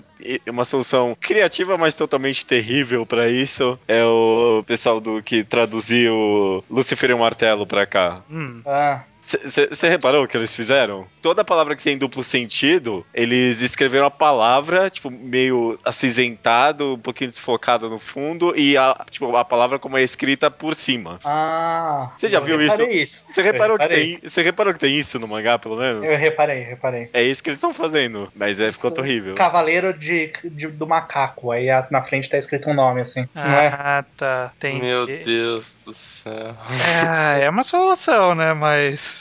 uma 0.48 0.66
solução 0.66 1.16
criativa, 1.20 1.78
mas 1.78 1.94
totalmente 1.96 2.46
terrível 2.46 3.06
pra 3.06 3.30
isso 3.30 3.80
é 3.88 4.04
o 4.04 4.64
pessoal 4.66 5.00
do 5.00 5.22
que 5.22 5.44
traduziu 5.44 6.64
Lucifer 6.70 7.11
o 7.14 7.20
Martelo 7.20 7.66
pra 7.68 7.86
cá. 7.86 8.22
hum, 8.30 8.62
Ah, 8.66 9.04
Você 9.22 9.88
reparou 9.88 10.24
o 10.24 10.28
que 10.28 10.36
eles 10.36 10.54
fizeram? 10.54 11.08
Toda 11.22 11.44
palavra 11.46 11.76
que 11.76 11.84
tem 11.84 11.98
duplo 11.98 12.24
sentido, 12.24 13.06
eles 13.14 13.62
escreveram 13.62 14.06
a 14.08 14.12
palavra, 14.12 14.90
tipo, 14.90 15.10
meio 15.10 15.78
acinzentado, 15.86 16.96
um 16.96 17.00
pouquinho 17.00 17.30
desfocada 17.30 17.88
no 17.88 18.00
fundo, 18.00 18.54
e 18.58 18.76
a, 18.78 19.06
tipo, 19.10 19.36
a 19.36 19.46
palavra 19.46 19.80
como 19.80 19.98
é 19.98 20.02
escrita 20.04 20.50
por 20.50 20.76
cima. 20.76 21.20
ah 21.24 22.12
Você 22.18 22.28
já 22.28 22.40
eu 22.40 22.46
viu 22.46 22.62
isso? 22.62 23.22
Você 23.28 23.42
reparou, 23.42 23.78
que 23.78 23.88
tem, 23.88 24.20
você 24.24 24.42
reparou 24.42 24.74
que 24.74 24.80
tem 24.80 24.98
isso 24.98 25.20
no 25.20 25.28
mangá, 25.28 25.58
pelo 25.58 25.78
menos? 25.78 26.04
Eu 26.08 26.18
reparei, 26.18 26.62
reparei. 26.64 27.10
É 27.14 27.24
isso 27.24 27.42
que 27.44 27.50
eles 27.50 27.58
estão 27.58 27.74
fazendo. 27.74 28.32
Mas 28.36 28.60
é, 28.60 28.72
ficou 28.72 28.92
horrível. 29.00 29.36
Cavaleiro 29.36 29.94
de, 29.94 30.32
de- 30.44 30.68
do 30.68 30.88
macaco, 30.88 31.52
aí 31.52 31.70
a- 31.70 31.88
na 31.92 32.02
frente 32.02 32.30
tá 32.30 32.38
escrito 32.38 32.70
um 32.70 32.74
nome 32.74 33.02
assim, 33.02 33.28
não 33.34 33.44
é? 33.44 33.68
ah, 33.68 34.06
tá. 34.18 34.52
Tem 34.60 34.80
Meu 34.80 35.06
Deus 35.06 35.78
do 35.86 35.94
céu. 35.94 36.56
É, 37.40 37.44
é 37.46 37.50
uma 37.50 37.64
solução, 37.64 38.34
né? 38.36 38.54
Mas. 38.54 39.21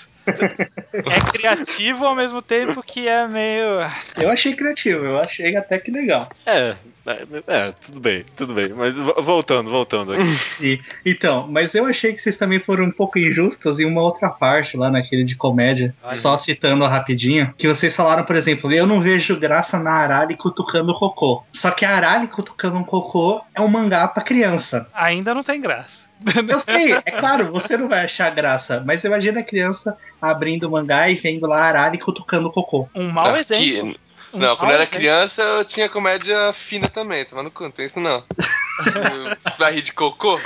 É 0.93 1.21
criativo 1.33 2.07
ao 2.07 2.15
mesmo 2.15 2.41
tempo 2.43 2.83
que 2.83 3.07
é 3.09 3.27
meio. 3.27 3.81
Eu 4.17 4.31
achei 4.31 4.55
criativo, 4.55 5.05
eu 5.05 5.19
achei 5.19 5.57
até 5.57 5.79
que 5.79 5.91
legal. 5.91 6.29
É, 6.47 6.75
é, 7.07 7.27
é, 7.47 7.73
tudo 7.85 8.01
bem, 8.01 8.25
tudo 8.37 8.55
bem. 8.55 8.69
Mas 8.71 8.95
vo- 8.95 9.15
voltando, 9.21 9.71
voltando 9.71 10.13
aqui. 10.13 10.21
E- 10.61 10.81
então, 11.07 11.47
mas 11.51 11.75
eu 11.75 11.87
achei 11.87 12.13
que 12.13 12.21
vocês 12.21 12.37
também 12.37 12.61
foram 12.61 12.85
um 12.85 12.91
pouco 12.91 13.19
injustos 13.19 13.81
em 13.81 13.87
uma 13.87 14.03
outra 14.03 14.29
parte 14.29 14.77
lá 14.77 14.91
naquele 14.91 15.25
de 15.25 15.35
comédia, 15.37 15.95
Ai, 16.03 16.15
só 16.15 16.37
citando 16.37 16.85
rapidinho, 16.85 17.53
que 17.57 17.67
vocês 17.67 17.95
falaram, 17.97 18.25
por 18.25 18.37
exemplo, 18.37 18.71
eu 18.73 18.87
não 18.87 19.01
vejo 19.01 19.39
graça 19.39 19.79
na 19.79 19.93
Arali 19.93 20.37
cutucando 20.37 20.93
o 20.93 20.99
cocô. 20.99 21.43
Só 21.53 21.71
que 21.71 21.85
a 21.85 21.97
Arali 21.97 22.27
cutucando 22.27 22.77
um 22.77 22.83
cocô 22.85 23.41
é 23.55 23.61
um 23.61 23.69
mangá 23.69 24.07
pra 24.09 24.23
criança. 24.23 24.89
Ainda 24.93 25.35
não 25.35 25.43
tem 25.43 25.61
graça. 25.61 26.10
Eu 26.49 26.61
sei, 26.61 26.93
é 26.93 27.01
claro, 27.13 27.51
você 27.51 27.77
não 27.77 27.89
vai 27.89 28.05
achar 28.05 28.31
graça, 28.31 28.83
mas 28.87 29.03
imagina 29.05 29.41
a 29.41 29.45
criança 29.45 29.97
abrindo 30.21 30.65
o 30.69 30.71
mangá 30.71 31.09
e 31.09 31.15
vendo 31.15 31.47
lá 31.47 31.59
a 31.59 31.65
Arali 31.65 31.99
cutucando 31.99 32.49
o 32.49 32.53
cocô. 32.53 32.89
Um 32.95 33.11
mau 33.11 33.31
Aqui- 33.31 33.41
exemplo. 33.41 34.01
Um 34.33 34.39
Não, 34.39 34.57
quando 34.57 34.71
eu 34.71 34.75
era 34.75 34.85
exemplo. 34.85 34.99
criança 34.99 35.43
eu 35.43 35.65
tinha 35.65 35.89
comédia 35.89 36.53
fina 36.53 36.89
também, 36.89 37.27
no 37.33 37.51
canto, 37.51 37.75
tem 37.77 37.87
isso 37.87 37.99
não. 37.99 38.23
Você 38.81 39.59
vai 39.59 39.75
rir 39.75 39.83
de 39.83 39.93
cocô? 39.93 40.39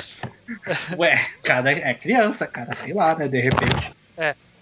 Ué, 0.98 1.26
cada 1.42 1.70
é 1.70 1.94
criança, 1.94 2.46
cara, 2.46 2.74
sei 2.74 2.94
lá, 2.94 3.14
né, 3.14 3.28
de 3.28 3.40
repente. 3.40 3.92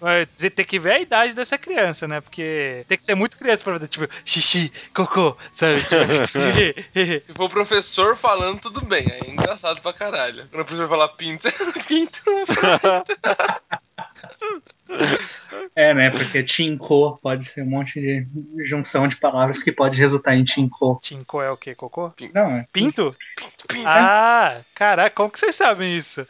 Mas 0.03 0.27
Você 0.35 0.49
tem 0.49 0.65
que 0.65 0.77
ver 0.77 0.91
a 0.91 0.99
idade 0.99 1.33
dessa 1.33 1.57
criança, 1.57 2.05
né? 2.05 2.19
Porque 2.19 2.83
tem 2.89 2.97
que 2.97 3.03
ser 3.05 3.15
muito 3.15 3.37
criança 3.37 3.63
pra 3.63 3.77
ver, 3.77 3.87
tipo, 3.87 4.05
xixi, 4.25 4.69
cocô, 4.93 5.37
sabe? 5.53 5.79
Tipo, 5.81 5.99
Se 7.25 7.33
for 7.33 7.45
o 7.45 7.49
professor 7.49 8.17
falando, 8.17 8.59
tudo 8.59 8.81
bem, 8.81 9.07
aí 9.09 9.21
é 9.25 9.31
engraçado 9.31 9.81
pra 9.81 9.93
caralho. 9.93 10.45
Quando 10.51 10.61
o 10.61 10.65
professor 10.65 10.89
falar 10.89 11.07
pinto, 11.09 11.47
pinto. 11.87 12.21
É, 15.75 15.93
né, 15.93 16.11
porque 16.11 16.43
Tinko 16.43 17.17
pode 17.21 17.45
ser 17.45 17.63
um 17.63 17.69
monte 17.69 17.99
de 17.99 18.27
junção 18.65 19.07
de 19.07 19.15
palavras 19.15 19.63
que 19.63 19.71
pode 19.71 19.99
resultar 19.99 20.35
em 20.35 20.43
Tinko. 20.43 20.99
Tinko 21.01 21.41
é 21.41 21.49
o 21.49 21.57
quê? 21.57 21.73
Cocô? 21.73 22.13
Não, 22.33 22.57
é. 22.57 22.67
Pinto? 22.71 23.15
pinto. 23.67 23.87
Ah, 23.87 24.61
caraca, 24.75 25.15
como 25.15 25.31
que 25.31 25.39
vocês 25.39 25.55
sabem 25.55 25.95
isso? 25.95 26.27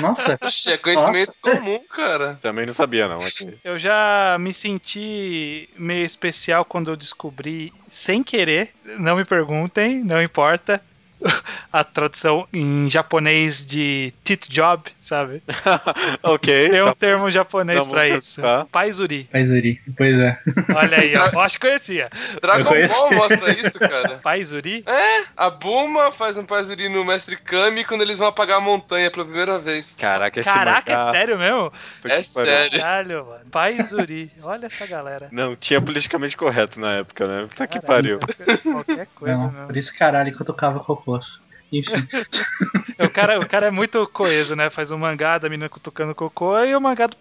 Nossa, 0.00 0.38
é 0.70 0.76
conhecimento 0.76 1.36
comum, 1.40 1.80
cara. 1.88 2.38
Também 2.40 2.66
não 2.66 2.72
sabia, 2.72 3.08
não. 3.08 3.20
aqui. 3.20 3.58
Eu 3.64 3.78
já 3.78 4.36
me 4.38 4.52
senti 4.52 5.68
meio 5.76 6.04
especial 6.04 6.64
quando 6.64 6.90
eu 6.90 6.96
descobri, 6.96 7.72
sem 7.88 8.22
querer, 8.22 8.72
não 8.98 9.16
me 9.16 9.24
perguntem, 9.24 10.02
não 10.04 10.22
importa, 10.22 10.82
a 11.72 11.84
tradução 11.84 12.46
em 12.52 12.88
japonês 12.90 13.64
de 13.64 14.12
tit 14.24 14.50
job, 14.50 14.82
sabe? 15.00 15.42
ok. 16.22 16.68
Tem 16.70 16.82
um 16.82 16.86
tá- 16.86 16.94
termo 16.94 17.30
japonês 17.30 17.78
tá 17.78 17.84
bom, 17.84 17.90
pra 17.90 18.08
isso. 18.08 18.40
tá. 18.40 18.66
Paizuri. 18.70 19.24
Paizuri, 19.30 19.80
pois 19.96 20.18
é. 20.18 20.38
Olha 20.74 20.98
aí, 20.98 21.16
ó. 21.16 21.28
Eu 21.32 21.40
acho 21.40 21.58
que 21.58 21.66
conhecia. 21.66 22.10
Dragon. 22.42 22.64
Ball 22.64 23.12
mostra 23.14 23.52
isso, 23.52 23.78
cara. 23.78 24.18
Paizuri? 24.22 24.82
É, 24.86 25.24
a 25.36 25.50
Buma 25.50 26.12
faz 26.12 26.36
um 26.36 26.44
paizuri 26.44 26.88
no 26.88 27.04
Mestre 27.04 27.36
Kami 27.36 27.84
quando 27.84 28.02
eles 28.02 28.18
vão 28.18 28.28
apagar 28.28 28.58
a 28.58 28.60
montanha 28.60 29.10
pela 29.10 29.24
primeira 29.24 29.58
vez. 29.58 29.94
Caraca, 29.98 30.40
esse 30.40 30.48
Caraca, 30.50 30.92
mangá- 30.92 31.08
é 31.08 31.12
sério 31.12 31.38
mesmo? 31.38 31.72
É 32.04 32.22
sério. 32.22 32.80
Caralho, 32.80 33.26
mano. 33.26 33.44
Paizuri. 33.50 34.30
Olha 34.42 34.66
essa 34.66 34.86
galera. 34.86 35.28
Não, 35.30 35.54
tinha 35.56 35.80
politicamente 35.80 36.36
correto 36.36 36.80
na 36.80 36.94
época, 36.98 37.26
né? 37.26 37.46
Puta 37.48 37.66
que 37.66 37.80
pariu. 37.80 38.18
Qualquer 38.62 39.06
coisa, 39.14 39.36
Não, 39.36 39.50
meu. 39.50 39.66
por 39.66 39.76
isso 39.76 39.96
caralho 39.96 40.32
que 40.34 40.40
eu 40.40 40.46
tocava 40.46 40.78
cocôs. 41.10 41.42
Enfim, 41.72 41.92
O 42.98 43.08
cara, 43.08 43.38
o 43.38 43.46
cara 43.46 43.66
é 43.66 43.70
muito 43.70 44.04
coeso, 44.08 44.56
né? 44.56 44.68
Faz 44.70 44.90
um 44.90 44.98
mangá 44.98 45.38
da 45.38 45.48
menina 45.48 45.68
cutucando 45.68 46.14
cocô 46.14 46.58
e 46.64 46.74
o 46.74 46.80
mangá 46.80 47.06
do 47.06 47.16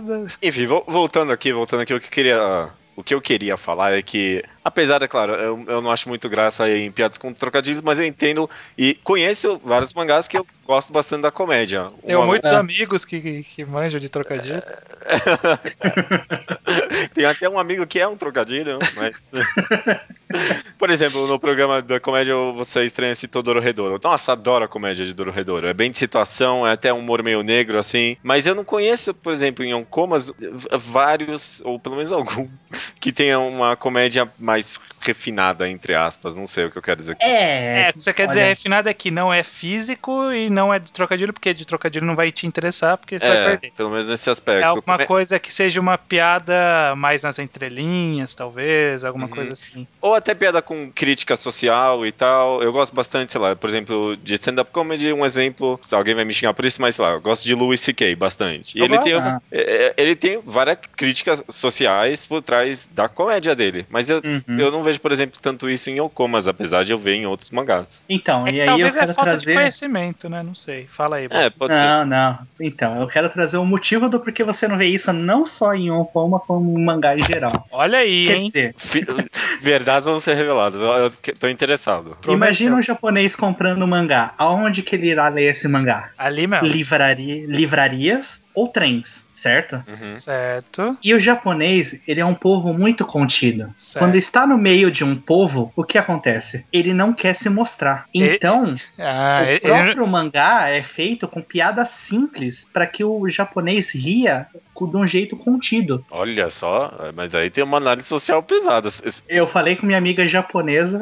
da- 0.00 0.26
Enfim, 0.42 0.66
vo- 0.66 0.84
voltando 0.86 1.32
aqui, 1.32 1.52
voltando 1.52 1.80
aqui, 1.80 1.92
o 1.92 2.00
que 2.00 2.06
eu 2.06 2.10
queria 2.10 2.68
o 2.96 3.02
que 3.02 3.14
eu 3.14 3.20
queria 3.20 3.56
falar 3.56 3.92
é 3.92 4.02
que, 4.02 4.44
apesar, 4.64 5.02
é 5.02 5.08
claro, 5.08 5.32
eu, 5.34 5.64
eu 5.66 5.80
não 5.80 5.90
acho 5.90 6.08
muito 6.08 6.28
graça 6.28 6.68
em 6.70 6.90
piadas 6.90 7.18
com 7.18 7.32
trocadilhos, 7.32 7.82
mas 7.82 7.98
eu 7.98 8.04
entendo 8.04 8.48
e 8.76 8.94
conheço 9.02 9.60
vários 9.64 9.92
mangás 9.94 10.28
que 10.28 10.36
eu 10.38 10.46
gosto 10.66 10.92
bastante 10.92 11.22
da 11.22 11.30
comédia. 11.30 11.90
Tenho 12.06 12.24
muitos 12.24 12.50
É. 12.50 12.54
amigos 12.54 13.04
que, 13.04 13.20
que, 13.20 13.42
que 13.42 13.64
manjam 13.64 13.98
de 13.98 14.08
trocadilhos. 14.08 14.62
Tem 17.14 17.24
até 17.24 17.48
um 17.48 17.58
amigo 17.58 17.86
que 17.86 17.98
é 17.98 18.06
um 18.06 18.16
trocadilho, 18.16 18.78
mas. 18.96 19.28
Por 20.78 20.90
exemplo, 20.90 21.26
no 21.26 21.40
programa 21.40 21.82
da 21.82 21.98
comédia 21.98 22.34
você 22.54 22.84
estranha 22.84 23.14
citou 23.16 23.42
Dororedoro. 23.42 23.98
Nossa, 24.02 24.30
adoro 24.32 24.64
a 24.64 24.68
comédia 24.68 25.04
de 25.04 25.12
Dororedoro. 25.12 25.66
É 25.66 25.74
bem 25.74 25.90
de 25.90 25.98
situação, 25.98 26.64
é 26.66 26.72
até 26.72 26.92
um 26.92 26.98
humor 27.00 27.20
meio 27.22 27.42
negro, 27.42 27.78
assim. 27.78 28.16
Mas 28.22 28.46
eu 28.46 28.54
não 28.54 28.64
conheço, 28.64 29.12
por 29.12 29.32
exemplo, 29.32 29.64
em 29.64 29.74
Oncomas, 29.74 30.30
vários, 30.78 31.60
ou 31.64 31.80
pelo 31.80 31.96
menos 31.96 32.12
algum, 32.12 32.48
que 33.00 33.10
tenha 33.10 33.40
uma 33.40 33.74
comédia 33.74 34.28
mais 34.50 34.78
refinada, 35.00 35.68
entre 35.68 35.94
aspas. 35.94 36.34
Não 36.34 36.46
sei 36.46 36.66
o 36.66 36.70
que 36.70 36.78
eu 36.78 36.82
quero 36.82 36.96
dizer. 36.96 37.16
É. 37.20 37.86
É, 37.86 37.90
o 37.90 37.92
que 37.94 38.02
você 38.02 38.12
quer 38.12 38.26
dizer 38.28 38.40
olha. 38.40 38.48
refinado 38.48 38.88
é 38.88 38.94
que 38.94 39.10
não 39.10 39.32
é 39.32 39.42
físico 39.42 40.32
e 40.32 40.50
não 40.50 40.72
é 40.72 40.78
de 40.78 40.92
trocadilho, 40.92 41.32
porque 41.32 41.54
de 41.54 41.64
trocadilho 41.64 42.04
não 42.06 42.16
vai 42.16 42.30
te 42.32 42.46
interessar, 42.46 42.96
porque 42.98 43.18
você 43.18 43.26
vai 43.28 43.36
É, 43.38 43.44
perder. 43.46 43.72
pelo 43.76 43.90
menos 43.90 44.08
nesse 44.08 44.28
aspecto. 44.30 44.60
É 44.62 44.64
alguma 44.64 44.96
Come- 44.96 45.06
coisa 45.06 45.38
que 45.38 45.52
seja 45.52 45.80
uma 45.80 45.96
piada 45.96 46.94
mais 46.96 47.22
nas 47.22 47.38
entrelinhas, 47.38 48.34
talvez, 48.34 49.04
alguma 49.04 49.26
Uhum. 49.26 49.30
coisa 49.30 49.52
assim. 49.52 49.86
Ou 50.00 50.14
até 50.14 50.34
piada 50.34 50.60
com 50.62 50.90
crítica 50.92 51.36
social 51.36 52.04
e 52.06 52.12
tal. 52.12 52.62
Eu 52.62 52.72
gosto 52.72 52.94
bastante, 52.94 53.32
sei 53.32 53.40
lá, 53.40 53.54
por 53.56 53.68
exemplo, 53.70 54.16
de 54.16 54.34
stand-up 54.34 54.70
comedy, 54.72 55.12
um 55.12 55.24
exemplo. 55.24 55.80
Alguém 55.92 56.14
vai 56.14 56.24
me 56.24 56.32
xingar 56.34 56.54
por 56.54 56.64
isso, 56.64 56.80
mas 56.80 56.96
sei 56.96 57.04
lá, 57.04 57.12
eu 57.12 57.20
gosto 57.20 57.44
de 57.44 57.54
Louis 57.54 57.80
C.K. 57.80 58.14
bastante. 58.16 58.76
E 58.76 58.80
Eu 58.80 58.84
ele 58.86 58.96
gosto. 58.96 59.04
tem, 59.04 59.14
Ah. 59.14 59.40
é, 59.52 59.60
é, 59.86 59.94
ele 59.96 60.16
tem 60.16 60.40
várias 60.44 60.78
críticas 60.96 61.42
sociais 61.48 62.26
por 62.26 62.42
trás 62.42 62.86
da 62.92 63.08
comédia 63.08 63.54
dele. 63.54 63.86
Mas 63.88 64.08
eu, 64.10 64.20
Uhum. 64.24 64.39
Eu 64.48 64.70
não 64.70 64.82
vejo, 64.82 65.00
por 65.00 65.12
exemplo, 65.12 65.38
tanto 65.40 65.68
isso 65.68 65.90
em 65.90 66.00
Okomas, 66.00 66.46
apesar 66.48 66.84
de 66.84 66.92
eu 66.92 66.98
ver 66.98 67.14
em 67.14 67.26
outros 67.26 67.50
mangás. 67.50 68.04
Então, 68.08 68.46
É 68.46 68.50
e 68.50 68.54
que 68.54 68.60
aí 68.62 68.66
eu 68.66 68.70
talvez 68.72 68.96
é 68.96 68.98
quero 69.00 69.14
falta 69.14 69.30
de 69.36 69.44
trazer. 69.44 69.54
conhecimento, 69.54 70.28
né? 70.28 70.42
Não 70.42 70.54
sei. 70.54 70.86
Fala 70.86 71.16
aí, 71.16 71.28
Bob. 71.28 71.38
É, 71.40 71.50
pode 71.50 71.74
ser. 71.74 71.80
Não, 71.82 72.06
não. 72.06 72.38
Então, 72.60 73.00
eu 73.00 73.06
quero 73.06 73.28
trazer 73.28 73.56
o 73.56 73.64
motivo 73.64 74.08
do 74.08 74.20
porquê 74.20 74.42
você 74.44 74.66
não 74.68 74.76
vê 74.78 74.86
isso 74.86 75.12
não 75.12 75.44
só 75.46 75.74
em 75.74 75.90
Onkoma, 75.90 76.40
como 76.40 76.78
em 76.78 76.84
mangá 76.84 77.16
em 77.16 77.22
geral. 77.22 77.66
Olha 77.70 77.98
aí, 77.98 78.26
Quer 78.26 78.36
hein? 78.36 78.42
dizer, 78.46 78.74
Verdades 79.60 80.04
vão 80.06 80.18
ser 80.18 80.34
reveladas. 80.34 80.80
Eu, 80.80 80.88
eu 80.88 81.10
tô 81.38 81.48
interessado. 81.48 82.16
imagina 82.28 82.76
um 82.76 82.82
japonês 82.82 83.34
comprando 83.36 83.82
um 83.82 83.86
mangá. 83.86 84.34
Aonde 84.38 84.82
que 84.82 84.96
ele 84.96 85.08
irá 85.10 85.28
ler 85.28 85.50
esse 85.50 85.68
mangá? 85.68 86.10
Ali 86.18 86.46
mesmo. 86.46 86.66
Livraria, 86.66 87.44
livrarias 87.46 88.44
ou 88.54 88.68
trens, 88.68 89.28
certo? 89.32 89.82
Uhum. 89.86 90.14
Certo. 90.16 90.96
E 91.02 91.14
o 91.14 91.20
japonês, 91.20 92.00
ele 92.06 92.20
é 92.20 92.24
um 92.26 92.34
povo 92.34 92.72
muito 92.72 93.04
contido. 93.04 93.72
certo. 93.76 93.98
Quando 94.04 94.16
está 94.16 94.46
no 94.46 94.58
meio 94.58 94.90
de 94.90 95.04
um 95.04 95.16
povo, 95.16 95.72
o 95.76 95.84
que 95.84 95.96
acontece? 95.98 96.66
Ele 96.72 96.92
não 96.92 97.12
quer 97.12 97.34
se 97.34 97.48
mostrar. 97.48 98.06
Então, 98.14 98.74
Ah, 98.98 99.42
o 99.56 99.60
próprio 99.60 100.06
mangá 100.06 100.68
é 100.68 100.82
feito 100.82 101.28
com 101.28 101.40
piadas 101.40 101.90
simples 101.90 102.68
para 102.72 102.86
que 102.86 103.04
o 103.04 103.28
japonês 103.28 103.90
ria 103.94 104.46
de 104.80 104.96
um 104.96 105.06
jeito 105.06 105.36
contido. 105.36 106.02
Olha 106.10 106.48
só, 106.48 106.90
mas 107.14 107.34
aí 107.34 107.50
tem 107.50 107.62
uma 107.62 107.76
análise 107.76 108.08
social 108.08 108.42
pesada. 108.42 108.88
Eu 109.28 109.46
falei 109.46 109.76
com 109.76 109.84
minha 109.84 109.98
amiga 109.98 110.26
japonesa, 110.26 111.00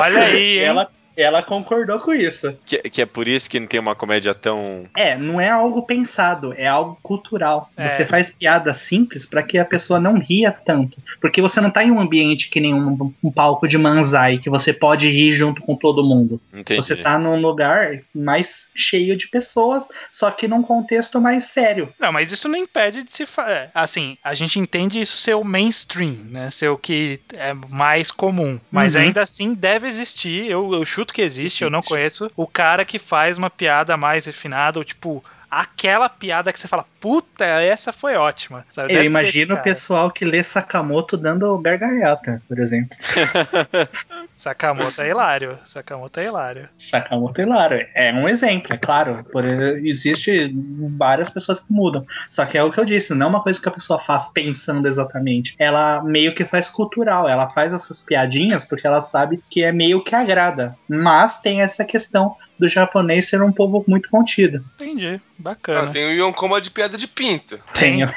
Olha 0.00 0.22
aí, 0.24 0.56
e 0.58 0.58
ela, 0.58 0.90
ela 1.16 1.42
concordou 1.42 1.98
com 2.00 2.12
isso. 2.12 2.56
Que, 2.64 2.78
que 2.90 3.02
é 3.02 3.06
por 3.06 3.28
isso 3.28 3.48
que 3.48 3.60
não 3.60 3.66
tem 3.66 3.80
uma 3.80 3.94
comédia 3.94 4.34
tão. 4.34 4.84
É, 4.96 5.16
não 5.16 5.40
é 5.40 5.48
algo 5.50 5.82
pensado, 5.82 6.54
é 6.56 6.66
algo 6.66 6.98
cultural. 7.02 7.70
É. 7.76 7.88
Você 7.88 8.04
faz 8.06 8.30
piada 8.30 8.72
simples 8.74 9.26
para 9.26 9.42
que 9.42 9.58
a 9.58 9.64
pessoa 9.64 10.00
não 10.00 10.18
ria 10.18 10.50
tanto. 10.52 11.00
Porque 11.20 11.40
você 11.42 11.60
não 11.60 11.70
tá 11.70 11.84
em 11.84 11.90
um 11.90 12.00
ambiente 12.00 12.48
que 12.48 12.60
nem 12.60 12.74
um, 12.74 13.12
um 13.22 13.30
palco 13.30 13.68
de 13.68 13.76
manzai, 13.76 14.38
que 14.38 14.48
você 14.50 14.72
pode 14.72 15.08
rir 15.10 15.32
junto 15.32 15.60
com 15.62 15.76
todo 15.76 16.04
mundo. 16.04 16.40
Entendi. 16.52 16.80
Você 16.80 16.96
tá 16.96 17.18
num 17.18 17.40
lugar 17.40 18.00
mais 18.14 18.70
cheio 18.74 19.16
de 19.16 19.28
pessoas, 19.28 19.86
só 20.10 20.30
que 20.30 20.48
num 20.48 20.62
contexto 20.62 21.20
mais 21.20 21.44
sério. 21.44 21.92
Não, 21.98 22.12
mas 22.12 22.32
isso 22.32 22.48
não 22.48 22.58
impede 22.58 23.02
de 23.02 23.12
se 23.12 23.26
fazer. 23.26 23.70
Assim, 23.74 24.16
a 24.22 24.34
gente 24.34 24.58
entende 24.58 25.00
isso 25.00 25.16
ser 25.16 25.34
o 25.34 25.44
mainstream, 25.44 26.16
né? 26.30 26.50
Ser 26.50 26.68
o 26.68 26.78
que 26.78 27.20
é 27.32 27.52
mais 27.52 28.10
comum. 28.10 28.58
Mas 28.70 28.94
Uhum. 28.94 29.02
ainda 29.02 29.22
assim 29.22 29.52
deve 29.54 29.86
existir. 29.88 30.46
Eu, 30.50 30.72
eu 30.72 30.84
chuto 30.84 31.03
que 31.12 31.22
existe, 31.22 31.64
eu 31.64 31.70
não 31.70 31.82
conheço. 31.82 32.30
O 32.36 32.46
cara 32.46 32.84
que 32.84 32.98
faz 32.98 33.36
uma 33.38 33.50
piada 33.50 33.96
mais 33.96 34.26
refinada, 34.26 34.78
ou 34.78 34.84
tipo. 34.84 35.22
Aquela 35.50 36.08
piada 36.08 36.52
que 36.52 36.58
você 36.58 36.66
fala, 36.66 36.84
puta, 37.00 37.44
essa 37.44 37.92
foi 37.92 38.16
ótima. 38.16 38.66
Sabe? 38.72 38.92
Eu 38.92 38.96
Deve 38.96 39.06
imagino 39.06 39.54
o 39.54 39.62
pessoal 39.62 40.10
que 40.10 40.24
lê 40.24 40.42
Sakamoto 40.42 41.16
dando 41.16 41.56
gargalhata, 41.58 42.42
por 42.48 42.58
exemplo. 42.58 42.96
Sakamoto 44.36 45.00
é 45.00 45.08
hilário. 45.08 45.58
Sakamoto 45.64 46.20
é 46.20 46.26
hilário. 46.26 46.68
Sakamoto 46.76 47.40
é 47.40 47.44
claro, 47.44 47.86
é 47.94 48.12
um 48.12 48.28
exemplo, 48.28 48.72
é 48.74 48.76
claro. 48.76 49.24
Por, 49.32 49.44
existe 49.44 50.52
várias 50.98 51.30
pessoas 51.30 51.60
que 51.60 51.72
mudam. 51.72 52.04
Só 52.28 52.44
que 52.44 52.58
é 52.58 52.62
o 52.62 52.70
que 52.70 52.78
eu 52.80 52.84
disse, 52.84 53.14
não 53.14 53.26
é 53.26 53.30
uma 53.30 53.42
coisa 53.42 53.60
que 53.60 53.68
a 53.68 53.72
pessoa 53.72 53.98
faz 54.00 54.28
pensando 54.28 54.86
exatamente. 54.88 55.54
Ela 55.58 56.02
meio 56.02 56.34
que 56.34 56.44
faz 56.44 56.68
cultural, 56.68 57.28
ela 57.28 57.48
faz 57.48 57.72
essas 57.72 58.00
piadinhas 58.00 58.64
porque 58.64 58.86
ela 58.86 59.00
sabe 59.00 59.42
que 59.48 59.62
é 59.64 59.72
meio 59.72 60.02
que 60.04 60.14
agrada. 60.14 60.76
Mas 60.88 61.40
tem 61.40 61.62
essa 61.62 61.84
questão 61.84 62.36
do 62.58 62.68
japonês 62.68 63.28
ser 63.28 63.42
um 63.42 63.50
povo 63.52 63.84
muito 63.88 64.08
contido. 64.10 64.64
Entendi. 64.74 65.20
Ah, 65.20 65.30
Bacana. 65.38 65.92
tem 65.92 66.04
o 66.06 66.12
Yonkoma 66.26 66.60
de 66.60 66.70
piada 66.70 66.96
de 66.96 67.06
pinto. 67.08 67.58
Tenho. 67.74 68.12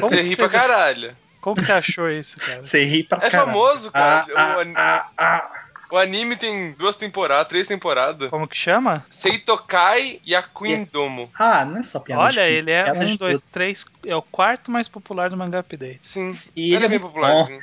Como, 0.00 0.08
Você 0.08 0.22
ri 0.22 0.34
pra 0.36 0.48
caralho. 0.48 1.14
como 1.40 1.54
que 1.56 1.62
você 1.62 1.72
achou 1.72 2.10
isso, 2.10 2.36
cara? 2.38 2.62
Você 2.62 2.84
ri 2.84 3.04
pra 3.04 3.18
É 3.18 3.30
caralho. 3.30 3.46
famoso, 3.52 3.92
cara. 3.92 4.26
Ah, 4.34 4.56
ah, 4.74 4.74
ah, 4.76 5.08
ah. 5.16 5.55
O 5.90 5.96
anime 5.96 6.36
tem 6.36 6.72
duas 6.72 6.96
temporadas, 6.96 7.48
três 7.48 7.66
temporadas. 7.66 8.30
Como 8.30 8.46
que 8.48 8.56
chama? 8.56 9.04
Seitokai 9.10 10.20
e 10.24 10.34
a 10.34 10.42
Queen 10.42 10.88
Domo. 10.90 11.30
Ah, 11.38 11.64
não 11.64 11.78
é 11.78 11.82
só 11.82 12.00
piada 12.00 12.22
Olha, 12.22 12.48
ele 12.48 12.70
é 12.70 12.92
um, 12.92 13.16
dois, 13.16 13.44
três. 13.44 13.86
É 14.04 14.14
o 14.14 14.22
quarto 14.22 14.70
mais 14.70 14.88
popular 14.88 15.30
do 15.30 15.36
mangá 15.36 15.60
update. 15.60 16.00
Sim. 16.02 16.32
E 16.54 16.74
ele 16.74 16.84
é 16.84 16.88
bem 16.88 16.98
muito 16.98 17.12
popular, 17.12 17.32
bom. 17.32 17.46
sim. 17.46 17.60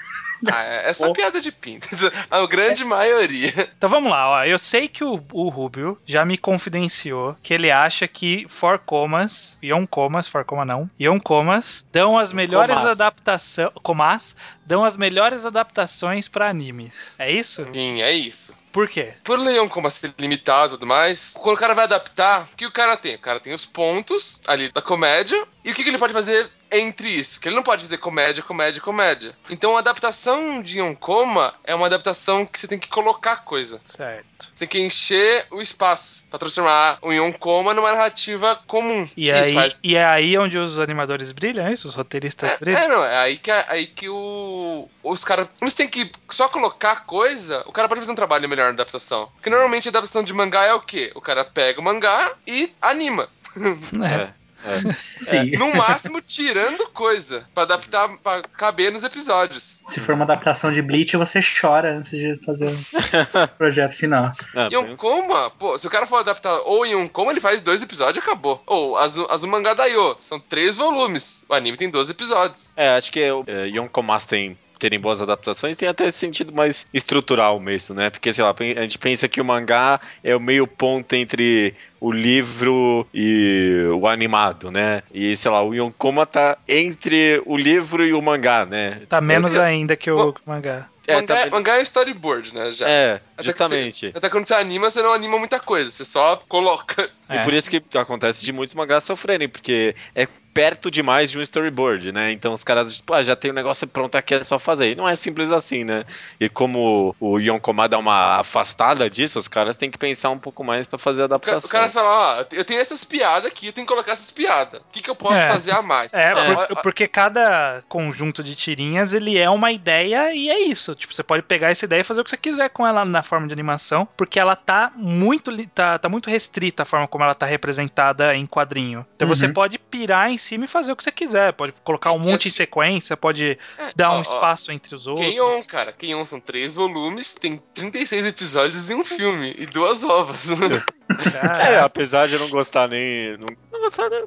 Ah, 0.52 0.64
é 0.64 0.90
é 0.90 0.94
só 0.94 1.08
Bom. 1.08 1.14
piada 1.14 1.40
de 1.40 1.52
pinto. 1.52 1.88
A 2.30 2.46
grande 2.46 2.84
maioria. 2.86 3.72
Então 3.78 3.90
vamos 3.90 4.12
lá, 4.12 4.30
ó. 4.30 4.46
Eu 4.46 4.60
sei 4.60 4.88
que 4.88 5.04
o, 5.04 5.24
o 5.32 5.50
Rubio 5.50 5.98
já 6.06 6.26
me 6.26 6.38
confidenciou 6.38 7.36
que 7.42 7.54
ele 7.54 7.72
acha 7.72 8.08
que 8.08 8.46
For 8.50 8.78
Comas, 8.80 9.58
Ion 9.62 9.86
Comas, 9.86 10.28
For 10.28 10.44
Coma 10.46 10.66
não, 10.66 10.90
Ion 11.00 11.20
Comas 11.20 11.86
dão 11.92 12.18
as 12.18 12.32
melhores 12.34 12.78
adaptações, 12.78 13.72
Comas, 13.82 14.36
dão 14.66 14.84
as 14.84 14.98
melhores 14.98 15.46
adaptações 15.46 16.28
pra 16.28 16.50
animes. 16.50 17.14
É 17.18 17.32
isso? 17.32 17.66
Sim, 17.74 18.02
é 18.02 18.12
isso. 18.14 18.54
Por 18.74 18.90
quê? 18.90 19.14
Por 19.24 19.40
Leon 19.40 19.70
como 19.70 19.90
ser 19.90 20.14
limitado 20.18 20.74
e 20.74 20.78
tudo 20.78 20.88
mais, 20.88 21.32
quando 21.36 21.56
o 21.56 21.60
cara 21.60 21.76
vai 21.76 21.84
adaptar, 21.84 22.50
o 22.52 22.56
que 22.58 22.66
o 22.66 22.72
cara 22.72 22.98
tem? 22.98 23.16
O 23.16 23.20
cara 23.20 23.40
tem 23.40 23.54
os 23.54 23.66
pontos 23.66 24.42
ali 24.48 24.72
da 24.72 24.82
comédia, 24.82 25.48
e 25.64 25.72
o 25.72 25.76
que, 25.76 25.84
que 25.84 25.90
ele 25.90 26.00
pode 26.00 26.12
fazer 26.12 26.50
entre 26.72 27.08
isso? 27.08 27.36
Porque 27.36 27.48
ele 27.50 27.56
não 27.56 27.62
pode 27.62 27.84
fazer 27.84 28.00
comédia, 28.00 28.42
comédia, 28.42 28.82
comédia. 28.82 29.38
Então 29.48 29.76
a 29.76 29.80
adaptação 29.80 30.60
de 30.60 30.80
Yonkoma 30.80 31.54
é 31.64 31.76
uma 31.76 31.86
adaptação 31.86 32.48
que 32.48 32.60
você 32.60 32.68
tem 32.68 32.80
que 32.80 32.88
colocar 32.88 33.44
coisa. 33.44 33.80
Certo. 33.86 34.50
Você 34.52 34.66
tem 34.66 34.68
que 34.68 34.80
encher 34.80 35.46
o 35.52 35.62
espaço 35.62 36.23
pra 36.34 36.40
transformar 36.40 36.98
o 37.04 37.12
Yonkoma 37.14 37.76
numa 37.76 37.92
narrativa 37.92 38.60
comum. 38.66 39.08
E 39.16 39.30
Isso 39.30 39.44
aí, 39.44 39.54
faz- 39.54 39.80
e 39.84 39.96
é 39.96 40.04
aí 40.04 40.36
onde 40.36 40.58
os 40.58 40.80
animadores 40.80 41.32
brilham, 41.32 41.68
é 41.68 41.74
isso? 41.74 41.88
Os 41.88 41.94
roteiristas 41.94 42.58
brilham? 42.58 42.80
É, 42.82 42.88
não, 42.88 43.04
é 43.06 43.18
aí 43.18 43.38
que, 43.38 43.52
aí 43.52 43.86
que 43.86 44.10
o, 44.10 44.90
os 45.04 45.24
caras. 45.24 45.48
Eles 45.62 45.76
têm 45.76 45.88
que 45.88 46.12
só 46.32 46.50
colocar 46.50 47.06
coisa, 47.06 47.64
o 47.68 47.72
cara 47.72 47.88
pode 47.88 48.02
fazer 48.02 48.12
um 48.12 48.16
trabalho 48.16 48.50
melhor 48.50 48.64
na 48.66 48.70
adaptação. 48.72 49.30
Porque 49.36 49.50
normalmente 49.50 49.88
a 49.88 49.92
adaptação 49.92 50.24
de 50.24 50.34
mangá 50.34 50.64
é 50.66 50.74
o 50.74 50.82
quê? 50.82 51.12
O 51.14 51.22
cara 51.22 51.46
pega 51.46 51.80
o 51.80 51.84
mangá 51.84 52.32
e 52.48 52.74
anima. 52.82 53.30
É. 53.56 54.34
É. 54.66 54.92
Sim. 54.92 55.52
No 55.58 55.74
máximo, 55.74 56.22
tirando 56.22 56.88
coisa. 56.90 57.46
Pra 57.54 57.64
adaptar, 57.64 58.18
pra 58.18 58.42
caber 58.42 58.92
nos 58.92 59.04
episódios. 59.04 59.82
Se 59.86 60.00
for 60.00 60.16
uma 60.16 60.24
adaptação 60.24 60.72
de 60.72 60.82
Bleach, 60.82 61.18
você 61.18 61.40
chora 61.42 61.98
antes 61.98 62.12
de 62.18 62.38
fazer 62.46 62.70
o 62.70 63.48
projeto 63.58 63.96
final. 63.96 64.32
Ah, 64.56 64.70
um 64.80 64.96
coma, 64.96 65.50
pô, 65.52 65.78
se 65.78 65.86
o 65.86 65.90
cara 65.90 66.08
for 66.08 66.18
adaptar 66.18 66.60
ou 66.62 66.86
em 66.86 67.08
coma, 67.08 67.32
ele 67.32 67.42
faz 67.42 67.62
dois 67.62 67.82
episódios 67.82 68.18
e 68.18 68.20
acabou. 68.20 68.62
Ou 68.66 68.98
Azu, 68.98 69.28
Azumanga 69.30 69.76
Daioh, 69.76 70.16
são 70.20 70.40
três 70.40 70.76
volumes. 70.76 71.44
O 71.50 71.54
anime 71.54 71.78
tem 71.78 71.90
12 71.90 72.12
episódios. 72.12 72.74
É, 72.76 72.96
acho 72.96 73.12
que 73.12 73.20
é, 73.20 73.68
Yonkomas 73.68 74.26
tem 74.26 74.58
terem 74.84 75.00
boas 75.00 75.22
adaptações 75.22 75.78
tem 75.78 75.88
até 75.88 76.08
esse 76.08 76.18
sentido 76.18 76.52
mais 76.52 76.86
estrutural 76.94 77.58
mesmo, 77.58 77.96
né? 77.96 78.10
Porque, 78.10 78.34
sei 78.34 78.44
lá, 78.44 78.54
a 78.54 78.82
gente 78.82 78.98
pensa 78.98 79.30
que 79.30 79.40
o 79.40 79.46
mangá 79.46 80.02
é 80.22 80.36
o 80.36 80.42
meio 80.42 80.68
ponto 80.68 81.14
entre 81.16 81.74
o 82.02 82.12
livro 82.12 83.08
e 83.14 83.88
o 83.98 84.06
animado, 84.06 84.70
né? 84.70 85.02
E, 85.14 85.38
sei 85.38 85.50
lá, 85.50 85.64
o 85.64 85.74
Yonkoma 85.74 86.26
tá 86.26 86.58
entre 86.68 87.42
o 87.46 87.56
livro 87.56 88.06
e 88.06 88.12
o 88.14 88.22
mangá, 88.22 88.66
né? 88.66 89.04
Tá 89.08 89.22
menos 89.22 89.54
Eu- 89.56 89.62
ainda 89.62 89.96
que 89.96 90.12
o 90.12 90.18
Bom, 90.18 90.34
mangá. 90.46 90.90
É, 91.08 91.16
mangá, 91.16 91.36
tá- 91.46 91.50
mangá 91.50 91.78
é 91.78 91.82
storyboard, 91.82 92.54
né? 92.54 92.72
Já. 92.74 92.88
É, 92.90 93.22
Até 93.38 93.44
justamente. 93.44 94.12
você- 94.12 94.18
até 94.18 94.30
quando 94.30 94.46
você 94.46 94.54
anima, 94.54 94.90
você 94.90 95.02
não 95.02 95.14
anima 95.14 95.38
muita 95.40 95.62
coisa, 95.62 95.90
você 95.90 96.04
só 96.04 96.44
coloca. 96.50 97.10
E 97.30 97.38
É. 97.38 97.44
por 97.44 97.54
isso 97.54 97.70
que 97.70 97.82
acontece 97.98 98.44
de 98.44 98.52
muitos 98.52 98.76
mangás 98.76 99.06
sofrerem, 99.06 99.48
porque 99.48 99.96
é 100.14 100.28
perto 100.54 100.92
demais 100.92 101.32
de 101.32 101.38
um 101.38 101.42
storyboard, 101.42 102.12
né? 102.12 102.32
Então 102.32 102.54
os 102.54 102.64
caras, 102.64 102.98
tipo, 102.98 103.14
ah, 103.14 103.24
já 103.24 103.36
tem 103.36 103.52
o 103.52 103.54
um 103.54 103.56
negócio 103.56 103.88
pronto 103.88 104.16
aqui, 104.16 104.36
é 104.36 104.44
só 104.44 104.60
fazer. 104.60 104.92
E 104.92 104.96
não 104.96 105.10
é 105.10 105.16
simples 105.16 105.52
assim, 105.52 105.84
né? 105.84 106.06
E 106.40 106.48
como 106.48 107.16
o 107.20 107.40
Yonkoma 107.40 107.90
dá 107.90 107.98
uma 107.98 108.40
afastada 108.40 109.10
disso, 109.10 109.40
os 109.40 109.48
caras 109.48 109.76
têm 109.76 109.90
que 109.90 109.98
pensar 109.98 110.30
um 110.30 110.38
pouco 110.38 110.64
mais 110.64 110.86
para 110.86 111.00
fazer 111.00 111.24
a 111.24 111.26
adaptação. 111.26 111.68
O 111.68 111.72
cara 111.72 111.90
fala, 111.90 112.42
ó, 112.42 112.46
eu 112.52 112.64
tenho 112.64 112.80
essas 112.80 113.04
piadas 113.04 113.46
aqui, 113.46 113.68
eu 113.68 113.74
tenho 113.74 113.88
que 113.88 113.92
colocar 113.92 114.12
essas 114.12 114.30
piadas. 114.30 114.82
O 114.82 114.86
que, 114.92 115.02
que 115.02 115.10
eu 115.10 115.16
posso 115.16 115.38
é. 115.38 115.48
fazer 115.48 115.72
a 115.72 115.82
mais? 115.82 116.14
É, 116.14 116.34
por, 116.34 116.82
porque 116.82 117.08
cada 117.08 117.84
conjunto 117.90 118.44
de 118.44 118.56
tirinhas, 118.56 119.14
ele 119.14 119.38
é 119.38 119.50
uma 119.50 119.72
ideia 119.72 120.34
e 120.34 120.50
é 120.50 120.60
isso. 120.60 120.94
Tipo, 120.96 121.14
você 121.14 121.24
pode 121.24 121.44
pegar 121.44 121.72
essa 121.72 121.86
ideia 121.86 122.02
e 122.02 122.04
fazer 122.04 122.22
o 122.22 122.24
que 122.24 122.30
você 122.30 122.38
quiser 122.38 122.70
com 122.70 122.86
ela 122.86 123.04
na 123.04 123.24
forma 123.24 123.48
de 123.48 123.54
animação, 123.54 124.08
porque 124.16 124.40
ela 124.40 124.56
tá 124.56 124.92
muito, 124.96 125.52
tá, 125.68 125.98
tá 125.98 126.10
muito 126.10 126.30
restrita 126.30 126.84
a 126.84 126.86
forma 126.86 127.08
como 127.08 127.24
ela 127.24 127.34
tá 127.34 127.46
representada 127.46 128.36
em 128.36 128.46
quadrinho. 128.46 129.06
Então 129.16 129.28
uhum. 129.28 129.36
você 129.36 129.48
pode 129.48 129.80
pirar 129.80 130.30
em 130.30 130.38
cima 130.44 130.66
e 130.66 130.68
fazer 130.68 130.92
o 130.92 130.96
que 130.96 131.04
você 131.04 131.12
quiser. 131.12 131.54
Pode 131.54 131.74
colocar 131.84 132.12
um 132.12 132.20
monte 132.20 132.48
em 132.48 132.52
sequência, 132.52 133.18
pode 133.18 133.58
é, 133.78 133.92
dar 133.96 134.12
ó, 134.12 134.20
um 134.20 134.22
espaço 134.22 134.72
ó, 134.72 134.74
entre 134.74 134.94
os 134.94 135.08
outros. 135.08 135.28
Keion, 135.28 135.64
cara, 135.64 135.92
Keion 135.92 136.26
são 136.26 136.40
três 136.40 136.76
volumes, 136.76 137.34
tem 137.34 137.62
36 137.74 138.26
episódios 138.26 138.90
e 138.90 138.94
um 138.94 139.04
filme, 139.04 139.54
e 139.58 139.66
duas 139.66 140.04
ovas. 140.04 140.48
é, 141.68 141.80
apesar 141.80 142.28
de 142.28 142.36
eu 142.36 142.40
não 142.40 142.50
gostar 142.50 142.88
nem. 142.88 143.38
Não, 143.38 143.48
não 143.72 143.80
gostar, 143.80 144.10
né? 144.10 144.24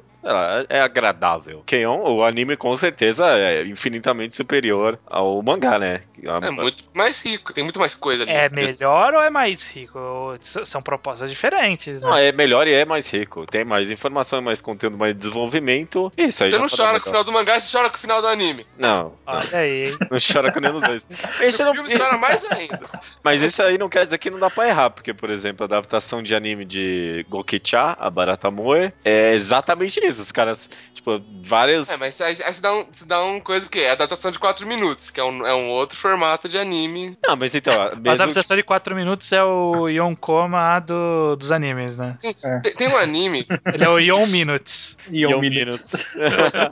É 0.69 0.81
agradável. 0.81 1.63
Keion, 1.65 1.99
o 1.99 2.23
anime 2.23 2.57
com 2.57 2.75
certeza 2.75 3.27
é 3.27 3.65
infinitamente 3.65 4.35
superior 4.35 4.99
ao 5.05 5.41
mangá, 5.41 5.79
né? 5.79 6.01
É 6.23 6.49
muito 6.49 6.83
mais 6.93 7.21
rico, 7.21 7.53
tem 7.53 7.63
muito 7.63 7.79
mais 7.79 7.93
coisa 7.93 8.23
ali. 8.23 8.31
É 8.31 8.49
melhor 8.49 9.13
ou 9.13 9.21
é 9.21 9.29
mais 9.29 9.69
rico? 9.69 9.99
São 10.41 10.81
propostas 10.81 11.29
diferentes, 11.29 12.01
né? 12.01 12.09
Não, 12.09 12.17
é 12.17 12.31
melhor 12.31 12.67
e 12.67 12.73
é 12.73 12.85
mais 12.85 13.07
rico. 13.11 13.45
Tem 13.45 13.63
mais 13.63 13.91
informação, 13.91 14.41
mais 14.41 14.59
conteúdo, 14.59 14.97
mais 14.97 15.15
desenvolvimento. 15.15 16.11
Isso 16.17 16.43
aí 16.43 16.49
Você 16.49 16.57
não 16.57 16.67
tá 16.67 16.75
chora 16.75 16.99
com 16.99 17.05
o 17.05 17.09
final 17.11 17.23
do 17.23 17.31
mangá, 17.31 17.59
você 17.59 17.77
chora 17.77 17.89
com 17.89 17.97
o 17.97 17.99
final 17.99 18.21
do 18.21 18.27
anime. 18.27 18.65
Não. 18.77 19.13
Olha 19.25 19.57
aí. 19.57 19.95
Não 20.09 20.17
chora 20.19 20.51
com 20.51 20.59
nenhum 20.59 20.79
dos 20.79 20.83
dois. 20.83 21.07
Esse 21.41 21.63
não... 21.63 21.73
filme 21.73 21.89
chora 21.95 22.17
mais 22.17 22.43
ainda. 22.51 22.79
Mas 23.23 23.41
isso 23.41 23.61
aí 23.61 23.77
não 23.77 23.89
quer 23.89 24.05
dizer 24.05 24.17
que 24.17 24.29
não 24.29 24.39
dá 24.39 24.49
pra 24.49 24.67
errar, 24.67 24.89
porque, 24.89 25.13
por 25.13 25.29
exemplo, 25.29 25.63
a 25.63 25.65
adaptação 25.65 26.23
de 26.23 26.33
anime 26.33 26.63
de 26.63 27.25
Gokicha, 27.29 27.95
a 27.99 28.09
Barata 28.09 28.49
Moe, 28.49 28.91
é 29.03 29.33
exatamente 29.33 29.99
isso. 30.05 30.16
Os 30.19 30.31
caras, 30.31 30.69
tipo, 30.93 31.21
várias. 31.43 31.89
É, 31.89 31.97
mas 31.97 32.19
aí, 32.21 32.37
aí 32.43 32.53
você 32.53 32.61
dá 32.61 32.75
um, 32.75 32.85
você 32.91 33.05
dá 33.05 33.23
um 33.23 33.39
coisa 33.39 33.67
que 33.67 33.79
é 33.79 33.91
adaptação 33.91 34.31
de 34.31 34.39
4 34.39 34.67
minutos, 34.67 35.09
que 35.09 35.19
é 35.19 35.23
um, 35.23 35.45
é 35.45 35.53
um 35.53 35.69
outro 35.69 35.97
formato 35.97 36.47
de 36.47 36.57
anime. 36.57 37.17
Não, 37.25 37.35
mas 37.35 37.53
então. 37.55 37.73
A 37.81 37.87
adaptação 37.87 38.55
que... 38.55 38.61
de 38.61 38.67
4 38.67 38.95
minutos 38.95 39.31
é 39.31 39.43
o 39.43 39.87
Yonkoma 39.87 40.79
do, 40.79 41.35
dos 41.35 41.51
animes, 41.51 41.97
né? 41.97 42.17
Sim, 42.21 42.35
é. 42.43 42.59
tem, 42.59 42.73
tem, 42.73 42.87
um 42.87 42.97
anime. 42.97 43.45
Ele 43.73 43.83
é 43.83 43.89
o 43.89 43.99
Yon 43.99 44.27
Minutes. 44.27 44.97
Yon, 45.09 45.39
Minutes. 45.39 46.15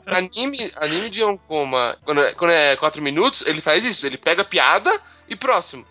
anime, 0.06 0.72
anime 0.76 1.10
de 1.10 1.22
Yonkoma, 1.22 1.98
quando, 2.04 2.22
é, 2.22 2.34
quando 2.34 2.52
é 2.52 2.76
4 2.76 3.02
minutos, 3.02 3.44
ele 3.46 3.62
faz 3.62 3.86
isso. 3.86 4.06
Ele 4.06 4.18
pega 4.18 4.42
a 4.42 4.46
piada 4.46 4.92
e 5.28 5.36
próximo. 5.36 5.86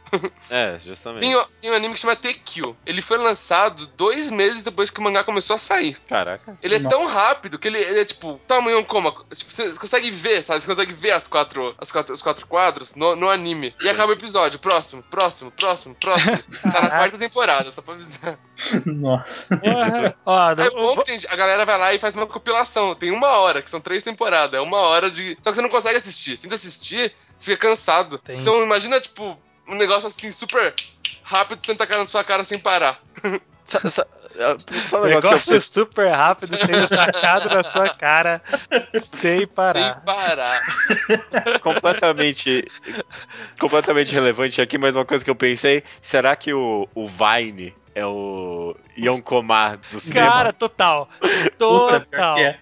É, 0.48 0.78
justamente. 0.78 1.22
Tem, 1.22 1.46
tem, 1.60 1.70
um 1.70 1.74
anime 1.74 1.94
que 1.94 2.00
chama 2.00 2.14
TQ. 2.14 2.74
Ele 2.86 3.02
foi 3.02 3.18
lançado 3.18 3.86
dois 3.96 4.30
meses 4.30 4.62
depois 4.62 4.90
que 4.90 5.00
o 5.00 5.02
mangá 5.02 5.24
começou 5.24 5.56
a 5.56 5.58
sair. 5.58 5.96
Caraca. 6.08 6.56
Ele 6.62 6.76
é 6.76 6.78
Nossa. 6.78 6.96
tão 6.96 7.06
rápido 7.06 7.58
que 7.58 7.66
ele, 7.66 7.78
ele 7.78 8.00
é 8.00 8.04
tipo, 8.04 8.40
tamanho 8.46 8.84
como. 8.84 9.10
Tipo, 9.34 9.52
você 9.52 9.74
consegue 9.78 10.10
ver, 10.10 10.42
sabe? 10.44 10.60
Você 10.60 10.66
consegue 10.66 10.92
ver 10.92 11.12
as 11.12 11.26
quatro, 11.26 11.74
as 11.78 11.90
quatro, 11.90 12.14
os 12.14 12.22
quatro 12.22 12.46
quadros 12.46 12.94
no, 12.94 13.16
no 13.16 13.28
anime. 13.28 13.74
E 13.80 13.88
acaba 13.88 14.12
o 14.12 14.14
episódio. 14.14 14.58
Próximo, 14.58 15.02
próximo, 15.02 15.50
próximo, 15.50 15.94
próximo. 15.94 16.38
tá 16.62 16.82
na 16.82 16.90
quarta 16.90 17.18
temporada, 17.18 17.72
só 17.72 17.82
pra 17.82 17.94
avisar. 17.94 18.38
Nossa. 18.86 19.60
Ó, 20.24 20.50
é 20.52 20.70
bom 20.70 20.96
que 20.96 21.04
tem, 21.04 21.16
a 21.28 21.36
galera 21.36 21.64
vai 21.64 21.78
lá 21.78 21.94
e 21.94 21.98
faz 21.98 22.14
uma 22.14 22.26
compilação. 22.26 22.94
Tem 22.94 23.10
uma 23.10 23.38
hora, 23.38 23.62
que 23.62 23.70
são 23.70 23.80
três 23.80 24.02
temporadas. 24.02 24.54
É 24.54 24.60
uma 24.60 24.78
hora 24.78 25.10
de. 25.10 25.36
Só 25.42 25.50
que 25.50 25.56
você 25.56 25.62
não 25.62 25.68
consegue 25.68 25.96
assistir. 25.96 26.36
Você 26.36 26.42
tenta 26.42 26.54
assistir, 26.54 27.12
fica 27.44 27.68
cansado. 27.68 28.18
Tem. 28.18 28.36
Então 28.36 28.62
imagina, 28.62 29.00
tipo, 29.00 29.38
um 29.68 29.74
negócio 29.74 30.08
assim 30.08 30.30
super 30.30 30.74
rápido, 31.22 31.64
senta 31.64 31.84
a 31.84 31.86
cara 31.86 32.00
na 32.00 32.06
sua 32.06 32.24
cara 32.24 32.44
sem 32.44 32.58
parar. 32.58 33.00
Só, 33.64 33.78
só, 33.88 34.04
só 34.86 35.00
um 35.00 35.06
negócio, 35.06 35.30
negócio 35.30 35.60
super 35.62 36.10
rápido 36.10 36.54
sendo 36.54 36.86
tacado 36.86 37.48
na 37.48 37.62
sua 37.62 37.88
cara 37.88 38.42
sem 39.00 39.46
parar. 39.46 39.94
Sem 39.94 40.04
parar. 40.04 40.60
completamente, 41.62 42.66
completamente 43.58 44.12
relevante 44.12 44.60
aqui, 44.60 44.76
mas 44.76 44.94
uma 44.94 45.06
coisa 45.06 45.24
que 45.24 45.30
eu 45.30 45.34
pensei: 45.34 45.82
será 46.02 46.36
que 46.36 46.52
o, 46.52 46.86
o 46.94 47.08
Vine 47.08 47.74
é 47.94 48.04
o 48.04 48.76
Yonkomar 48.98 49.78
do 49.90 49.98
cinema? 49.98 50.30
Cara, 50.30 50.52
total. 50.52 51.08
Total. 51.56 52.38
É. 52.38 52.58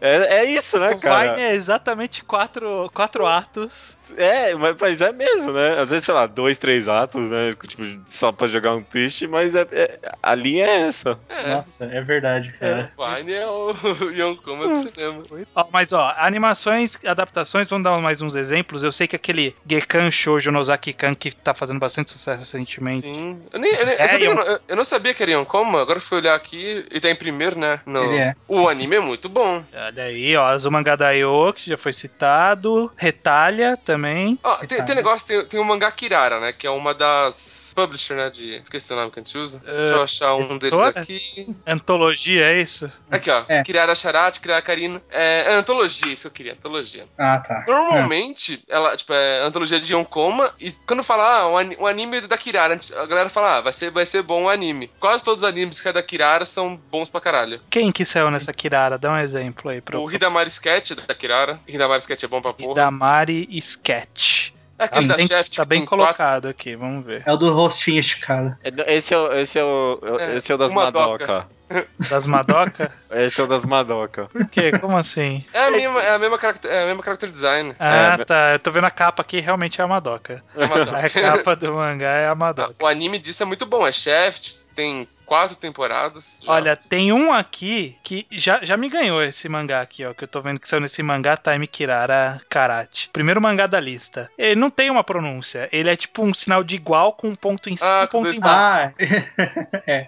é, 0.00 0.38
é 0.38 0.44
isso, 0.44 0.78
né, 0.78 0.90
o 0.90 0.98
cara? 0.98 1.32
O 1.32 1.34
Vine 1.34 1.46
é 1.46 1.54
exatamente 1.54 2.24
quatro, 2.24 2.90
quatro 2.92 3.26
atos 3.26 3.96
é, 4.16 4.54
mas, 4.54 4.76
mas, 4.78 5.00
é 5.00 5.12
mesmo, 5.12 5.52
né? 5.52 5.78
Às 5.78 5.90
vezes, 5.90 6.04
sei 6.04 6.14
lá, 6.14 6.26
dois, 6.26 6.58
três 6.58 6.88
atos, 6.88 7.22
né? 7.22 7.54
Tipo, 7.66 7.82
só 8.06 8.32
pra 8.32 8.46
jogar 8.46 8.74
um 8.74 8.82
twist, 8.82 9.26
mas 9.26 9.54
é, 9.54 9.66
é 9.72 9.98
a 10.22 10.34
linha 10.34 10.66
é 10.66 10.88
essa. 10.88 11.18
É. 11.28 11.54
Nossa, 11.54 11.84
é 11.84 12.00
verdade, 12.00 12.52
cara. 12.58 12.92
É, 12.98 13.16
Vine 13.16 13.32
é 13.32 13.46
o 13.46 13.74
Yonkoma 14.12 14.68
do 14.68 14.90
cinema. 14.90 15.22
Ó, 15.54 15.66
mas 15.72 15.92
ó, 15.92 16.14
animações, 16.16 16.98
adaptações, 17.04 17.68
vamos 17.68 17.84
dar 17.84 17.98
mais 18.00 18.20
uns 18.20 18.34
exemplos. 18.34 18.82
Eu 18.82 18.92
sei 18.92 19.06
que 19.06 19.16
aquele 19.16 19.54
Gekan 19.68 20.10
Shoujo 20.10 20.50
Nozaki-kan 20.50 21.14
que 21.14 21.34
tá 21.34 21.54
fazendo 21.54 21.78
bastante 21.78 22.10
sucesso 22.10 22.40
recentemente. 22.40 23.02
Sim. 23.02 23.42
Eu, 23.52 23.60
nem, 23.60 23.72
eu, 23.74 23.86
nem, 23.86 23.94
é, 23.94 24.26
eu, 24.26 24.34
não, 24.34 24.58
eu, 24.68 24.76
não 24.76 24.84
sabia 24.84 25.14
que 25.14 25.22
era 25.22 25.32
Yonkoma, 25.32 25.80
agora 25.80 26.00
fui 26.00 26.18
olhar 26.18 26.34
aqui 26.34 26.86
e 26.90 27.00
tá 27.00 27.10
em 27.10 27.16
primeiro, 27.16 27.58
né? 27.58 27.80
No... 27.86 28.04
Ele 28.04 28.18
é. 28.18 28.34
O 28.48 28.68
anime 28.68 28.96
é 28.96 29.00
muito 29.00 29.28
bom. 29.28 29.51
Olha 29.74 30.04
aí, 30.04 30.36
ó, 30.36 30.46
Azumanga 30.46 30.96
Daioh, 30.96 31.52
que 31.52 31.70
já 31.70 31.76
foi 31.76 31.92
citado, 31.92 32.90
Retalha 32.96 33.76
também. 33.76 34.38
Ó, 34.42 34.56
tem, 34.66 34.84
tem 34.84 34.94
negócio, 34.94 35.26
tem, 35.26 35.44
tem 35.44 35.60
o 35.60 35.64
mangá 35.64 35.90
Kirara, 35.90 36.40
né? 36.40 36.52
Que 36.52 36.66
é 36.66 36.70
uma 36.70 36.94
das 36.94 37.61
publisher, 37.74 38.14
né? 38.14 38.30
De. 38.30 38.56
Esqueci 38.56 38.92
o 38.92 38.96
nome 38.96 39.10
que 39.10 39.20
a 39.20 39.22
gente 39.22 39.36
usa. 39.36 39.58
Uh, 39.58 39.62
Deixa 39.64 39.94
eu 39.94 40.02
achar 40.02 40.34
um 40.34 40.58
deles 40.58 40.80
aqui. 40.80 41.54
Antologia, 41.66 42.52
é 42.52 42.62
isso? 42.62 42.90
Aqui, 43.10 43.30
ó. 43.30 43.44
É. 43.48 43.62
Kirara 43.62 43.94
Charate, 43.94 44.40
Kirara 44.40 44.62
Karina. 44.62 45.02
É, 45.10 45.52
é 45.52 45.54
antologia, 45.54 46.12
isso 46.12 46.22
que 46.22 46.26
eu 46.26 46.30
queria, 46.32 46.52
antologia. 46.52 47.06
Ah, 47.18 47.40
tá. 47.40 47.64
Normalmente, 47.66 48.62
é. 48.68 48.74
ela, 48.74 48.96
tipo, 48.96 49.12
é 49.12 49.40
antologia 49.42 49.80
de 49.80 49.92
Yonkoma. 49.92 50.52
E 50.58 50.72
quando 50.86 51.02
fala, 51.02 51.40
ah, 51.40 51.48
o 51.78 51.86
anime 51.86 52.20
da 52.22 52.36
Kirara, 52.36 52.78
a 52.96 53.06
galera 53.06 53.28
fala, 53.28 53.58
ah, 53.58 53.60
vai 53.60 53.72
ser, 53.72 53.90
vai 53.90 54.06
ser 54.06 54.22
bom 54.22 54.44
o 54.44 54.48
anime. 54.48 54.90
Quase 55.00 55.22
todos 55.22 55.42
os 55.42 55.48
animes 55.48 55.80
que 55.80 55.88
é 55.88 55.92
da 55.92 56.02
Kirara 56.02 56.46
são 56.46 56.76
bons 56.76 57.08
pra 57.08 57.20
caralho. 57.20 57.60
Quem 57.70 57.92
que 57.92 58.04
saiu 58.04 58.30
nessa 58.30 58.52
Kirara? 58.52 58.98
Dá 58.98 59.10
um 59.10 59.18
exemplo 59.18 59.70
aí 59.70 59.80
pro. 59.80 60.00
O 60.00 60.10
Hidamari 60.10 60.48
Sketch 60.48 60.92
da 60.92 61.14
Kirara. 61.14 61.60
Hidamari 61.66 62.00
Sketch 62.00 62.24
é 62.24 62.28
bom 62.28 62.40
pra 62.40 62.52
porra. 62.52 62.72
Hidamari 62.72 63.48
Sketch. 63.58 64.52
É 64.82 64.86
aquele 64.86 65.06
tá 65.06 65.12
da 65.12 65.16
bem, 65.16 65.26
chef, 65.28 65.44
tipo, 65.44 65.56
Tá 65.56 65.64
bem 65.64 65.84
colocado 65.84 66.42
quatro... 66.42 66.50
aqui, 66.50 66.74
vamos 66.74 67.06
ver. 67.06 67.22
É 67.24 67.32
o 67.32 67.36
do 67.36 67.52
rostinho 67.52 68.00
esticado. 68.00 68.56
É, 68.64 68.94
esse 68.94 69.14
é, 69.14 69.18
o, 69.18 69.32
esse 69.34 69.58
é 69.58 69.64
o, 69.64 69.98
é, 70.18 70.36
esse 70.36 70.50
é 70.50 70.54
o 70.54 70.58
das 70.58 70.72
Madoka. 70.72 71.46
Das 72.10 72.26
Madoka? 72.26 72.92
Esse 73.10 73.40
é 73.40 73.44
o 73.44 73.46
das 73.46 73.64
Madoka. 73.64 74.26
Por 74.26 74.46
quê? 74.48 74.72
Como 74.78 74.94
assim? 74.94 75.42
É 75.54 75.68
a 75.68 75.70
mesma, 75.70 76.02
é 76.02 76.14
a 76.14 76.18
mesma, 76.18 76.38
character, 76.38 76.70
é 76.70 76.82
a 76.82 76.86
mesma 76.86 77.02
character 77.02 77.30
design. 77.30 77.74
Ah, 77.78 78.18
é, 78.20 78.24
tá. 78.26 78.52
Eu 78.52 78.58
tô 78.58 78.70
vendo 78.70 78.84
a 78.84 78.90
capa 78.90 79.22
aqui, 79.22 79.40
realmente 79.40 79.80
é 79.80 79.84
a 79.84 79.86
Madoka. 79.86 80.42
É 80.54 80.64
a, 80.64 80.68
Madoka. 80.68 80.98
a 80.98 81.08
capa 81.08 81.56
do 81.56 81.72
mangá 81.72 82.10
é 82.10 82.28
a 82.28 82.34
Madoka. 82.34 82.74
O 82.82 82.86
anime 82.86 83.18
disso 83.18 83.42
é 83.42 83.46
muito 83.46 83.64
bom. 83.64 83.86
É 83.86 83.92
Shaft, 83.92 84.64
tem 84.76 85.08
quatro 85.32 85.56
temporadas. 85.56 86.40
Já. 86.42 86.52
Olha, 86.52 86.76
tem 86.76 87.10
um 87.10 87.32
aqui 87.32 87.96
que 88.02 88.26
já, 88.30 88.62
já 88.62 88.76
me 88.76 88.90
ganhou 88.90 89.22
esse 89.22 89.48
mangá 89.48 89.80
aqui, 89.80 90.04
ó. 90.04 90.12
Que 90.12 90.24
eu 90.24 90.28
tô 90.28 90.42
vendo 90.42 90.60
que 90.60 90.68
saiu 90.68 90.82
nesse 90.82 91.02
mangá 91.02 91.38
Time 91.38 91.66
Kirara 91.66 92.38
Karate. 92.50 93.08
Primeiro 93.10 93.40
mangá 93.40 93.66
da 93.66 93.80
lista. 93.80 94.30
Ele 94.36 94.60
não 94.60 94.68
tem 94.68 94.90
uma 94.90 95.02
pronúncia. 95.02 95.70
Ele 95.72 95.88
é 95.88 95.96
tipo 95.96 96.22
um 96.22 96.34
sinal 96.34 96.62
de 96.62 96.74
igual 96.74 97.14
com 97.14 97.28
um 97.28 97.34
ponto 97.34 97.70
em 97.70 97.78
cima 97.78 97.88
e 97.88 97.94
ah, 97.94 98.04
um 98.04 98.08
ponto 98.08 98.28
embaixo. 98.28 98.94
Ah, 98.98 99.80
é. 99.86 100.06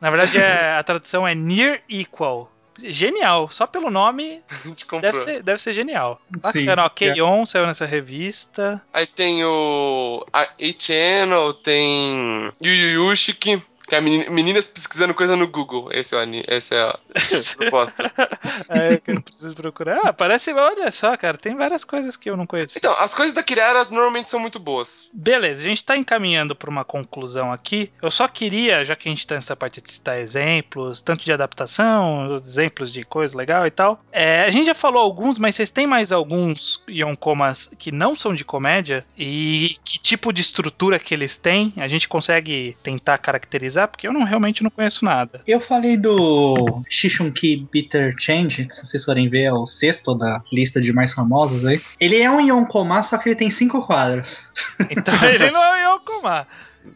Na 0.00 0.10
verdade, 0.10 0.36
é, 0.36 0.72
a 0.72 0.82
tradução 0.82 1.26
é 1.26 1.36
near 1.36 1.80
equal 1.88 2.50
genial. 2.82 3.48
Só 3.52 3.68
pelo 3.68 3.88
nome 3.88 4.42
deve 5.00 5.18
ser, 5.18 5.42
deve 5.44 5.62
ser 5.62 5.72
genial. 5.72 6.20
Bacana, 6.28 6.84
ó, 6.84 6.88
Keion 6.88 7.46
saiu 7.46 7.68
nessa 7.68 7.86
revista. 7.86 8.82
Aí 8.92 9.06
tem 9.06 9.44
o 9.44 10.26
A-Channel, 10.32 11.54
tem 11.54 12.52
Yu 12.60 12.72
Yu 12.72 13.10
Yushiki, 13.10 13.62
que 13.88 13.94
é 13.94 14.00
meninas 14.00 14.68
pesquisando 14.68 15.14
coisa 15.14 15.34
no 15.34 15.48
Google. 15.48 15.88
Esse 15.92 16.14
é, 16.14 16.18
o, 16.18 16.54
esse 16.54 16.74
é 16.74 16.82
a 16.82 16.98
proposta. 17.56 18.12
é, 18.68 18.96
que 18.98 19.10
eu 19.10 19.22
preciso 19.22 19.54
procurar. 19.54 19.98
Ah, 20.04 20.12
parece, 20.12 20.52
olha 20.52 20.90
só, 20.90 21.16
cara, 21.16 21.38
tem 21.38 21.56
várias 21.56 21.84
coisas 21.84 22.16
que 22.16 22.28
eu 22.28 22.36
não 22.36 22.46
conheço. 22.46 22.76
Então, 22.76 22.92
as 22.98 23.14
coisas 23.14 23.34
da 23.34 23.42
Kirara 23.42 23.86
normalmente 23.90 24.28
são 24.28 24.38
muito 24.38 24.58
boas. 24.58 25.08
Beleza, 25.12 25.62
a 25.62 25.64
gente 25.64 25.82
tá 25.82 25.96
encaminhando 25.96 26.54
para 26.54 26.68
uma 26.68 26.84
conclusão 26.84 27.50
aqui. 27.50 27.90
Eu 28.02 28.10
só 28.10 28.28
queria, 28.28 28.84
já 28.84 28.94
que 28.94 29.08
a 29.08 29.10
gente 29.10 29.26
tá 29.26 29.34
nessa 29.34 29.56
parte 29.56 29.80
de 29.80 29.90
citar 29.90 30.18
exemplos, 30.18 31.00
tanto 31.00 31.24
de 31.24 31.32
adaptação, 31.32 32.36
exemplos 32.44 32.92
de 32.92 33.02
coisa 33.02 33.36
legal 33.36 33.66
e 33.66 33.70
tal. 33.70 34.02
É, 34.12 34.42
a 34.42 34.50
gente 34.50 34.66
já 34.66 34.74
falou 34.74 35.02
alguns, 35.02 35.38
mas 35.38 35.54
vocês 35.54 35.70
têm 35.70 35.86
mais 35.86 36.12
alguns 36.12 36.82
Yonkomas 36.88 37.70
que 37.78 37.90
não 37.90 38.14
são 38.14 38.34
de 38.34 38.44
comédia? 38.44 39.04
E 39.16 39.76
que 39.82 39.98
tipo 39.98 40.32
de 40.32 40.42
estrutura 40.42 40.98
que 40.98 41.14
eles 41.14 41.36
têm? 41.38 41.72
A 41.76 41.88
gente 41.88 42.06
consegue 42.06 42.76
tentar 42.82 43.16
caracterizar? 43.18 43.77
Pesquisar, 43.78 43.88
porque 43.88 44.06
eu 44.08 44.12
não 44.12 44.24
realmente 44.24 44.62
não 44.62 44.70
conheço 44.70 45.04
nada. 45.04 45.40
Eu 45.46 45.60
falei 45.60 45.96
do 45.96 46.82
Shishunki 46.88 47.68
Bitter 47.72 48.14
Change, 48.18 48.66
que 48.66 48.74
se 48.74 48.84
vocês 48.86 49.04
forem 49.04 49.28
ver 49.28 49.44
é 49.44 49.52
o 49.52 49.66
sexto 49.66 50.14
da 50.14 50.42
lista 50.52 50.80
de 50.80 50.92
mais 50.92 51.12
famosos 51.14 51.64
aí. 51.64 51.80
Ele 52.00 52.16
é 52.18 52.30
um 52.30 52.40
Yonkoma, 52.40 53.02
só 53.02 53.16
que 53.18 53.28
ele 53.28 53.36
tem 53.36 53.50
cinco 53.50 53.84
quadros. 53.86 54.48
Então 54.90 55.14
ele 55.24 55.50
não 55.50 55.74
é 55.74 55.84
Yokoma. 55.84 56.46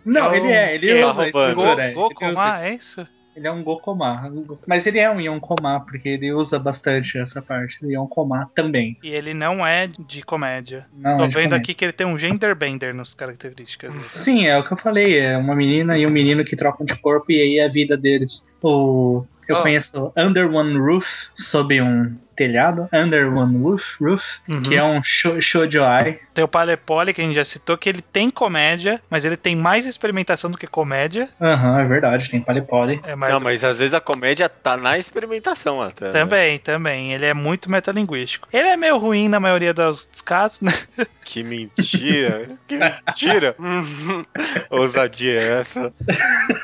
Não, 0.04 0.32
É 0.32 0.36
ele 0.38 0.48
é, 0.48 0.74
ele 0.74 0.86
que? 0.86 1.04
usa 1.04 1.22
a 1.26 1.30
Go- 1.30 1.48
estrutura. 1.48 1.84
ele 1.88 1.96
usa 1.98 2.08
Gokoma, 2.08 2.64
é 2.64 2.74
isso? 2.74 3.06
Ele 3.34 3.46
é 3.46 3.50
um 3.52 3.62
Gokoma. 3.62 4.30
Mas 4.66 4.86
ele 4.86 4.98
é 4.98 5.10
um 5.10 5.20
Yonkoma, 5.20 5.80
porque 5.80 6.08
ele 6.10 6.32
usa 6.32 6.58
bastante 6.58 7.18
essa 7.18 7.40
parte. 7.40 7.78
Ele 7.82 7.94
é 7.94 8.00
um 8.00 8.06
Koma 8.06 8.50
também. 8.54 8.96
E 9.02 9.08
ele 9.08 9.32
não 9.32 9.66
é 9.66 9.86
de 9.86 10.22
comédia. 10.22 10.86
Não 10.92 11.16
Tô 11.16 11.24
é 11.24 11.28
vendo 11.28 11.54
aqui 11.54 11.72
que 11.74 11.84
ele 11.84 11.92
tem 11.92 12.06
um 12.06 12.18
gender 12.18 12.54
bender 12.54 12.94
nas 12.94 13.14
características. 13.14 13.92
Sim, 14.10 14.46
é 14.46 14.58
o 14.58 14.64
que 14.64 14.72
eu 14.72 14.76
falei. 14.76 15.18
É 15.18 15.36
uma 15.38 15.54
menina 15.54 15.96
e 15.96 16.06
um 16.06 16.10
menino 16.10 16.44
que 16.44 16.54
trocam 16.56 16.84
de 16.84 16.94
corpo 16.96 17.32
e 17.32 17.40
aí 17.40 17.58
é 17.58 17.64
a 17.64 17.68
vida 17.68 17.96
deles. 17.96 18.46
O, 18.62 19.22
eu 19.48 19.56
Ah. 19.56 19.62
conheço 19.62 20.12
Under 20.16 20.52
One 20.52 20.78
Roof, 20.78 21.06
sob 21.34 21.80
um 21.80 22.14
telhado. 22.34 22.88
Under 22.92 23.32
One 23.32 23.58
Roof, 23.58 23.96
roof 24.00 24.24
Uhum. 24.48 24.62
que 24.62 24.74
é 24.76 24.82
um 24.82 25.02
sho- 25.02 25.40
shoujoai. 25.40 26.18
Tem 26.34 26.44
o 26.44 26.48
Palepoli, 26.48 27.12
que 27.14 27.20
a 27.20 27.24
gente 27.24 27.34
já 27.34 27.44
citou, 27.44 27.76
que 27.76 27.88
ele 27.88 28.02
tem 28.02 28.30
comédia, 28.30 29.00
mas 29.10 29.24
ele 29.24 29.36
tem 29.36 29.54
mais 29.54 29.86
experimentação 29.86 30.50
do 30.50 30.58
que 30.58 30.66
comédia. 30.66 31.28
Aham, 31.40 31.80
é 31.80 31.84
verdade, 31.84 32.30
tem 32.30 32.40
Palipoli. 32.40 33.00
É 33.04 33.14
mais 33.14 33.32
Não, 33.34 33.40
mas 33.40 33.62
às 33.64 33.78
vezes 33.78 33.94
a 33.94 34.00
comédia 34.00 34.48
tá 34.48 34.76
na 34.76 34.98
experimentação 34.98 35.80
até. 35.82 36.06
né? 36.06 36.10
Também, 36.12 36.58
também. 36.58 37.12
Ele 37.12 37.26
é 37.26 37.34
muito 37.34 37.70
metalinguístico. 37.70 38.48
Ele 38.52 38.68
é 38.68 38.76
meio 38.76 38.96
ruim 38.98 39.28
na 39.28 39.38
maioria 39.40 39.72
dos 39.74 40.08
casos, 40.24 40.60
né? 40.60 40.72
Que 41.24 41.44
mentira. 41.44 42.48
que 42.66 42.76
mentira. 42.76 43.54
Ousadia 44.70 45.40
é 45.40 45.60
essa. 45.60 45.92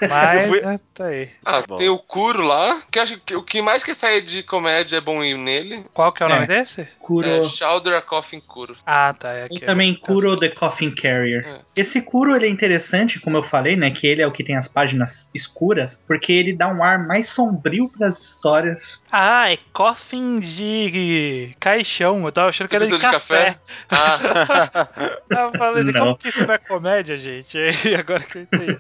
Mas 0.09 0.49
fui- 0.49 0.59
é, 0.59 0.81
tá 0.95 1.05
aí. 1.07 1.31
Ah, 1.45 1.63
Bom. 1.67 1.77
tem 1.77 1.89
o 1.89 1.99
Kuro 1.99 2.43
lá, 2.43 2.83
que 2.91 2.99
acho 2.99 3.19
que 3.21 3.35
o 3.37 3.43
que 3.43 3.63
mais 3.63 3.83
quer 3.85 3.95
sair 3.95 4.21
de 4.23 4.43
comédia 4.43 4.97
é 4.97 5.01
bom 5.01 5.23
ir 5.23 5.37
nele. 5.39 5.58
Qual 5.93 6.13
que 6.13 6.23
é 6.23 6.27
o 6.27 6.29
É. 6.29 6.35
nome 6.35 6.47
desse? 6.47 6.87
Kuro. 6.99 7.27
É 7.27 7.45
Shoulder 7.45 8.01
Coffin 8.03 8.41
Kuro. 8.41 8.77
Ah, 8.87 9.15
tá. 9.19 9.33
É 9.33 9.49
E 9.51 9.61
também 9.61 9.95
Kuro 9.95 10.37
the 10.37 10.49
Coffin 10.49 10.95
Carrier. 10.95 11.47
É. 11.47 11.61
Esse 11.77 12.03
Kuro 12.03 12.35
ele 12.37 12.47
é 12.47 12.49
interessante, 12.49 13.21
como 13.21 13.37
eu 13.37 13.43
falei, 13.43 13.77
né? 13.77 13.91
Que 13.91 14.07
ele 14.07 14.23
é 14.23 14.27
o 14.27 14.33
que 14.33 14.45
tem 14.45 14.57
as 14.57 14.69
páginas 14.69 15.31
escuras, 15.35 16.05
porque 16.07 16.33
ele 16.33 16.53
dá 16.53 16.69
um 16.69 16.83
ar 16.83 16.99
mais 17.07 17.29
sombrio 17.31 17.89
para 17.89 18.07
as 18.07 18.19
histórias. 18.21 19.05
Ah, 19.11 19.53
é 19.53 19.59
coffin 19.73 20.39
de 20.41 21.55
caixão. 21.61 22.25
Eu 22.25 22.33
tava 22.33 22.49
achando 22.49 22.69
que 22.69 22.77
era 22.77 22.85
de 22.85 22.91
Precisa 22.91 23.13
café. 23.13 23.57
Ah, 23.91 24.19
Tava 25.29 25.53
falando 25.57 25.79
assim, 25.81 25.93
Não. 25.93 26.01
como 26.01 26.17
que 26.19 26.29
isso 26.29 26.47
não 26.47 26.55
é 26.55 26.59
comédia, 26.59 27.17
gente? 27.17 27.59
E 27.89 27.95
agora 27.95 28.21
que 28.21 28.39
eu 28.39 28.43
entendi. 28.43 28.79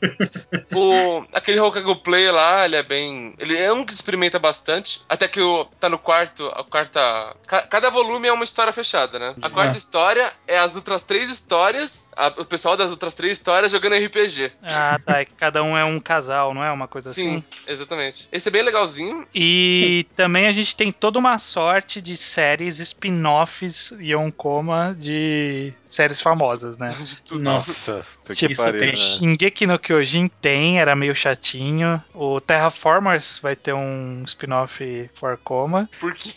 o, 0.74 1.24
aquele 1.32 1.60
Hokago 1.60 1.96
Play 1.96 2.30
lá, 2.30 2.64
ele 2.64 2.76
é 2.76 2.82
bem. 2.82 3.34
Ele 3.38 3.56
é 3.56 3.72
um 3.72 3.84
que 3.84 3.92
experimenta 3.92 4.38
bastante. 4.38 5.00
Até 5.08 5.26
que 5.28 5.40
o, 5.40 5.64
tá 5.80 5.88
no 5.88 5.98
quarto. 5.98 6.46
Quarta. 6.70 7.36
ca- 7.46 7.66
cada 7.66 7.90
volume 7.90 8.28
é 8.28 8.32
uma 8.32 8.44
história 8.44 8.72
fechada, 8.72 9.18
né? 9.18 9.34
A 9.42 9.50
quarta 9.50 9.74
Ah. 9.74 9.76
história 9.78 10.32
é 10.46 10.58
as 10.58 10.74
outras 10.76 11.02
três 11.02 11.30
histórias. 11.30 12.07
A- 12.18 12.34
o 12.40 12.44
pessoal 12.44 12.76
das 12.76 12.90
outras 12.90 13.14
três 13.14 13.38
histórias 13.38 13.70
jogando 13.72 13.94
RPG. 13.94 14.52
Ah, 14.62 14.98
tá. 15.04 15.20
É 15.20 15.24
que 15.24 15.32
cada 15.34 15.62
um 15.62 15.76
é 15.76 15.84
um 15.84 16.00
casal, 16.00 16.52
não 16.52 16.62
é 16.64 16.70
uma 16.72 16.88
coisa 16.88 17.12
Sim, 17.12 17.36
assim? 17.38 17.44
exatamente. 17.66 18.28
Esse 18.32 18.48
é 18.48 18.50
bem 18.50 18.62
legalzinho. 18.62 19.26
E 19.34 20.06
também 20.16 20.46
a 20.46 20.52
gente 20.52 20.74
tem 20.74 20.90
toda 20.90 21.18
uma 21.18 21.38
sorte 21.38 22.00
de 22.00 22.16
séries 22.16 22.78
spin-offs 22.80 23.92
Yonkoma 24.00 24.96
de 24.98 25.72
séries 25.86 26.20
famosas, 26.20 26.76
né? 26.78 26.96
De 27.00 27.18
tudo. 27.20 27.40
Nossa. 27.42 28.04
Tipo, 28.22 28.34
que 28.46 28.52
isso 28.52 28.62
pariu, 28.62 28.80
tem- 28.80 28.88
né? 28.90 28.96
Shingeki 28.96 29.66
no 29.66 29.78
Kyojin 29.78 30.26
tem, 30.40 30.80
era 30.80 30.94
meio 30.96 31.14
chatinho. 31.14 32.02
O 32.14 32.40
Terraformers 32.40 33.38
vai 33.38 33.54
ter 33.56 33.72
um 33.72 34.22
spin-off 34.26 35.10
for 35.14 35.38
Coma. 35.44 35.88
Porque. 36.00 36.32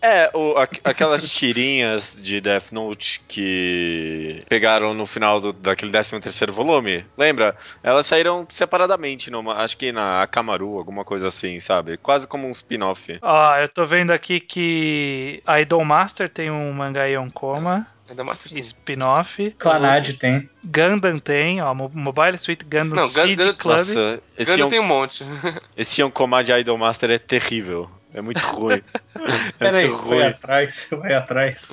É, 0.00 0.30
o- 0.34 0.56
aqu- 0.56 0.80
aquelas 0.84 1.28
tirinhas 1.28 2.20
de 2.22 2.40
Death 2.40 2.72
Note 2.72 3.20
que 3.28 4.38
pegaram 4.48 4.94
no 4.94 5.06
final 5.06 5.25
do- 5.40 5.52
daquele 5.52 5.90
13 5.90 6.20
terceiro 6.20 6.52
volume, 6.52 7.04
lembra? 7.16 7.56
Elas 7.82 8.06
saíram 8.06 8.46
separadamente, 8.50 9.30
numa, 9.30 9.54
acho 9.56 9.76
que 9.76 9.92
na 9.92 10.22
Akamaru, 10.22 10.78
alguma 10.78 11.04
coisa 11.04 11.28
assim, 11.28 11.58
sabe? 11.60 11.96
Quase 11.96 12.26
como 12.26 12.46
um 12.46 12.50
spin-off. 12.52 13.18
Ó, 13.22 13.56
eu 13.56 13.68
tô 13.68 13.84
vendo 13.86 14.10
aqui 14.12 14.40
que 14.40 15.42
a 15.46 15.60
Idolmaster 15.60 16.28
tem 16.28 16.50
um 16.50 16.72
mangá 16.72 17.04
Yonkoma, 17.06 17.86
Ainda 18.08 18.22
Master 18.22 18.50
Team. 18.52 18.60
spin-off. 18.60 19.50
Clanad 19.58 20.12
tem. 20.14 20.48
Gundam 20.64 21.18
tem, 21.18 21.60
ó, 21.60 21.74
Mo- 21.74 21.90
Mobile 21.92 22.38
Suit 22.38 22.64
Gundam 22.64 22.94
Não, 22.96 23.08
Seed 23.08 23.36
Gun- 23.38 23.54
Club. 23.54 23.78
Nossa, 23.78 24.20
esse 24.38 24.50
Ganda 24.52 24.60
Yon, 24.62 24.70
tem 24.70 24.80
um 24.80 24.86
monte. 24.86 25.24
esse 25.76 26.00
Yonkoma 26.00 26.44
de 26.44 26.52
Idolmaster 26.52 27.10
é 27.10 27.18
terrível. 27.18 27.90
É 28.14 28.20
muito 28.22 28.38
ruim. 28.40 28.82
é 29.14 29.52
Peraí, 29.58 29.82
muito 29.88 29.96
você 29.96 30.08
vai 30.08 30.18
ruim. 30.18 30.26
atrás, 30.28 30.74
você 30.74 30.96
vai 30.96 31.14
atrás. 31.14 31.68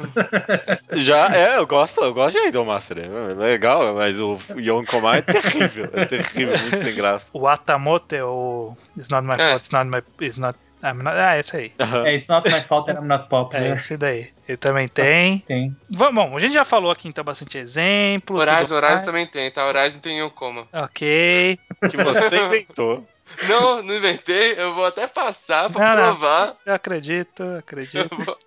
Já, 0.93 1.34
é, 1.36 1.57
eu 1.57 1.65
gosto, 1.67 2.01
eu 2.03 2.13
gosto 2.13 2.39
de 2.41 2.47
Idolmaster. 2.47 2.97
É 2.97 3.34
legal, 3.34 3.95
mas 3.95 4.19
o 4.19 4.38
Yonkoma 4.57 5.17
é 5.17 5.21
terrível. 5.21 5.89
É 5.93 6.05
terrível, 6.05 6.57
muito 6.57 6.84
sem 6.84 6.95
graça. 6.95 7.29
O 7.34 7.47
Atamote, 7.47 8.19
ou 8.21 8.75
It's 8.97 9.09
Not 9.09 9.25
My 9.25 9.34
É. 9.36 9.38
Fault, 9.38 9.55
It's 9.57 9.69
Not 9.69 9.89
My... 9.89 10.03
It's 10.25 10.38
not, 10.38 10.57
I'm 10.84 11.01
not- 11.01 11.15
ah, 11.17 11.38
esse 11.39 11.55
aí. 11.55 11.71
É, 12.05 12.15
it's 12.15 12.27
not 12.27 12.49
my 12.51 12.59
fault 12.61 12.88
that 12.88 12.99
I'm 12.99 13.07
not 13.07 13.25
É 13.25 13.27
popular. 13.29 13.77
esse 13.77 13.95
daí. 13.95 14.29
Ele 14.45 14.57
também 14.57 14.88
tem. 14.89 15.39
Tem. 15.47 15.73
Vamos, 15.89 16.15
bom, 16.25 16.36
a 16.36 16.39
gente 16.41 16.53
já 16.53 16.65
falou 16.65 16.91
aqui 16.91 17.07
então 17.07 17.23
bastante 17.23 17.57
exemplo. 17.57 18.38
Horizon, 18.38 18.75
Horizon 18.75 19.05
também 19.05 19.25
tem, 19.25 19.49
tá? 19.49 19.65
Horizon 19.65 19.99
tem 19.99 20.19
Yonkoma. 20.19 20.67
Ok. 20.73 21.57
Que 21.89 21.95
você 22.03 22.36
inventou. 22.43 23.07
Não, 23.47 23.81
não 23.84 23.95
inventei. 23.95 24.53
Eu 24.57 24.73
vou 24.75 24.86
até 24.86 25.07
passar 25.07 25.69
pra 25.69 25.95
Não, 25.95 25.95
não, 25.95 26.15
provar. 26.17 26.53
eu 26.65 26.73
acredito, 26.73 27.43
acredito. 27.57 28.07
Eu 28.11 28.25
vou- 28.25 28.38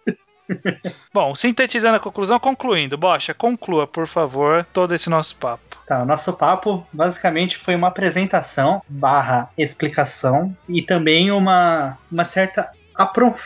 Bom, 1.12 1.34
sintetizando 1.34 1.96
a 1.96 2.00
conclusão, 2.00 2.38
concluindo. 2.38 2.96
Bocha, 2.96 3.34
conclua, 3.34 3.84
por 3.86 4.06
favor, 4.06 4.64
todo 4.72 4.94
esse 4.94 5.10
nosso 5.10 5.34
papo. 5.36 5.76
Tá, 5.88 6.02
o 6.02 6.06
nosso 6.06 6.32
papo 6.34 6.86
basicamente 6.92 7.56
foi 7.56 7.74
uma 7.74 7.88
apresentação 7.88 8.80
barra 8.88 9.50
explicação 9.58 10.56
e 10.68 10.82
também 10.82 11.30
uma, 11.32 11.98
uma 12.10 12.24
certa 12.24 12.70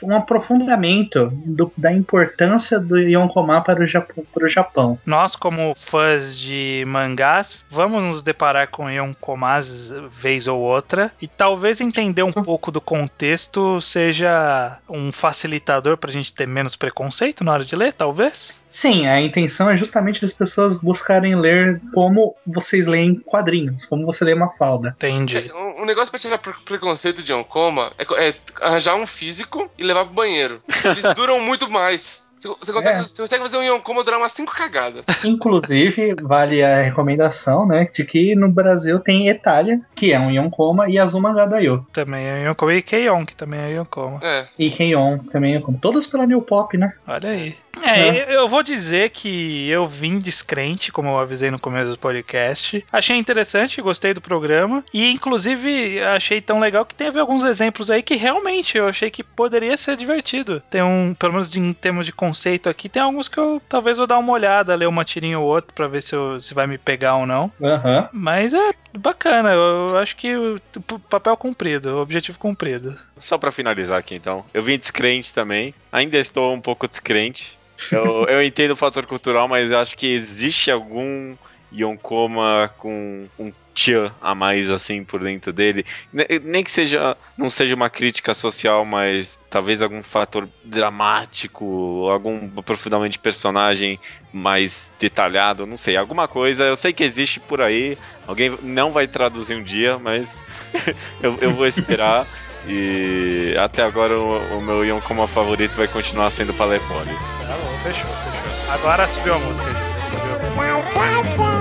um 0.02 0.14
aprofundamento 0.16 1.28
do- 1.44 1.72
da 1.76 1.92
importância 1.92 2.78
do 2.78 2.98
Yonkoma 2.98 3.62
para 3.62 3.82
o, 3.82 3.86
Japão, 3.86 4.24
para 4.32 4.44
o 4.44 4.48
Japão. 4.48 4.98
Nós, 5.04 5.34
como 5.36 5.74
fãs 5.76 6.36
de 6.38 6.84
mangás, 6.86 7.64
vamos 7.70 8.02
nos 8.02 8.22
deparar 8.22 8.68
com 8.68 8.88
Yonkomas 8.90 9.92
vez 10.10 10.46
ou 10.46 10.60
outra 10.60 11.10
e 11.20 11.26
talvez 11.28 11.80
entender 11.80 12.22
um 12.22 12.32
pouco 12.32 12.70
do 12.70 12.80
contexto 12.80 13.80
seja 13.80 14.78
um 14.88 15.10
facilitador 15.12 15.96
pra 15.96 16.10
gente 16.12 16.32
ter 16.32 16.46
menos 16.46 16.76
preconceito 16.76 17.42
na 17.44 17.52
hora 17.52 17.64
de 17.64 17.74
ler, 17.76 17.92
talvez? 17.92 18.59
Sim, 18.70 19.06
a 19.06 19.20
intenção 19.20 19.68
é 19.68 19.76
justamente 19.76 20.24
as 20.24 20.32
pessoas 20.32 20.74
buscarem 20.76 21.34
ler 21.34 21.80
como 21.92 22.34
vocês 22.46 22.86
leem 22.86 23.16
quadrinhos, 23.16 23.84
como 23.84 24.06
você 24.06 24.24
lê 24.24 24.32
uma 24.32 24.48
falda. 24.56 24.94
Entendi. 24.96 25.50
É, 25.50 25.54
Um 25.54 25.82
um 25.82 25.86
negócio 25.86 26.10
pra 26.10 26.20
tirar 26.20 26.38
pre- 26.38 26.52
preconceito 26.64 27.22
de 27.22 27.32
Yonkoma 27.32 27.92
é, 27.98 28.28
é 28.28 28.34
arranjar 28.60 28.94
um 28.96 29.06
físico 29.06 29.68
e 29.78 29.82
levar 29.82 30.04
pro 30.04 30.14
banheiro. 30.14 30.60
Eles 30.84 31.12
duram 31.16 31.40
muito 31.40 31.70
mais. 31.70 32.28
Você, 32.38 32.72
consegue, 32.72 32.98
É. 33.00 33.02
você 33.02 33.16
consegue 33.20 33.42
fazer 33.42 33.56
um 33.58 33.62
Yonkoma 33.62 34.02
durar 34.04 34.18
umas 34.20 34.32
5 34.32 34.54
cagadas. 34.54 35.04
Inclusive, 35.24 36.14
vale 36.22 36.62
a 36.62 36.82
recomendação, 36.82 37.66
né, 37.66 37.86
de 37.92 38.04
que 38.04 38.34
no 38.34 38.48
Brasil 38.50 38.98
tem 39.00 39.28
Etália, 39.28 39.80
que 39.94 40.12
é 40.12 40.18
um 40.20 40.30
Yonkoma, 40.30 40.88
e 40.88 40.98
Azuma 40.98 41.34
Gadayo. 41.34 41.86
Também 41.92 42.24
é 42.26 42.46
Yonkoma 42.48 42.74
e 42.74 42.82
Keion, 42.82 43.24
que 43.26 43.34
também 43.34 43.60
é 43.60 43.70
Yonkoma. 43.76 44.20
É. 44.22 44.46
E 44.58 44.70
Keion 44.70 45.18
também 45.30 45.52
é 45.52 45.56
Yonkoma. 45.56 45.78
Todas 45.80 46.06
pela 46.06 46.26
New 46.26 46.40
Pop, 46.42 46.76
né? 46.78 46.92
Olha 47.06 47.30
aí. 47.30 47.56
É, 47.82 48.34
eu 48.36 48.48
vou 48.48 48.62
dizer 48.62 49.10
que 49.10 49.68
eu 49.68 49.86
vim 49.86 50.18
descrente, 50.18 50.92
como 50.92 51.08
eu 51.08 51.18
avisei 51.18 51.50
no 51.50 51.60
começo 51.60 51.90
do 51.90 51.98
podcast. 51.98 52.84
Achei 52.92 53.16
interessante, 53.16 53.80
gostei 53.82 54.12
do 54.14 54.20
programa. 54.20 54.84
E, 54.92 55.10
inclusive, 55.10 56.02
achei 56.02 56.40
tão 56.40 56.60
legal 56.60 56.84
que 56.84 56.94
teve 56.94 57.18
alguns 57.18 57.44
exemplos 57.44 57.90
aí 57.90 58.02
que 58.02 58.16
realmente 58.16 58.76
eu 58.76 58.86
achei 58.88 59.10
que 59.10 59.22
poderia 59.24 59.76
ser 59.76 59.96
divertido. 59.96 60.62
Tem 60.70 60.82
um, 60.82 61.14
pelo 61.18 61.32
menos 61.32 61.54
em 61.56 61.72
termos 61.72 62.06
de 62.06 62.12
conceito 62.12 62.68
aqui, 62.68 62.88
tem 62.88 63.02
alguns 63.02 63.28
que 63.28 63.38
eu 63.38 63.60
talvez 63.68 63.98
vou 63.98 64.06
dar 64.06 64.18
uma 64.18 64.32
olhada, 64.32 64.74
ler 64.74 64.88
uma 64.88 65.04
tirinha 65.04 65.38
ou 65.38 65.46
outra 65.46 65.72
pra 65.74 65.88
ver 65.88 66.02
se, 66.02 66.14
eu- 66.14 66.40
se 66.40 66.54
vai 66.54 66.66
me 66.66 66.78
pegar 66.78 67.16
ou 67.16 67.26
não. 67.26 67.50
Aham. 67.62 68.08
Mas 68.12 68.52
é 68.54 68.72
bacana, 68.94 69.50
eu 69.50 69.98
acho 69.98 70.16
que 70.16 70.36
o 70.36 70.60
papel 71.08 71.36
cumprido, 71.36 71.98
objetivo 71.98 72.38
cumprido. 72.38 72.98
Só 73.18 73.38
pra 73.38 73.52
finalizar 73.52 73.98
aqui 73.98 74.14
então. 74.14 74.44
Eu 74.52 74.62
vim 74.62 74.78
descrente 74.78 75.32
também. 75.32 75.74
Ainda 75.92 76.18
estou 76.18 76.52
um 76.52 76.60
pouco 76.60 76.88
descrente. 76.88 77.58
Eu, 77.90 78.26
eu 78.28 78.42
entendo 78.42 78.72
o 78.72 78.76
fator 78.76 79.06
cultural, 79.06 79.48
mas 79.48 79.72
acho 79.72 79.96
que 79.96 80.06
existe 80.12 80.70
algum 80.70 81.34
Yonkoma 81.72 82.70
com 82.78 83.26
um 83.38 83.52
tchan 83.74 84.12
a 84.20 84.34
mais 84.34 84.68
assim 84.68 85.04
por 85.04 85.20
dentro 85.20 85.52
dele. 85.52 85.86
Ne- 86.12 86.26
Nem 86.42 86.64
que 86.64 86.70
seja 86.70 87.16
não 87.38 87.48
seja 87.50 87.74
uma 87.74 87.88
crítica 87.88 88.34
social, 88.34 88.84
mas 88.84 89.38
talvez 89.48 89.80
algum 89.80 90.02
fator 90.02 90.48
dramático, 90.64 92.08
algum 92.10 92.50
aprofundamento 92.56 93.12
de 93.12 93.18
personagem 93.18 93.98
mais 94.32 94.90
detalhado, 94.98 95.66
não 95.66 95.76
sei, 95.76 95.96
alguma 95.96 96.26
coisa. 96.28 96.64
Eu 96.64 96.76
sei 96.76 96.92
que 96.92 97.04
existe 97.04 97.38
por 97.40 97.60
aí. 97.60 97.96
Alguém 98.26 98.56
não 98.62 98.92
vai 98.92 99.06
traduzir 99.06 99.54
um 99.54 99.62
dia, 99.62 99.98
mas 99.98 100.42
eu, 101.22 101.38
eu 101.40 101.52
vou 101.52 101.66
esperar. 101.66 102.26
E 102.68 103.54
até 103.58 103.82
agora 103.82 104.18
o, 104.18 104.58
o 104.58 104.60
meu 104.60 104.84
Yonkoma 104.84 105.26
favorito 105.26 105.72
vai 105.76 105.88
continuar 105.88 106.30
sendo 106.30 106.52
Palepole. 106.52 107.10
Tá 107.46 107.56
bom, 107.56 107.78
fechou, 107.82 108.10
fechou. 108.10 108.74
Agora 108.74 109.08
subiu 109.08 109.34
a 109.34 109.38
música, 109.38 109.66
gente. 109.66 110.00
Subiu 110.10 110.34
a 110.34 110.36
música. 110.36 111.59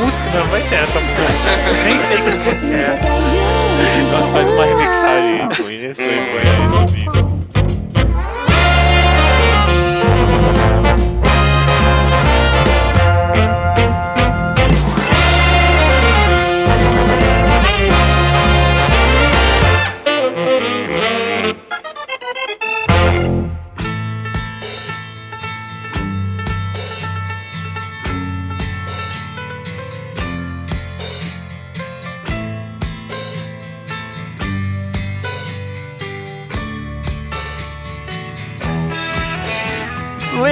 Música? 0.00 0.30
Não, 0.30 0.46
vai 0.46 0.62
ser 0.62 0.76
essa 0.76 0.98
música. 0.98 1.22
Nem 1.84 1.98
sei 1.98 2.16
que 2.16 2.30
música 2.30 2.74
é 2.74 2.94
essa. 2.94 3.08
Nós 4.10 4.28
faz 4.30 4.48
uma 4.48 4.64
remixagem 4.64 5.48
com 5.48 5.70
isso 5.70 6.00
e 6.00 6.04
põe 6.04 6.50
aí 6.50 6.68
no 6.68 6.86
vídeo. 6.86 7.39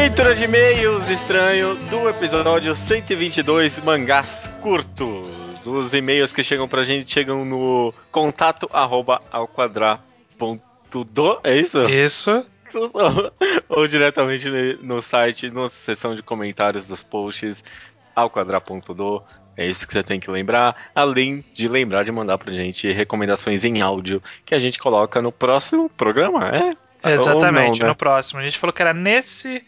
Leitura 0.08 0.34
de 0.34 0.44
e-mails 0.44 1.10
estranho 1.10 1.74
do 1.90 2.08
episódio 2.08 2.74
122 2.74 3.78
Mangás 3.80 4.50
Curtos. 4.62 5.28
Os 5.66 5.92
e-mails 5.92 6.32
que 6.32 6.42
chegam 6.42 6.66
pra 6.66 6.82
gente 6.82 7.10
chegam 7.10 7.44
no 7.44 7.92
contato 8.10 8.70
arroba 8.72 9.20
ao 9.30 9.46
é 11.44 11.56
isso? 11.58 11.84
Isso. 11.84 12.42
Ou 13.68 13.86
diretamente 13.86 14.48
no 14.80 15.02
site, 15.02 15.52
na 15.52 15.68
seção 15.68 16.14
de 16.14 16.22
comentários 16.22 16.86
dos 16.86 17.02
posts 17.02 17.62
ao 18.16 18.30
quadrar.do. 18.30 19.22
É 19.58 19.66
isso 19.66 19.86
que 19.86 19.92
você 19.92 20.02
tem 20.02 20.18
que 20.18 20.30
lembrar, 20.30 20.74
além 20.94 21.44
de 21.52 21.68
lembrar 21.68 22.04
de 22.04 22.10
mandar 22.10 22.38
pra 22.38 22.50
gente 22.54 22.90
recomendações 22.90 23.62
em 23.62 23.82
áudio 23.82 24.22
que 24.46 24.54
a 24.54 24.58
gente 24.58 24.78
coloca 24.78 25.20
no 25.20 25.30
próximo 25.30 25.90
programa, 25.90 26.48
é? 26.48 26.74
Exatamente, 27.12 27.80
não, 27.80 27.86
né? 27.86 27.90
no 27.90 27.96
próximo. 27.96 28.40
A 28.40 28.42
gente 28.42 28.58
falou 28.58 28.72
que 28.72 28.82
era 28.82 28.94
nesse, 28.94 29.62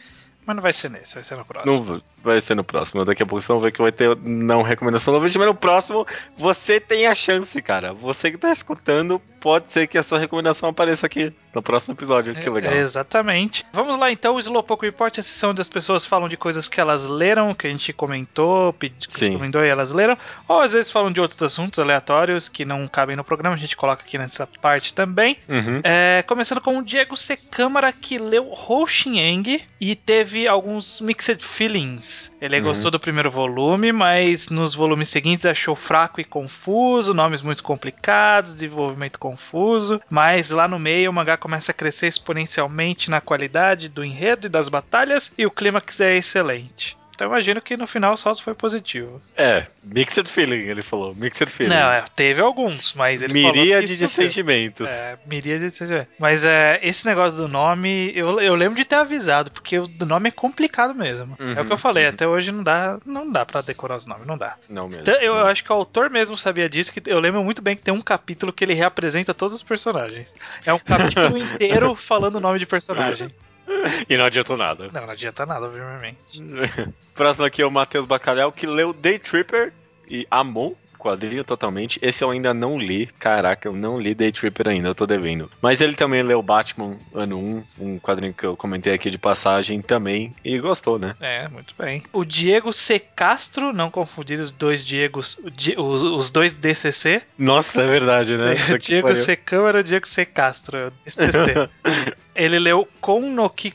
mas 0.51 0.57
não 0.57 0.63
vai 0.63 0.73
ser 0.73 0.91
nesse, 0.91 1.15
vai 1.15 1.23
ser 1.23 1.37
no 1.37 1.45
próximo. 1.45 1.85
Não 1.85 2.03
vai 2.23 2.41
ser 2.41 2.55
no 2.55 2.65
próximo. 2.65 3.05
Daqui 3.05 3.23
a 3.23 3.27
pouco 3.27 3.41
vocês 3.41 3.49
vão 3.49 3.61
ver 3.61 3.73
que 3.73 3.81
vai 3.81 3.93
ter 3.93 4.17
não 4.17 4.63
recomendação 4.63 5.15
no 5.15 5.21
vídeo, 5.21 5.39
mas 5.39 5.49
no 5.49 5.55
próximo 5.55 6.07
você 6.37 6.81
tem 6.81 7.07
a 7.07 7.15
chance, 7.15 7.61
cara. 7.63 7.93
Você 7.93 8.31
que 8.31 8.39
tá 8.39 8.51
escutando, 8.51 9.21
pode 9.41 9.71
ser 9.73 9.87
que 9.87 9.97
a 9.97 10.03
sua 10.03 10.19
recomendação 10.19 10.69
apareça 10.69 11.07
aqui 11.07 11.33
no 11.55 11.63
próximo 11.63 11.95
episódio. 11.95 12.35
Que 12.35 12.51
legal. 12.51 12.73
É, 12.73 12.79
exatamente. 12.79 13.65
Vamos 13.73 13.99
lá 13.99 14.11
então, 14.11 14.35
o 14.37 14.41
Slowpoke 14.41 14.87
Report 14.87 15.17
é 15.17 15.21
a 15.21 15.23
sessão 15.23 15.51
onde 15.51 15.61
as 15.61 15.69
pessoas 15.69 16.05
falam 16.07 16.29
de 16.29 16.37
coisas 16.37 16.69
que 16.69 16.81
elas 16.81 17.07
leram, 17.07 17.55
que 17.55 17.67
a 17.67 17.71
gente 17.71 17.93
comentou, 17.93 18.73
pedi- 18.73 19.09
recomendou 19.19 19.65
e 19.65 19.69
elas 19.69 19.93
leram, 19.93 20.17
ou 20.47 20.61
às 20.61 20.73
vezes 20.73 20.91
falam 20.91 21.11
de 21.11 21.21
outros 21.21 21.43
assuntos 21.43 21.79
aleatórios 21.79 22.49
que 22.49 22.65
não 22.65 22.87
cabem 22.87 23.17
no 23.17 23.25
programa, 23.25 23.55
a 23.55 23.59
gente 23.59 23.77
coloca 23.77 24.03
aqui 24.03 24.19
nessa 24.19 24.47
parte 24.47 24.93
também. 24.95 25.39
Uhum. 25.49 25.81
É, 25.83 26.23
começando 26.27 26.61
com 26.61 26.79
o 26.79 26.83
Diego 26.85 27.17
C. 27.17 27.37
Câmara, 27.37 27.93
que 27.93 28.19
leu 28.19 28.53
Hoshieng 28.53 29.61
e 29.81 29.97
teve 29.97 30.40
alguns 30.47 31.01
mixed 31.01 31.45
feelings. 31.45 32.33
Ele 32.41 32.59
Uhum. 32.59 32.65
gostou 32.65 32.91
do 32.91 32.99
primeiro 33.01 33.31
volume, 33.31 33.93
mas 33.93 34.49
nos 34.49 34.75
volumes 34.75 35.09
seguintes 35.09 35.47
achou 35.47 35.75
fraco 35.77 36.21
e 36.21 36.25
confuso, 36.25 37.15
nomes 37.15 37.43
muito 37.43 37.63
complicados, 37.63 38.53
desenvolvimento 38.53 39.19
confuso. 39.19 40.01
Mas 40.09 40.51
lá 40.51 40.67
no 40.69 40.79
meio 40.79 41.11
o 41.11 41.15
mangá 41.15 41.37
começa 41.37 41.71
a 41.73 41.75
crescer 41.75 42.07
exponencialmente 42.09 43.11
na 43.11 43.21
qualidade 43.21 43.89
do 43.89 44.05
enredo 44.05 44.47
e 44.47 44.51
das 44.51 44.69
batalhas, 44.69 45.33
e 45.37 45.47
o 45.47 45.51
clímax 45.51 46.01
é 46.01 46.17
excelente. 46.17 46.97
Então 47.21 47.29
eu 47.29 47.33
imagino 47.35 47.61
que 47.61 47.77
no 47.77 47.87
final 47.87 48.15
o 48.15 48.17
salto 48.17 48.43
foi 48.43 48.55
positivo. 48.55 49.21
É, 49.37 49.67
mixed 49.85 50.27
feeling, 50.27 50.71
ele 50.71 50.81
falou. 50.81 51.15
Mixed 51.15 51.51
feeling. 51.51 51.69
Não, 51.69 51.91
é, 51.93 52.03
teve 52.17 52.41
alguns, 52.41 52.95
mas 52.95 53.21
ele 53.21 53.35
Miríade 53.35 53.95
de 53.99 54.09
sentimentos. 54.09 54.89
É, 54.89 55.19
miríade 55.27 55.69
de 55.69 55.77
sentimento. 55.77 56.09
Mas 56.19 56.47
é, 56.47 56.81
esse 56.83 57.05
negócio 57.05 57.37
do 57.37 57.47
nome, 57.47 58.11
eu, 58.17 58.41
eu 58.41 58.55
lembro 58.55 58.75
de 58.75 58.87
ter 58.87 58.95
avisado, 58.95 59.51
porque 59.51 59.79
o 59.79 59.87
nome 60.07 60.31
é 60.31 60.33
complicado 60.33 60.95
mesmo. 60.95 61.37
é 61.39 61.61
o 61.61 61.67
que 61.67 61.73
eu 61.73 61.73
Uhum, 61.73 61.77
falei, 61.77 62.05
uhum. 62.05 62.11
até 62.11 62.27
hoje 62.27 62.53
não 62.53 62.63
dá, 62.63 62.99
não 63.05 63.31
dá 63.31 63.45
para 63.45 63.61
decorar 63.61 63.97
os 63.97 64.07
nomes, 64.07 64.27
não 64.27 64.39
dá. 64.39 64.57
Não 64.67 64.89
mesmo. 64.89 65.03
Então, 65.03 65.17
eu, 65.17 65.35
não. 65.35 65.47
acho 65.47 65.63
que 65.63 65.71
o 65.71 65.77
autor 65.77 66.09
mesmo 66.09 66.39
sabia 66.39 66.71
disso, 66.71 66.91
que 66.91 67.03
eu 67.05 67.21
lembro 67.21 67.45
muito 67.45 67.61
bem 67.61 67.77
que 67.77 67.83
tem 67.83 67.93
um 67.93 68.01
capítulo 68.01 68.51
que 68.51 68.65
ele 68.65 68.73
reapresenta 68.73 69.35
todos 69.35 69.55
os 69.55 69.63
personagens. 69.63 70.35
É 70.65 70.73
um 70.73 70.79
capítulo 70.79 71.37
inteiro 71.37 71.95
falando 71.95 72.37
o 72.37 72.41
nome 72.41 72.59
de 72.59 72.65
personagem. 72.65 73.31
E 74.09 74.17
não 74.17 74.25
adiantou 74.25 74.57
nada. 74.57 74.91
Não, 74.93 75.03
não 75.03 75.11
adianta 75.11 75.47
nada, 75.47 75.67
obviamente. 75.67 76.43
Próximo 77.15 77.47
aqui 77.47 77.63
é 77.63 77.67
o 77.67 77.71
Matheus 77.71 78.07
Bacalhau, 78.07 78.53
que 78.53 78.67
leu 78.67 78.93
Day 78.93 79.19
Tripper 79.19 79.73
e 80.09 80.27
amou 80.31 80.77
quadrinho 81.01 81.45
totalmente. 81.45 81.99
Esse 82.03 82.23
eu 82.23 82.31
ainda 82.31 82.53
não 82.55 82.79
li. 82.79 83.07
Caraca, 83.19 83.69
eu 83.69 83.73
não 83.73 83.99
li 83.99 84.15
Day 84.15 84.31
Tripper 84.31 84.69
ainda, 84.69 84.89
eu 84.89 84.95
tô 84.95 85.07
devendo. 85.07 85.51
Mas 85.61 85.81
ele 85.81 85.95
também 85.95 86.23
leu 86.23 86.43
Batman 86.43 86.97
Ano 87.15 87.39
1, 87.39 87.65
um 87.79 87.99
quadrinho 87.99 88.35
que 88.35 88.45
eu 88.45 88.57
comentei 88.57 88.93
aqui 88.93 89.11
de 89.11 89.19
passagem 89.19 89.81
também, 89.81 90.35
e 90.45 90.59
gostou, 90.59 90.99
né? 90.99 91.17
É, 91.21 91.49
muito 91.49 91.75
bem. 91.79 92.03
O 92.13 92.25
Diego 92.25 92.73
C. 92.73 92.99
Castro, 92.99 93.73
não 93.73 93.91
confundir 93.91 94.39
os 94.39 94.51
dois 94.51 94.85
Diegos, 94.85 95.41
os, 95.77 96.03
os 96.03 96.31
dois 96.31 96.55
DCC. 96.55 97.23
Nossa, 97.39 97.83
é 97.83 97.87
verdade, 97.87 98.37
né? 98.37 98.55
Diego. 98.79 99.15
C. 99.17 99.37
Câmara, 99.37 99.83
Diego 99.83 100.07
C. 100.07 100.25
Castro, 100.25 100.77
é 100.77 100.91
DCC. 101.05 101.55
Ele 102.35 102.59
leu 102.59 102.89
Kon 103.01 103.21
no 103.21 103.51
que 103.51 103.73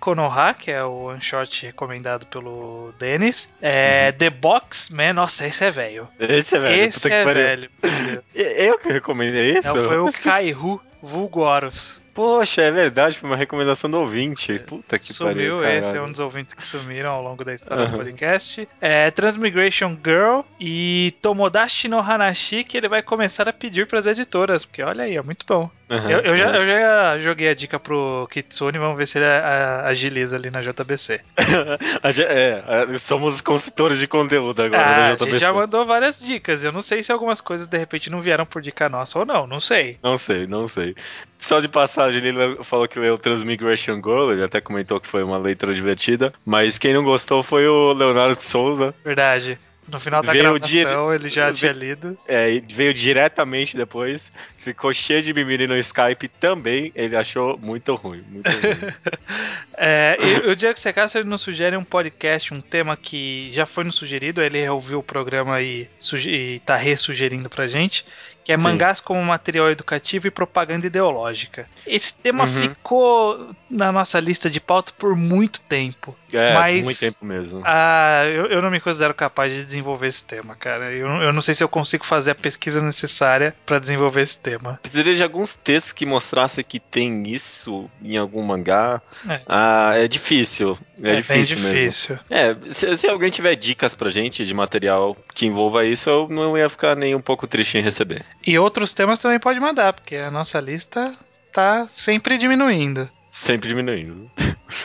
é 0.71 0.83
o 0.83 1.05
one 1.05 1.21
shot 1.21 1.65
recomendado 1.65 2.25
pelo 2.25 2.93
Denis. 2.97 3.49
É, 3.61 4.05
Uhum. 4.05 4.17
The 4.17 4.29
Box 4.29 4.89
Man, 4.89 5.13
nossa, 5.13 5.45
esse 5.47 5.63
é 5.63 5.71
velho. 5.71 6.07
Esse 6.19 6.55
é 6.55 6.59
velho. 6.59 6.83
Esse 6.83 7.11
é 7.15 7.23
pariu. 7.23 7.43
velho. 7.43 7.69
Eu 8.33 8.77
que 8.77 8.89
recomendei 8.91 9.57
isso? 9.59 9.75
Não, 9.75 9.85
foi 9.85 9.99
o 9.99 10.09
Kaihu 10.23 10.81
Vulgoros. 11.01 12.03
Poxa, 12.15 12.61
é 12.61 12.71
verdade, 12.71 13.17
foi 13.17 13.29
uma 13.29 13.35
recomendação 13.35 13.91
do 13.91 13.99
ouvinte. 13.99 14.57
Puta 14.59 14.97
que 14.97 15.13
pariu. 15.17 15.57
Sumiu, 15.57 15.63
esse 15.69 15.97
é 15.97 16.01
um 16.01 16.09
dos 16.09 16.21
ouvintes 16.21 16.55
que 16.55 16.65
sumiram 16.65 17.11
ao 17.11 17.21
longo 17.21 17.43
da 17.43 17.53
história 17.53 17.83
do 17.85 17.89
Aham. 17.89 17.97
podcast. 17.97 18.67
É 18.79 19.11
Transmigration 19.11 19.97
Girl 20.01 20.39
e 20.57 21.13
Tomodachi 21.21 21.89
no 21.89 21.99
Hanashi, 21.99 22.63
que 22.63 22.77
ele 22.77 22.87
vai 22.87 23.01
começar 23.01 23.49
a 23.49 23.53
pedir 23.53 23.85
pras 23.85 24.05
editoras, 24.05 24.63
porque 24.63 24.81
olha 24.81 25.03
aí, 25.03 25.17
é 25.17 25.21
muito 25.21 25.45
bom. 25.45 25.69
Aham, 25.89 26.09
Eu, 26.09 26.19
eu 26.21 26.37
já, 26.37 26.45
é. 26.51 26.57
eu 26.57 26.65
já 26.65 27.19
joguei 27.19 27.47
a 27.49 27.53
dica 27.53 27.79
pro 27.79 28.27
Kitsune, 28.31 28.77
vamos 28.79 28.97
ver 28.97 29.05
se 29.07 29.19
ele 29.19 29.25
a- 29.25 29.83
agiliza 29.85 30.35
ali 30.35 30.49
na 30.49 30.61
JBC. 30.61 31.21
A 32.01 32.09
é, 32.09 32.97
somos 32.97 33.35
os 33.35 33.41
consultores 33.41 33.99
de 33.99 34.07
conteúdo 34.07 34.61
agora 34.61 34.81
Ah, 34.81 34.93
da 34.99 35.07
a 35.09 35.11
JBC. 35.15 35.31
gente 35.31 35.39
já 35.41 35.53
mandou 35.53 35.85
várias 35.85 36.19
dicas. 36.19 36.63
Eu 36.63 36.71
não 36.71 36.81
sei 36.81 37.03
se 37.03 37.11
algumas 37.11 37.39
coisas 37.41 37.67
de 37.67 37.77
repente 37.77 38.09
não 38.09 38.21
vieram 38.21 38.45
por 38.45 38.61
dica 38.61 38.89
nossa 38.89 39.19
ou 39.19 39.25
não, 39.25 39.45
não 39.45 39.59
sei. 39.59 39.97
Não 40.01 40.17
sei, 40.17 40.47
não 40.47 40.67
sei. 40.67 40.95
Só 41.37 41.59
de 41.59 41.67
passagem, 41.67 42.23
ele 42.25 42.63
falou 42.63 42.87
que 42.87 42.97
leu 42.97 43.17
Transmigration 43.17 43.95
Girl, 43.97 44.31
ele 44.31 44.43
até 44.43 44.59
comentou 44.59 44.99
que 44.99 45.07
foi 45.07 45.21
uma 45.23 45.37
leitura 45.37 45.73
divertida, 45.73 46.33
mas 46.45 46.77
quem 46.79 46.93
não 46.93 47.03
gostou 47.03 47.43
foi 47.43 47.67
o 47.67 47.93
Leonardo 47.93 48.41
Souza. 48.41 48.95
Verdade. 49.03 49.59
No 49.87 49.99
final 49.99 50.21
da 50.23 50.31
Veio 50.31 50.43
gravação 50.43 51.13
ele 51.13 51.29
já 51.29 51.49
Ve- 51.51 51.53
tinha 51.57 51.71
lido. 51.71 52.17
É, 52.27 52.51
e 52.51 52.59
veio 52.59 52.91
diretamente 52.93 53.77
depois, 53.77 54.31
ficou 54.57 54.91
cheio 54.91 55.21
de 55.21 55.31
mimimi 55.33 55.67
no 55.67 55.77
Skype 55.77 56.27
também, 56.27 56.91
ele 56.95 57.15
achou 57.15 57.55
muito 57.57 57.93
ruim, 57.93 58.23
muito 58.27 58.49
ruim. 58.49 58.93
É, 59.77 60.17
e 60.21 60.49
o 60.49 60.55
Diego 60.55 60.79
Secasso 60.79 61.17
ele 61.17 61.27
nos 61.27 61.41
sugere 61.41 61.75
um 61.75 61.83
podcast, 61.83 62.53
um 62.53 62.61
tema 62.61 62.95
que 62.95 63.49
já 63.51 63.65
foi 63.65 63.83
nos 63.83 63.95
sugerido, 63.95 64.41
ele 64.41 64.67
ouviu 64.69 64.99
o 64.99 65.03
programa 65.03 65.61
e, 65.61 65.85
e 66.27 66.61
tá 66.65 66.77
ressugerindo 66.77 67.49
pra 67.49 67.67
gente, 67.67 68.05
que 68.45 68.53
é 68.53 68.57
Sim. 68.57 68.63
mangás 68.63 69.01
como 69.01 69.21
material 69.23 69.69
educativo 69.71 70.27
e 70.27 70.31
propaganda 70.31 70.85
ideológica. 70.87 71.65
Esse 71.85 72.13
tema 72.13 72.43
Uhum. 72.45 72.49
ficou 72.61 73.49
na 73.69 73.91
nossa 73.91 74.19
lista 74.19 74.49
de 74.49 74.61
pauta 74.61 74.93
por 74.97 75.15
muito 75.15 75.59
tempo. 75.61 76.15
É, 76.31 76.53
Mas- 76.53 76.85
muito 76.85 76.99
tempo 76.99 77.25
mesmo. 77.25 77.61
Ah, 77.65 78.23
eu, 78.25 78.45
eu 78.47 78.61
não 78.61 78.69
me 78.69 78.79
considero 78.79 79.13
capaz 79.13 79.51
de 79.51 79.65
desenvolver 79.65 80.07
esse 80.07 80.23
tema, 80.23 80.55
cara. 80.55 80.91
Eu, 80.91 81.07
eu 81.23 81.33
não 81.33 81.41
sei 81.41 81.55
se 81.55 81.63
eu 81.63 81.67
consigo 81.69 82.05
fazer 82.05 82.31
a 82.31 82.35
pesquisa 82.35 82.81
necessária 82.81 83.55
pra 83.65 83.79
desenvolver 83.79 84.21
esse 84.21 84.37
tema. 84.37 84.77
Precisaria 84.81 85.15
de 85.15 85.23
alguns 85.23 85.55
textos 85.55 85.91
que 85.91 86.05
mostrassem 86.05 86.63
que 86.63 86.79
tem 86.79 87.27
isso 87.27 87.89
em 88.03 88.17
algum 88.17 88.43
mangá. 88.43 89.01
É. 89.27 89.41
Ah, 89.47 89.93
é 89.95 90.07
difícil. 90.07 90.77
É, 91.01 91.15
difícil, 91.15 91.55
bem 91.57 91.63
mesmo. 91.65 91.79
difícil. 91.79 92.19
É, 92.29 92.55
se, 92.71 92.95
se 92.97 93.07
alguém 93.07 93.29
tiver 93.29 93.55
dicas 93.55 93.95
pra 93.95 94.09
gente 94.09 94.45
de 94.45 94.53
material 94.53 95.17
que 95.33 95.45
envolva 95.45 95.83
isso, 95.85 96.09
eu 96.09 96.27
não 96.29 96.57
ia 96.57 96.69
ficar 96.69 96.95
nem 96.95 97.15
um 97.15 97.21
pouco 97.21 97.47
triste 97.47 97.77
em 97.77 97.81
receber. 97.81 98.23
E 98.45 98.59
outros 98.59 98.93
temas 98.93 99.19
também 99.19 99.39
pode 99.39 99.59
mandar, 99.59 99.93
porque 99.93 100.15
a 100.15 100.29
nossa 100.29 100.59
lista 100.59 101.11
tá 101.51 101.87
sempre 101.91 102.37
diminuindo. 102.37 103.09
Sempre 103.31 103.67
diminuindo. 103.67 104.29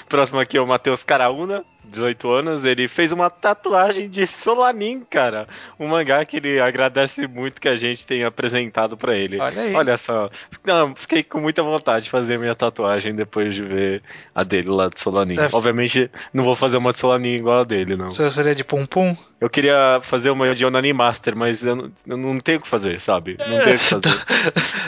Próximo 0.09 0.41
aqui 0.41 0.57
é 0.57 0.61
o 0.61 0.67
Matheus 0.67 1.03
Caraúna, 1.05 1.65
18 1.85 2.31
anos. 2.31 2.65
Ele 2.65 2.87
fez 2.89 3.13
uma 3.13 3.29
tatuagem 3.31 4.09
de 4.09 4.27
Solanin, 4.27 5.01
cara. 5.09 5.47
Um 5.79 5.89
mangá 5.89 6.25
que 6.25 6.37
ele 6.37 6.61
agradece 6.61 7.27
muito 7.27 7.61
que 7.61 7.69
a 7.69 7.77
gente 7.77 8.07
tenha 8.07 8.29
apresentado 8.29 8.97
pra 8.97 9.17
ele. 9.17 9.39
Olha 9.41 9.63
aí. 9.63 9.75
Olha 9.75 9.97
só. 9.97 10.31
Não, 10.65 10.95
fiquei 10.95 11.23
com 11.23 11.41
muita 11.41 11.63
vontade 11.63 12.05
de 12.05 12.11
fazer 12.11 12.39
minha 12.39 12.55
tatuagem 12.55 13.15
depois 13.15 13.55
de 13.55 13.63
ver 13.63 14.03
a 14.35 14.43
dele 14.45 14.71
lá 14.71 14.89
de 14.89 15.01
Solanin. 15.01 15.35
Você- 15.35 15.49
Obviamente, 15.57 16.11
não 16.33 16.45
vou 16.45 16.55
fazer 16.55 16.77
uma 16.77 16.93
de 16.93 16.99
Solanin 16.99 17.35
igual 17.37 17.61
a 17.61 17.65
dele, 17.65 17.97
não. 17.97 18.07
O 18.07 18.11
seu 18.11 18.31
seria 18.31 18.55
de 18.55 18.65
pum 18.65 18.85
pum? 18.87 19.17
Eu 19.41 19.49
queria 19.51 20.01
fazer 20.03 20.31
uma 20.31 20.55
de 20.55 20.65
Onani 20.65 20.93
Master, 20.93 21.35
mas 21.37 21.65
eu 21.65 21.75
não, 21.77 21.93
eu 22.07 22.17
não 22.17 22.39
tenho 22.41 22.59
o 22.59 22.63
que 22.63 22.69
fazer, 22.69 23.01
sabe? 23.01 23.37
Não 23.39 23.47
tenho 23.47 23.77
o 23.77 23.79
que 23.79 23.79
fazer. 23.85 24.15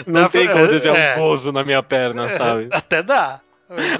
Não 0.07 0.29
tem 0.29 0.49
como 0.49 0.67
desenhar 0.69 0.97
é. 0.97 1.17
um 1.17 1.19
gozo 1.21 1.53
na 1.53 1.65
minha 1.65 1.83
perna, 1.83 2.33
sabe? 2.33 2.69
Até 2.71 3.03
dá. 3.03 3.41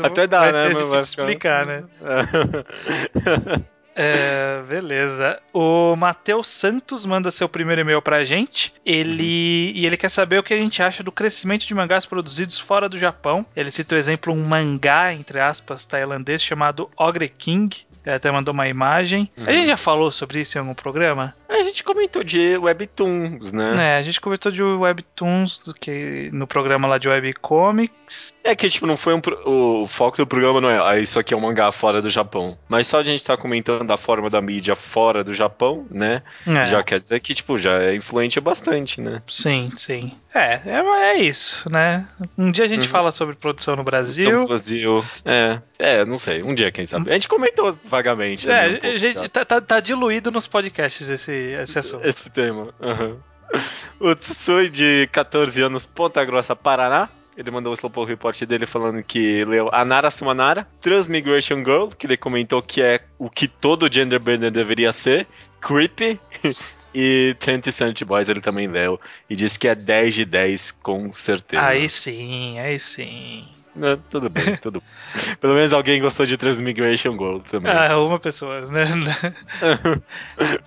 Até 0.03 0.27
dá, 0.27 0.41
vai 0.41 0.53
né? 0.53 0.59
Ser 0.59 0.75
mas 0.75 0.85
difícil 0.85 1.01
explicar, 1.01 1.67
né? 1.67 1.85
É, 3.95 4.63
beleza. 4.69 5.41
O 5.53 5.95
Matheus 5.97 6.49
Santos 6.49 7.05
manda 7.05 7.31
seu 7.31 7.49
primeiro 7.49 7.83
e-mail 7.83 8.01
pra 8.01 8.25
gente. 8.25 8.73
Ele 8.85 9.73
e 9.75 9.85
ele 9.85 9.97
quer 9.97 10.09
saber 10.09 10.39
o 10.39 10.43
que 10.43 10.55
a 10.55 10.57
gente 10.57 10.83
acha 10.83 11.03
do 11.03 11.13
crescimento 11.13 11.67
de 11.67 11.75
mangás 11.75 12.07
produzidos 12.07 12.59
fora 12.59 12.89
do 12.89 12.99
Japão. 12.99 13.45
Ele 13.55 13.71
cita 13.71 13.95
o 13.95 13.99
exemplo 13.99 14.33
um 14.33 14.43
mangá 14.45 15.13
entre 15.13 15.41
aspas 15.41 15.87
tailandês 15.87 16.43
chamado 16.43 16.91
Ogre 16.97 17.29
King. 17.29 17.85
Ele 18.05 18.17
até 18.17 18.31
mandou 18.31 18.53
uma 18.53 18.67
imagem. 18.67 19.31
Uhum. 19.37 19.45
A 19.47 19.53
gente 19.53 19.67
já 19.67 19.77
falou 19.77 20.11
sobre 20.11 20.41
isso 20.41 20.59
em 20.59 20.61
algum 20.61 20.75
programa? 20.75 21.35
A 21.61 21.63
gente 21.63 21.83
comentou 21.85 22.23
de 22.25 22.57
Webtoons, 22.59 23.53
né? 23.53 23.95
É, 23.95 23.99
a 23.99 24.03
gente 24.03 24.21
comentou 24.21 24.51
de 24.53 24.63
Webtoons 24.63 25.59
do 25.59 25.75
que 25.75 26.31
no 26.33 26.47
programa 26.47 26.87
lá 26.89 26.99
de 26.99 27.09
Webcomics. 27.09 28.35
É 28.45 28.55
que, 28.55 28.69
tipo, 28.69 28.87
não 28.87 28.97
foi 28.97 29.15
um. 29.15 29.21
pro- 29.21 29.41
O 29.49 29.87
foco 29.87 30.17
do 30.17 30.27
programa 30.27 30.61
não 30.61 30.71
é. 30.71 30.79
Ah, 30.83 30.99
isso 30.99 31.19
aqui 31.19 31.35
é 31.35 31.37
um 31.37 31.41
mangá 31.41 31.71
fora 31.73 32.01
do 32.03 32.09
Japão. 32.11 32.59
Mas 32.69 32.87
só 32.87 32.99
a 33.01 33.05
gente 33.05 33.21
estar 33.21 33.37
comentando 33.37 33.85
da 33.87 33.97
forma 33.97 34.29
da 34.31 34.41
mídia 34.41 34.75
fora 34.77 35.23
do 35.25 35.33
Japão, 35.35 35.87
né? 35.91 36.23
É. 36.47 36.65
Já 36.65 36.83
quer 36.83 36.99
dizer 37.01 37.21
que, 37.21 37.35
tipo, 37.35 37.59
já 37.59 37.83
é 37.83 37.95
influente 37.95 38.41
bastante, 38.41 39.01
né? 39.01 39.23
Sim, 39.27 39.69
sim. 39.77 40.13
É, 40.35 40.61
é, 40.65 41.13
é 41.15 41.19
isso, 41.19 41.71
né? 41.71 42.07
Um 42.39 42.51
dia 42.51 42.65
a 42.65 42.69
gente 42.69 42.83
Uhum. 42.85 42.89
fala 42.89 43.13
sobre 43.13 43.35
produção 43.35 43.77
no 43.77 43.85
Brasil. 43.85 44.47
Brasil. 44.47 45.05
É. 45.25 45.59
É, 45.79 46.05
não 46.05 46.19
sei. 46.19 46.43
Um 46.43 46.55
dia, 46.55 46.71
quem 46.73 46.87
sabe. 46.87 47.11
A 47.11 47.15
gente 47.15 47.29
comentou 47.29 47.77
vagamente. 47.85 48.49
É, 48.51 48.55
ali 48.61 48.77
um 48.77 48.81
pouco, 48.81 48.95
a 48.95 48.99
gente, 48.99 49.15
tá? 49.17 49.29
tá, 49.29 49.45
tá- 49.45 49.61
tá 49.61 49.81
diluído 49.81 50.31
nos 50.31 50.47
podcasts 50.47 51.09
esse, 51.09 51.33
esse 51.51 51.79
assunto. 51.79 52.07
Esse 52.07 52.31
tema. 52.31 52.73
aham. 52.81 53.19
O 54.01 54.15
Tsutsui, 54.15 54.71
de 54.71 55.09
14 55.13 55.61
anos, 55.63 55.85
Ponta 55.85 56.25
Grossa, 56.25 56.57
Paraná. 56.57 57.09
Ele 57.37 57.51
mandou 57.51 57.73
o 57.73 57.75
Slowpoke 57.75 58.11
Report 58.11 58.45
dele 58.45 58.67
falando 58.67 59.03
que 59.03 59.45
leu 59.45 59.71
Anara 59.73 60.11
Sumanara, 60.11 60.69
Transmigration 60.81 61.59
Girl, 61.59 61.87
que 61.89 62.07
ele 62.07 62.17
comentou 62.17 62.61
que 62.63 62.83
é 62.83 63.01
o 63.19 63.31
que 63.31 63.49
todo 63.49 63.93
genderbender 63.93 64.51
deveria 64.51 64.93
ser, 64.93 65.27
Creepy, 65.61 66.21
e 66.95 67.35
20 67.41 67.73
Cent 67.73 68.05
Boys 68.05 68.29
ele 68.29 68.43
também 68.43 68.69
leu, 68.69 69.01
e 69.31 69.35
disse 69.35 69.59
que 69.59 69.67
é 69.67 69.75
10 69.75 70.15
de 70.15 70.25
10 70.27 70.73
com 70.73 71.11
certeza. 71.11 71.65
Aí 71.65 71.89
sim, 71.89 72.59
aí 72.59 72.79
sim. 72.79 73.49
Né, 73.75 73.99
tudo 74.11 74.29
bem, 74.29 74.55
tudo 74.61 74.83
bem. 74.83 75.37
Pelo 75.37 75.55
menos 75.55 75.73
alguém 75.73 76.01
gostou 76.01 76.27
de 76.27 76.37
Transmigration 76.37 77.13
Girl 77.13 77.39
também. 77.39 77.73
Ah, 77.73 77.99
uma 77.99 78.19
pessoa, 78.21 78.67
né? 78.67 78.85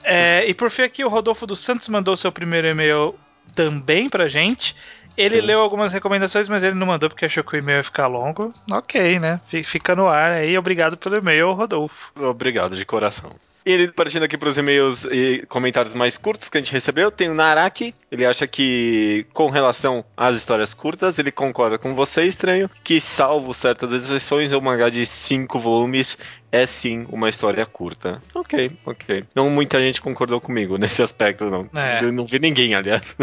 É, 0.03 0.45
e 0.47 0.53
por 0.53 0.69
fim 0.69 0.83
aqui, 0.83 1.03
o 1.03 1.09
Rodolfo 1.09 1.45
dos 1.45 1.59
Santos 1.59 1.87
mandou 1.87 2.15
seu 2.17 2.31
primeiro 2.31 2.67
e-mail 2.67 3.15
também 3.53 4.09
pra 4.09 4.27
gente. 4.27 4.75
Ele 5.17 5.39
Sim. 5.39 5.45
leu 5.47 5.61
algumas 5.61 5.93
recomendações, 5.93 6.49
mas 6.49 6.61
ele 6.63 6.75
não 6.75 6.87
mandou 6.87 7.09
porque 7.09 7.25
achou 7.25 7.43
que 7.43 7.55
o 7.55 7.59
e-mail 7.59 7.77
ia 7.77 7.83
ficar 7.83 8.07
longo. 8.07 8.51
Ok, 8.69 9.17
né? 9.19 9.39
Fi- 9.47 9.63
Fica 9.63 9.95
no 9.95 10.07
ar 10.09 10.33
aí. 10.33 10.57
Obrigado 10.57 10.97
pelo 10.97 11.15
e-mail, 11.15 11.53
Rodolfo. 11.53 12.11
Obrigado 12.19 12.75
de 12.75 12.83
coração. 12.85 13.31
E 13.65 13.87
partindo 13.87 14.21
aqui 14.21 14.37
para 14.37 14.47
os 14.47 14.57
e-mails 14.57 15.05
e 15.05 15.43
comentários 15.49 15.95
mais 15.95 16.19
curtos 16.19 16.49
que 16.49 16.57
a 16.57 16.61
gente 16.61 16.71
recebeu, 16.71 17.09
tem 17.09 17.29
o 17.29 17.33
Naraki. 17.33 17.95
Ele 18.11 18.23
acha 18.23 18.45
que, 18.45 19.25
com 19.33 19.49
relação 19.49 20.05
às 20.15 20.37
histórias 20.37 20.71
curtas, 20.71 21.17
ele 21.17 21.31
concorda 21.31 21.79
com 21.79 21.95
você, 21.95 22.25
estranho, 22.25 22.69
que, 22.83 23.01
salvo 23.01 23.55
certas 23.55 23.91
exceções, 23.91 24.53
o 24.53 24.61
mangá 24.61 24.89
de 24.89 25.03
cinco 25.07 25.57
volumes 25.57 26.15
é 26.51 26.65
sim 26.65 27.05
uma 27.09 27.27
história 27.29 27.65
curta. 27.65 28.21
Ok, 28.33 28.71
ok. 28.85 29.25
Não 29.35 29.49
muita 29.49 29.79
gente 29.81 29.99
concordou 30.01 30.39
comigo 30.39 30.77
nesse 30.77 31.01
aspecto, 31.01 31.49
não. 31.49 31.69
É. 31.75 32.03
Eu 32.03 32.11
não 32.13 32.25
vi 32.25 32.39
ninguém, 32.39 32.73
aliás, 32.75 33.15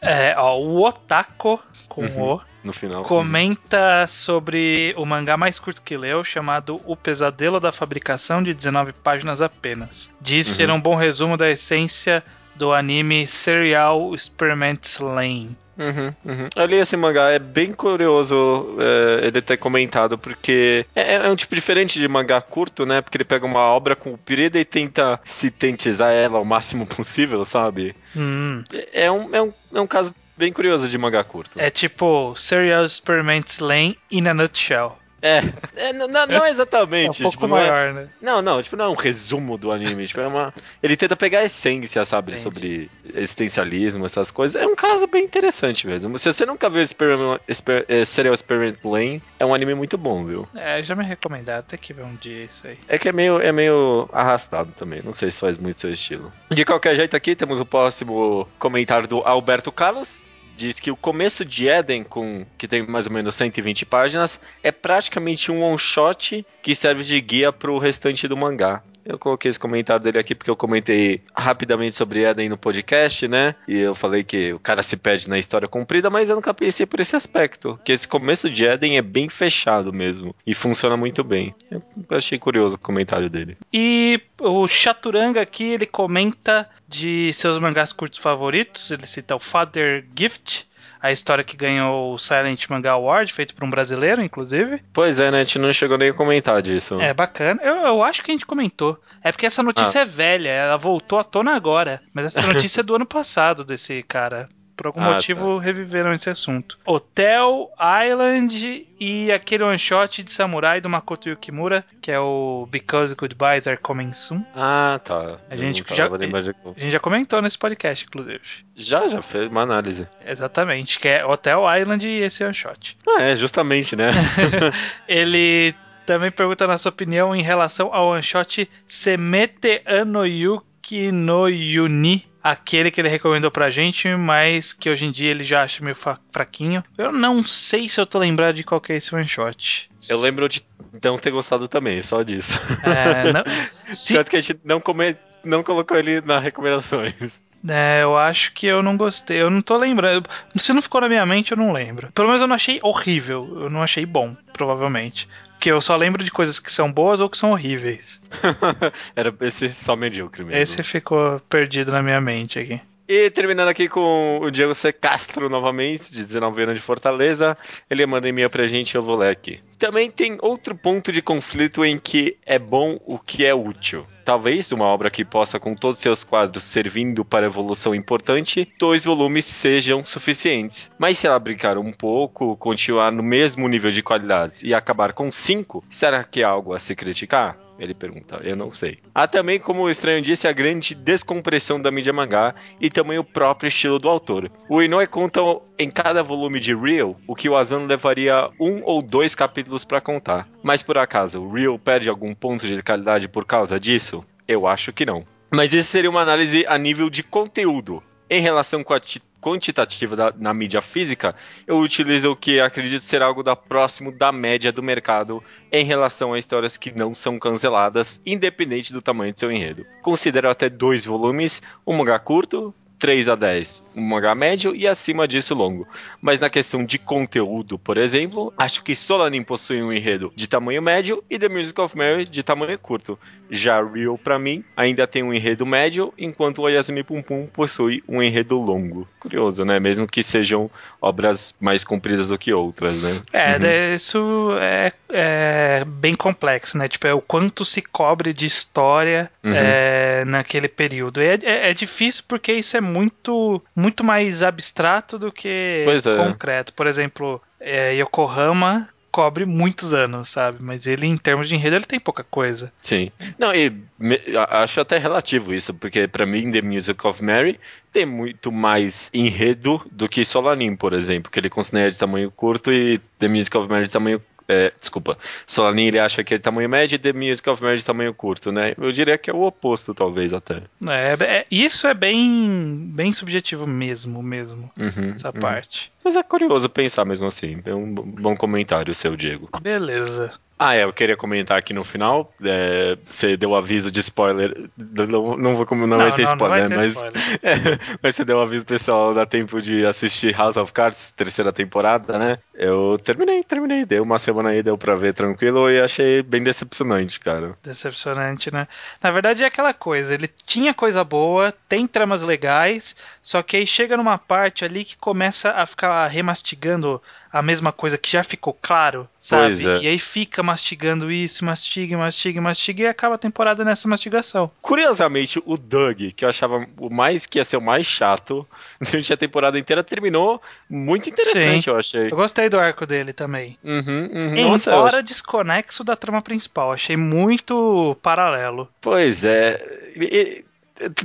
É, 0.00 0.34
ó, 0.36 0.58
o 0.58 0.82
Otako, 0.84 1.60
com 1.88 2.02
Uhum. 2.06 2.34
o, 2.34 2.40
no 2.64 2.72
final. 2.72 3.02
comenta 3.02 4.06
sobre 4.06 4.94
o 4.96 5.04
mangá 5.04 5.36
mais 5.36 5.58
curto 5.58 5.82
que 5.82 5.96
leu, 5.96 6.24
chamado 6.24 6.80
O 6.84 6.96
Pesadelo 6.96 7.60
da 7.60 7.70
Fabricação, 7.72 8.42
de 8.42 8.52
19 8.54 8.92
páginas 8.92 9.40
apenas. 9.42 10.10
Diz 10.20 10.48
Uhum. 10.48 10.54
ser 10.54 10.70
um 10.70 10.80
bom 10.80 10.94
resumo 10.94 11.36
da 11.36 11.50
essência 11.50 12.22
do 12.56 12.72
anime 12.72 13.26
Serial 13.26 14.14
Experiment 14.14 14.98
Lane. 15.00 15.56
Uhum, 15.80 16.14
uhum. 16.26 16.46
Eu 16.54 16.66
li 16.66 16.76
esse 16.76 16.96
mangá, 16.96 17.30
é 17.30 17.38
bem 17.38 17.72
curioso 17.72 18.76
é, 18.78 19.26
ele 19.26 19.40
ter 19.40 19.56
comentado, 19.56 20.18
porque 20.18 20.84
é, 20.94 21.14
é 21.14 21.28
um 21.30 21.34
tipo 21.34 21.54
diferente 21.54 21.98
de 21.98 22.06
mangá 22.06 22.40
curto, 22.42 22.84
né? 22.84 23.00
Porque 23.00 23.16
ele 23.16 23.24
pega 23.24 23.46
uma 23.46 23.60
obra 23.60 23.96
comprida 23.96 24.58
e 24.58 24.64
tenta 24.64 25.18
sintetizar 25.24 26.12
ela 26.12 26.38
o 26.38 26.44
máximo 26.44 26.84
possível, 26.86 27.44
sabe? 27.44 27.94
Hum, 28.14 28.62
É 28.72 29.06
é 29.06 29.10
um, 29.10 29.34
é 29.34 29.40
um, 29.42 29.52
é 29.74 29.80
um 29.80 29.86
caso 29.86 30.14
bem 30.36 30.52
curioso 30.52 30.88
de 30.88 30.96
mangá 30.98 31.22
curto. 31.24 31.58
é 31.58 31.70
tipo 31.70 32.34
Serial 32.36 32.84
Experiment 32.84 33.58
Lane 33.60 33.98
in 34.10 34.26
a 34.28 34.34
nutshell. 34.34 34.98
É, 35.22 35.42
é, 35.76 35.92
não, 35.92 36.08
não- 36.08 36.26
não 36.26 36.36
É 36.36 36.42
um 36.42 36.46
exatamente. 36.46 37.22
pouco 37.22 37.36
tipo, 37.36 37.46
não, 37.46 37.58
é, 37.58 37.70
maior, 37.70 37.94
né? 37.94 38.08
não, 38.22 38.40
não, 38.42 38.62
tipo, 38.62 38.76
não 38.76 38.86
é 38.86 38.88
um 38.88 38.94
resumo 38.94 39.58
do 39.58 39.70
anime. 39.72 40.06
tipo, 40.06 40.20
é 40.20 40.26
uma, 40.26 40.52
ele 40.82 40.96
tenta 40.96 41.14
pegar 41.16 41.40
a 41.40 41.44
essência, 41.44 42.04
sabe? 42.04 42.32
Entendi. 42.32 42.42
Sobre 42.42 42.90
existencialismo, 43.14 44.06
essas 44.06 44.30
coisas. 44.30 44.60
É 44.60 44.66
um 44.66 44.74
caso 44.76 45.06
bem 45.06 45.24
interessante 45.24 45.86
mesmo. 45.86 46.18
Se 46.18 46.32
você 46.32 46.44
nunca 46.46 46.68
viu 46.68 46.82
Experiment, 46.82 47.38
Exper, 47.48 47.84
é, 47.88 48.04
Serial 48.04 48.34
Experiment 48.34 48.76
Lane, 48.84 49.22
é 49.38 49.44
um 49.46 49.54
anime 49.54 49.74
muito 49.74 49.96
bom, 49.96 50.24
viu? 50.24 50.48
É, 50.54 50.82
já 50.82 50.94
me 50.94 51.04
recomendaram, 51.04 51.62
tem 51.62 51.78
que 51.78 51.92
ver 51.92 52.04
um 52.04 52.14
dia 52.16 52.44
isso 52.44 52.66
aí. 52.66 52.78
É 52.88 52.98
que 52.98 53.08
é 53.08 53.12
meio, 53.12 53.40
é 53.40 53.52
meio 53.52 54.08
arrastado 54.12 54.72
também. 54.72 55.00
Não 55.04 55.14
sei 55.14 55.30
se 55.30 55.38
faz 55.40 55.56
muito 55.56 55.80
seu 55.80 55.92
estilo. 55.92 56.32
De 56.50 56.64
qualquer 56.64 56.94
jeito, 56.96 57.16
aqui 57.16 57.34
temos 57.36 57.60
o 57.60 57.66
próximo 57.66 58.48
comentário 58.58 59.06
do 59.08 59.18
Alberto 59.20 59.70
Carlos. 59.70 60.22
Diz 60.60 60.78
que 60.78 60.90
o 60.90 60.96
começo 60.96 61.42
de 61.42 61.68
Eden, 61.68 62.04
com, 62.04 62.44
que 62.58 62.68
tem 62.68 62.86
mais 62.86 63.06
ou 63.06 63.12
menos 63.14 63.34
120 63.34 63.86
páginas, 63.86 64.38
é 64.62 64.70
praticamente 64.70 65.50
um 65.50 65.62
one-shot 65.62 66.44
que 66.60 66.74
serve 66.74 67.02
de 67.02 67.18
guia 67.18 67.50
pro 67.50 67.78
restante 67.78 68.28
do 68.28 68.36
mangá. 68.36 68.82
Eu 69.04 69.18
coloquei 69.18 69.50
esse 69.50 69.58
comentário 69.58 70.02
dele 70.02 70.18
aqui 70.18 70.34
porque 70.34 70.50
eu 70.50 70.56
comentei 70.56 71.22
rapidamente 71.34 71.94
sobre 71.94 72.24
Eden 72.24 72.48
no 72.48 72.58
podcast, 72.58 73.26
né? 73.28 73.54
E 73.66 73.78
eu 73.78 73.94
falei 73.94 74.22
que 74.22 74.52
o 74.52 74.58
cara 74.58 74.82
se 74.82 74.96
perde 74.96 75.28
na 75.28 75.38
história 75.38 75.68
comprida, 75.68 76.10
mas 76.10 76.30
eu 76.30 76.36
nunca 76.36 76.54
pensei 76.54 76.86
por 76.86 77.00
esse 77.00 77.16
aspecto. 77.16 77.78
Que 77.84 77.92
esse 77.92 78.06
começo 78.06 78.48
de 78.48 78.64
Eden 78.64 78.96
é 78.96 79.02
bem 79.02 79.28
fechado 79.28 79.92
mesmo. 79.92 80.34
E 80.46 80.54
funciona 80.54 80.96
muito 80.96 81.24
bem. 81.24 81.54
Eu 81.70 81.82
achei 82.10 82.38
curioso 82.38 82.76
o 82.76 82.78
comentário 82.78 83.30
dele. 83.30 83.56
E 83.72 84.20
o 84.38 84.66
Chaturanga 84.66 85.40
aqui, 85.40 85.64
ele 85.64 85.86
comenta 85.86 86.68
de 86.88 87.32
seus 87.32 87.58
mangás 87.58 87.92
curtos 87.92 88.18
favoritos. 88.18 88.90
Ele 88.90 89.06
cita 89.06 89.34
o 89.34 89.40
Father 89.40 90.04
Gift, 90.16 90.66
a 91.02 91.10
história 91.10 91.42
que 91.42 91.56
ganhou 91.56 92.12
o 92.12 92.18
Silent 92.18 92.68
Manga 92.68 92.90
Award, 92.90 93.32
feito 93.32 93.54
por 93.54 93.64
um 93.64 93.70
brasileiro, 93.70 94.22
inclusive. 94.22 94.82
Pois 94.92 95.18
é, 95.18 95.30
né? 95.30 95.40
A 95.40 95.44
gente 95.44 95.58
não 95.58 95.72
chegou 95.72 95.96
nem 95.96 96.10
a 96.10 96.14
comentar 96.14 96.60
disso. 96.60 97.00
É 97.00 97.14
bacana. 97.14 97.60
Eu, 97.62 97.76
eu 97.76 98.02
acho 98.02 98.22
que 98.22 98.30
a 98.30 98.34
gente 98.34 98.46
comentou. 98.46 99.00
É 99.22 99.32
porque 99.32 99.46
essa 99.46 99.62
notícia 99.62 100.00
é 100.00 100.04
velha, 100.04 100.50
ela 100.50 100.76
voltou 100.76 101.18
à 101.18 101.24
tona 101.24 101.54
agora. 101.54 102.02
Mas 102.12 102.26
essa 102.26 102.42
notícia 102.46 102.80
é 102.80 102.84
do 102.84 102.94
ano 102.94 103.06
passado 103.06 103.64
desse 103.64 104.02
cara. 104.02 104.48
Por 104.80 104.86
algum 104.86 105.02
Ah, 105.02 105.12
motivo 105.12 105.58
reviveram 105.58 106.10
esse 106.14 106.30
assunto. 106.30 106.78
Hotel 106.86 107.68
Island 107.78 108.86
e 108.98 109.30
aquele 109.30 109.62
one 109.62 109.78
shot 109.78 110.22
de 110.22 110.32
samurai 110.32 110.80
do 110.80 110.88
Makoto 110.88 111.28
Yukimura, 111.28 111.84
que 112.00 112.10
é 112.10 112.18
o 112.18 112.66
Because 112.70 113.14
Goodbyes 113.14 113.66
Are 113.68 113.76
Coming 113.76 114.14
Soon. 114.14 114.42
Ah, 114.56 114.98
tá. 115.04 115.36
A 115.50 115.54
gente 115.56 115.84
já- 115.94 116.06
A 116.06 116.80
gente 116.80 116.90
já 116.92 116.98
comentou 116.98 117.42
nesse 117.42 117.58
podcast, 117.58 118.06
inclusive. 118.06 118.40
Já, 118.74 119.06
já 119.06 119.20
fez 119.20 119.50
uma 119.50 119.60
análise. 119.60 120.08
Exatamente, 120.24 120.98
que 120.98 121.08
é 121.08 121.26
Hotel 121.26 121.62
Island 121.78 122.08
e 122.08 122.22
esse 122.22 122.42
one 122.42 122.54
shot. 122.54 122.96
Ah, 123.06 123.20
é, 123.20 123.36
justamente, 123.36 123.94
né? 123.94 124.12
Ele 125.06 125.74
também 126.06 126.30
pergunta 126.30 126.64
a 126.64 126.68
nossa 126.68 126.88
opinião 126.88 127.36
em 127.36 127.42
relação 127.42 127.92
ao 127.94 128.08
one 128.12 128.22
shot 128.22 128.66
Semete 128.88 129.82
ano 129.84 130.24
Yuki 130.26 131.12
no 131.12 131.48
Yuni. 131.48 132.29
Aquele 132.42 132.90
que 132.90 133.00
ele 133.00 133.08
recomendou 133.08 133.50
pra 133.50 133.68
gente, 133.70 134.08
mas 134.16 134.72
que 134.72 134.88
hoje 134.88 135.04
em 135.06 135.10
dia 135.10 135.30
ele 135.30 135.44
já 135.44 135.62
acha 135.62 135.84
meio 135.84 135.96
fraquinho. 136.32 136.82
Eu 136.96 137.12
não 137.12 137.44
sei 137.44 137.88
se 137.88 138.00
eu 138.00 138.06
tô 138.06 138.18
lembrado 138.18 138.54
de 138.54 138.64
qual 138.64 138.80
que 138.80 138.92
é 138.92 138.96
esse 138.96 139.14
one 139.14 139.28
shot. 139.28 139.90
Eu 140.08 140.20
lembro 140.20 140.48
de 140.48 140.64
não 141.04 141.18
ter 141.18 141.30
gostado 141.30 141.68
também, 141.68 142.00
só 142.00 142.22
disso. 142.22 142.58
É, 142.82 143.32
não- 143.32 143.44
se- 143.94 144.14
Tanto 144.14 144.30
que 144.30 144.36
a 144.36 144.40
gente 144.40 144.58
não, 144.64 144.80
come... 144.80 145.16
não 145.44 145.62
colocou 145.62 145.96
ele 145.98 146.20
nas 146.22 146.42
recomendações. 146.42 147.42
é, 147.68 148.02
eu 148.02 148.16
acho 148.16 148.52
que 148.54 148.66
eu 148.66 148.82
não 148.82 148.96
gostei. 148.96 149.36
Eu 149.42 149.50
não 149.50 149.60
tô 149.60 149.76
lembrando. 149.76 150.28
Se 150.56 150.72
não 150.72 150.80
ficou 150.80 151.00
na 151.02 151.08
minha 151.08 151.26
mente, 151.26 151.52
eu 151.52 151.58
não 151.58 151.72
lembro. 151.72 152.10
Pelo 152.12 152.28
menos 152.28 152.40
eu 152.40 152.48
não 152.48 152.54
achei 152.56 152.80
horrível. 152.82 153.46
Eu 153.64 153.68
não 153.70 153.82
achei 153.82 154.06
bom, 154.06 154.34
provavelmente. 154.54 155.28
Porque 155.60 155.70
eu 155.70 155.80
só 155.82 155.94
lembro 155.94 156.24
de 156.24 156.30
coisas 156.30 156.58
que 156.58 156.72
são 156.72 156.90
boas 156.90 157.20
ou 157.20 157.28
que 157.28 157.36
são 157.36 157.50
horríveis. 157.50 158.18
Era 159.14 159.30
esse 159.42 159.74
só 159.74 159.94
medíocre 159.94 160.42
mesmo. 160.42 160.58
Esse 160.58 160.82
ficou 160.82 161.38
perdido 161.50 161.92
na 161.92 162.02
minha 162.02 162.18
mente 162.18 162.58
aqui. 162.58 162.80
E 163.12 163.28
terminando 163.28 163.66
aqui 163.66 163.88
com 163.88 164.38
o 164.40 164.52
Diego 164.52 164.72
C. 164.72 164.92
Castro 164.92 165.48
novamente, 165.48 166.12
de 166.12 166.18
19 166.18 166.62
anos 166.62 166.76
de 166.76 166.80
Fortaleza. 166.80 167.58
Ele 167.90 168.06
manda 168.06 168.28
e-mail 168.28 168.48
pra 168.48 168.68
gente 168.68 168.94
eu 168.94 169.02
vou 169.02 169.16
ler 169.16 169.32
aqui. 169.32 169.58
Também 169.80 170.08
tem 170.08 170.38
outro 170.40 170.76
ponto 170.76 171.10
de 171.10 171.20
conflito 171.20 171.84
em 171.84 171.98
que 171.98 172.36
é 172.46 172.56
bom 172.56 173.00
o 173.04 173.18
que 173.18 173.44
é 173.44 173.52
útil. 173.52 174.06
Talvez 174.24 174.70
uma 174.70 174.84
obra 174.84 175.10
que 175.10 175.24
possa, 175.24 175.58
com 175.58 175.74
todos 175.74 175.98
seus 175.98 176.22
quadros 176.22 176.62
servindo 176.62 177.24
para 177.24 177.46
evolução 177.46 177.96
importante, 177.96 178.72
dois 178.78 179.04
volumes 179.04 179.44
sejam 179.44 180.04
suficientes. 180.04 180.88
Mas 180.96 181.18
se 181.18 181.26
ela 181.26 181.36
brincar 181.40 181.78
um 181.78 181.90
pouco, 181.90 182.56
continuar 182.58 183.10
no 183.10 183.24
mesmo 183.24 183.66
nível 183.66 183.90
de 183.90 184.04
qualidade 184.04 184.60
e 184.62 184.72
acabar 184.72 185.14
com 185.14 185.32
cinco, 185.32 185.82
será 185.90 186.22
que 186.22 186.42
é 186.42 186.44
algo 186.44 186.72
a 186.74 186.78
se 186.78 186.94
criticar? 186.94 187.58
Ele 187.80 187.94
pergunta, 187.94 188.38
eu 188.44 188.54
não 188.54 188.70
sei. 188.70 188.98
Há 189.14 189.26
também, 189.26 189.58
como 189.58 189.82
o 189.82 189.90
estranho 189.90 190.20
disse, 190.20 190.46
a 190.46 190.52
grande 190.52 190.94
descompressão 190.94 191.80
da 191.80 191.90
mídia 191.90 192.12
mangá 192.12 192.54
e 192.78 192.90
também 192.90 193.18
o 193.18 193.24
próprio 193.24 193.68
estilo 193.68 193.98
do 193.98 194.06
autor. 194.06 194.52
O 194.68 194.82
Inoue 194.82 195.06
conta 195.06 195.40
em 195.78 195.90
cada 195.90 196.22
volume 196.22 196.60
de 196.60 196.74
Real 196.74 197.16
o 197.26 197.34
que 197.34 197.48
o 197.48 197.56
Asano 197.56 197.86
levaria 197.86 198.50
um 198.60 198.82
ou 198.84 199.00
dois 199.00 199.34
capítulos 199.34 199.82
para 199.82 200.00
contar. 200.00 200.46
Mas 200.62 200.82
por 200.82 200.98
acaso, 200.98 201.40
o 201.40 201.50
Real 201.50 201.78
perde 201.78 202.10
algum 202.10 202.34
ponto 202.34 202.66
de 202.66 202.82
qualidade 202.82 203.28
por 203.28 203.46
causa 203.46 203.80
disso? 203.80 204.22
Eu 204.46 204.66
acho 204.66 204.92
que 204.92 205.06
não. 205.06 205.24
Mas 205.50 205.72
isso 205.72 205.90
seria 205.90 206.10
uma 206.10 206.20
análise 206.20 206.66
a 206.68 206.76
nível 206.76 207.08
de 207.08 207.22
conteúdo. 207.22 208.02
Em 208.28 208.40
relação 208.40 208.84
com 208.84 208.92
a 208.92 209.00
quantitativa 209.40 210.14
da- 210.14 210.34
na 210.36 210.52
mídia 210.52 210.80
física, 210.82 211.34
eu 211.66 211.78
utilizo 211.78 212.30
o 212.32 212.36
que 212.36 212.60
acredito 212.60 213.00
ser 213.00 213.22
algo 213.22 213.42
da 213.42 213.56
próximo 213.56 214.12
da 214.12 214.30
média 214.30 214.70
do 214.72 214.82
mercado 214.82 215.42
em 215.72 215.84
relação 215.84 216.32
a 216.32 216.38
histórias 216.38 216.76
que 216.76 216.90
não 216.96 217.14
são 217.14 217.38
canceladas, 217.38 218.20
independente 218.24 218.92
do 218.92 219.02
tamanho 219.02 219.32
de 219.32 219.40
seu 219.40 219.50
enredo. 219.50 219.86
Considero 220.02 220.50
até 220.50 220.68
dois 220.68 221.04
volumes, 221.04 221.62
um 221.86 221.96
mangá 221.96 222.18
curto, 222.18 222.74
3 223.00 223.28
a 223.28 223.34
10, 223.34 223.82
um 223.96 224.02
mangá 224.02 224.34
médio 224.34 224.76
e 224.76 224.86
acima 224.86 225.26
disso 225.26 225.54
longo. 225.54 225.88
Mas 226.20 226.38
na 226.38 226.50
questão 226.50 226.84
de 226.84 226.98
conteúdo, 226.98 227.78
por 227.78 227.96
exemplo, 227.96 228.52
acho 228.58 228.84
que 228.84 228.94
Solanin 228.94 229.42
possui 229.42 229.82
um 229.82 229.90
enredo 229.92 230.30
de 230.36 230.46
tamanho 230.46 230.82
médio 230.82 231.24
e 231.28 231.38
The 231.38 231.48
Music 231.48 231.80
of 231.80 231.96
Mary 231.96 232.26
de 232.26 232.42
tamanho 232.42 232.78
curto. 232.78 233.18
Já 233.50 233.82
Real, 233.82 234.16
pra 234.16 234.38
mim, 234.38 234.62
ainda 234.76 235.06
tem 235.08 235.24
um 235.24 235.34
enredo 235.34 235.66
médio, 235.66 236.14
enquanto 236.16 236.62
o 236.62 236.68
Yasumi 236.68 237.02
Pum 237.02 237.20
Pum 237.20 237.48
possui 237.52 238.00
um 238.06 238.22
enredo 238.22 238.56
longo. 238.60 239.08
Curioso, 239.18 239.64
né? 239.64 239.80
Mesmo 239.80 240.06
que 240.06 240.22
sejam 240.22 240.70
obras 241.00 241.52
mais 241.58 241.82
compridas 241.82 242.28
do 242.28 242.38
que 242.38 242.52
outras, 242.52 243.02
né? 243.02 243.20
É, 243.32 243.54
Uhum. 243.54 243.58
daí 243.58 243.94
isso 243.94 244.50
é, 244.60 244.92
é 245.10 245.84
bem 245.84 246.14
complexo, 246.14 246.78
né? 246.78 246.86
Tipo, 246.86 247.06
é 247.08 247.14
o 247.14 247.20
quanto 247.20 247.64
se 247.64 247.82
cobre 247.82 248.32
de 248.32 248.46
história 248.46 249.28
Uhum. 249.42 249.52
é, 249.54 250.24
naquele 250.26 250.68
período. 250.68 251.20
É, 251.20 251.34
é, 251.42 251.70
é 251.70 251.74
difícil 251.74 252.22
porque 252.28 252.52
isso 252.52 252.76
é 252.76 252.80
muito, 252.90 253.62
muito 253.74 254.04
mais 254.04 254.42
abstrato 254.42 255.18
do 255.18 255.30
que 255.32 255.84
é. 255.86 256.16
concreto. 256.16 256.72
Por 256.72 256.86
exemplo, 256.86 257.40
é, 257.60 257.92
Yokohama 257.94 258.88
cobre 259.10 259.44
muitos 259.44 259.92
anos, 259.92 260.28
sabe? 260.28 260.58
Mas 260.62 260.86
ele, 260.86 261.04
em 261.06 261.16
termos 261.16 261.48
de 261.48 261.56
enredo, 261.56 261.74
ele 261.76 261.84
tem 261.84 261.98
pouca 261.98 262.22
coisa. 262.22 262.72
Sim. 262.80 263.10
Não, 263.38 263.52
e 263.52 263.72
me- 263.98 264.20
acho 264.50 264.80
até 264.80 264.98
relativo 264.98 265.52
isso, 265.52 265.74
porque 265.74 266.06
pra 266.06 266.24
mim 266.24 266.50
The 266.52 266.62
Music 266.62 267.04
of 267.06 267.22
Mary 267.24 267.58
tem 267.92 268.06
muito 268.06 268.52
mais 268.52 269.10
enredo 269.12 269.84
do 269.90 270.08
que 270.08 270.24
Solanin, 270.24 270.76
por 270.76 270.92
exemplo, 270.92 271.30
que 271.30 271.40
ele 271.40 271.50
considera 271.50 271.90
de 271.90 271.98
tamanho 271.98 272.30
curto 272.30 272.72
e 272.72 273.00
The 273.18 273.26
Music 273.26 273.56
of 273.56 273.68
Mary 273.68 273.86
de 273.86 273.92
tamanho 273.92 274.22
é, 274.50 274.72
desculpa, 274.80 275.16
Solanin 275.46 275.86
ele 275.86 275.98
acha 276.00 276.24
que 276.24 276.34
é 276.34 276.38
tamanho 276.38 276.68
médio 276.68 276.96
e 276.96 276.98
The 276.98 277.12
Music 277.12 277.48
of 277.48 277.62
Mary 277.62 277.78
de 277.78 277.84
tamanho 277.84 278.12
curto, 278.12 278.50
né? 278.50 278.74
Eu 278.76 278.90
diria 278.90 279.16
que 279.16 279.30
é 279.30 279.32
o 279.32 279.42
oposto, 279.42 279.94
talvez, 279.94 280.32
até. 280.32 280.62
É, 280.88 281.16
é- 281.20 281.46
isso 281.50 281.86
é 281.86 281.94
bem, 281.94 282.90
bem 282.92 283.12
subjetivo 283.12 283.66
mesmo, 283.66 284.20
mesmo, 284.22 284.70
Uhum, 284.76 285.12
essa 285.12 285.28
uhum. 285.28 285.40
parte. 285.40 285.92
Mas 286.04 286.16
é 286.16 286.22
curioso 286.22 286.68
pensar 286.68 287.04
mesmo 287.04 287.26
assim. 287.26 287.60
É 287.64 287.74
um 287.74 287.94
bom 287.94 288.36
comentário 288.36 288.94
seu, 288.94 289.16
Diego. 289.16 289.48
Beleza. 289.60 290.30
Ah, 290.62 290.74
é, 290.76 290.84
eu 290.84 290.92
queria 290.92 291.16
comentar 291.16 291.56
aqui 291.58 291.72
no 291.72 291.82
final. 291.82 292.34
é, 292.44 292.94
você 293.08 293.34
deu 293.34 293.54
aviso 293.54 293.90
de 293.90 294.00
spoiler. 294.00 294.68
Não, 294.76 295.34
não, 295.34 295.56
vou, 295.56 295.64
com- 295.64 295.74
não, 295.74 295.96
vai 295.96 296.12
ter 296.12 296.24
spoiler, 296.24 296.68
vai 296.68 296.68
ter 296.68 296.76
mas. 296.76 296.92
spoiler. 296.92 297.20
É, 297.42 297.96
mas 298.02 298.14
você 298.14 298.24
deu 298.26 298.38
aviso 298.40 298.66
pessoal, 298.66 299.14
dá 299.14 299.24
tempo 299.24 299.58
de 299.62 299.86
assistir 299.86 300.34
House 300.36 300.58
of 300.58 300.70
Cards, 300.72 301.12
terceira 301.12 301.50
temporada, 301.50 302.18
né? 302.18 302.38
Eu 302.52 302.98
terminei, 303.02 303.42
terminei. 303.42 303.86
Deu 303.86 304.02
uma 304.02 304.18
semana 304.18 304.50
aí, 304.50 304.62
deu 304.62 304.76
pra 304.76 304.94
ver 304.96 305.14
tranquilo 305.14 305.70
e 305.70 305.80
achei 305.80 306.22
bem 306.22 306.42
decepcionante, 306.42 307.18
cara. 307.20 307.54
Decepcionante, 307.62 308.52
né? 308.52 308.68
Na 309.02 309.10
verdade 309.10 309.42
é 309.42 309.46
aquela 309.46 309.72
coisa, 309.72 310.12
ele 310.12 310.28
tinha 310.46 310.74
coisa 310.74 311.02
boa, 311.02 311.54
tem 311.70 311.86
tramas 311.86 312.20
legais, 312.20 312.94
só 313.22 313.42
que 313.42 313.56
aí 313.56 313.66
chega 313.66 313.96
numa 313.96 314.18
parte 314.18 314.62
ali 314.62 314.84
que 314.84 314.98
começa 314.98 315.52
a 315.52 315.66
ficar 315.66 315.89
remastigando 316.06 317.00
a 317.32 317.40
mesma 317.42 317.70
coisa 317.72 317.96
que 317.96 318.10
já 318.10 318.22
ficou 318.24 318.52
claro, 318.60 319.08
sabe? 319.20 319.68
É. 319.68 319.78
E 319.82 319.88
aí 319.88 319.98
fica 319.98 320.42
mastigando 320.42 321.10
isso, 321.12 321.44
mastiga, 321.44 321.96
mastiga, 321.96 322.40
mastiga 322.40 322.82
e 322.82 322.86
acaba 322.86 323.14
a 323.14 323.18
temporada 323.18 323.64
nessa 323.64 323.86
mastigação. 323.88 324.50
Curiosamente, 324.60 325.40
o 325.46 325.56
Doug, 325.56 325.98
que 326.16 326.24
eu 326.24 326.28
achava 326.28 326.66
o 326.78 326.90
mais 326.90 327.26
que 327.26 327.38
ia 327.38 327.44
ser 327.44 327.56
o 327.56 327.60
mais 327.60 327.86
chato 327.86 328.46
durante 328.80 329.12
a 329.12 329.16
temporada 329.16 329.58
inteira, 329.58 329.84
terminou 329.84 330.42
muito 330.68 331.08
interessante, 331.08 331.64
Sim. 331.64 331.70
eu 331.70 331.76
achei. 331.76 332.06
Eu 332.10 332.16
gostei 332.16 332.48
do 332.48 332.58
arco 332.58 332.84
dele 332.86 333.12
também. 333.12 333.56
Uhum, 333.62 334.10
uhum. 334.12 334.48
Nossa, 334.48 334.70
Embora 334.72 334.98
ach- 334.98 335.04
desconexo 335.04 335.84
da 335.84 335.94
trama 335.94 336.20
principal, 336.22 336.72
achei 336.72 336.96
muito 336.96 337.96
paralelo. 338.02 338.68
Pois 338.80 339.24
é. 339.24 339.92
E- 339.96 340.44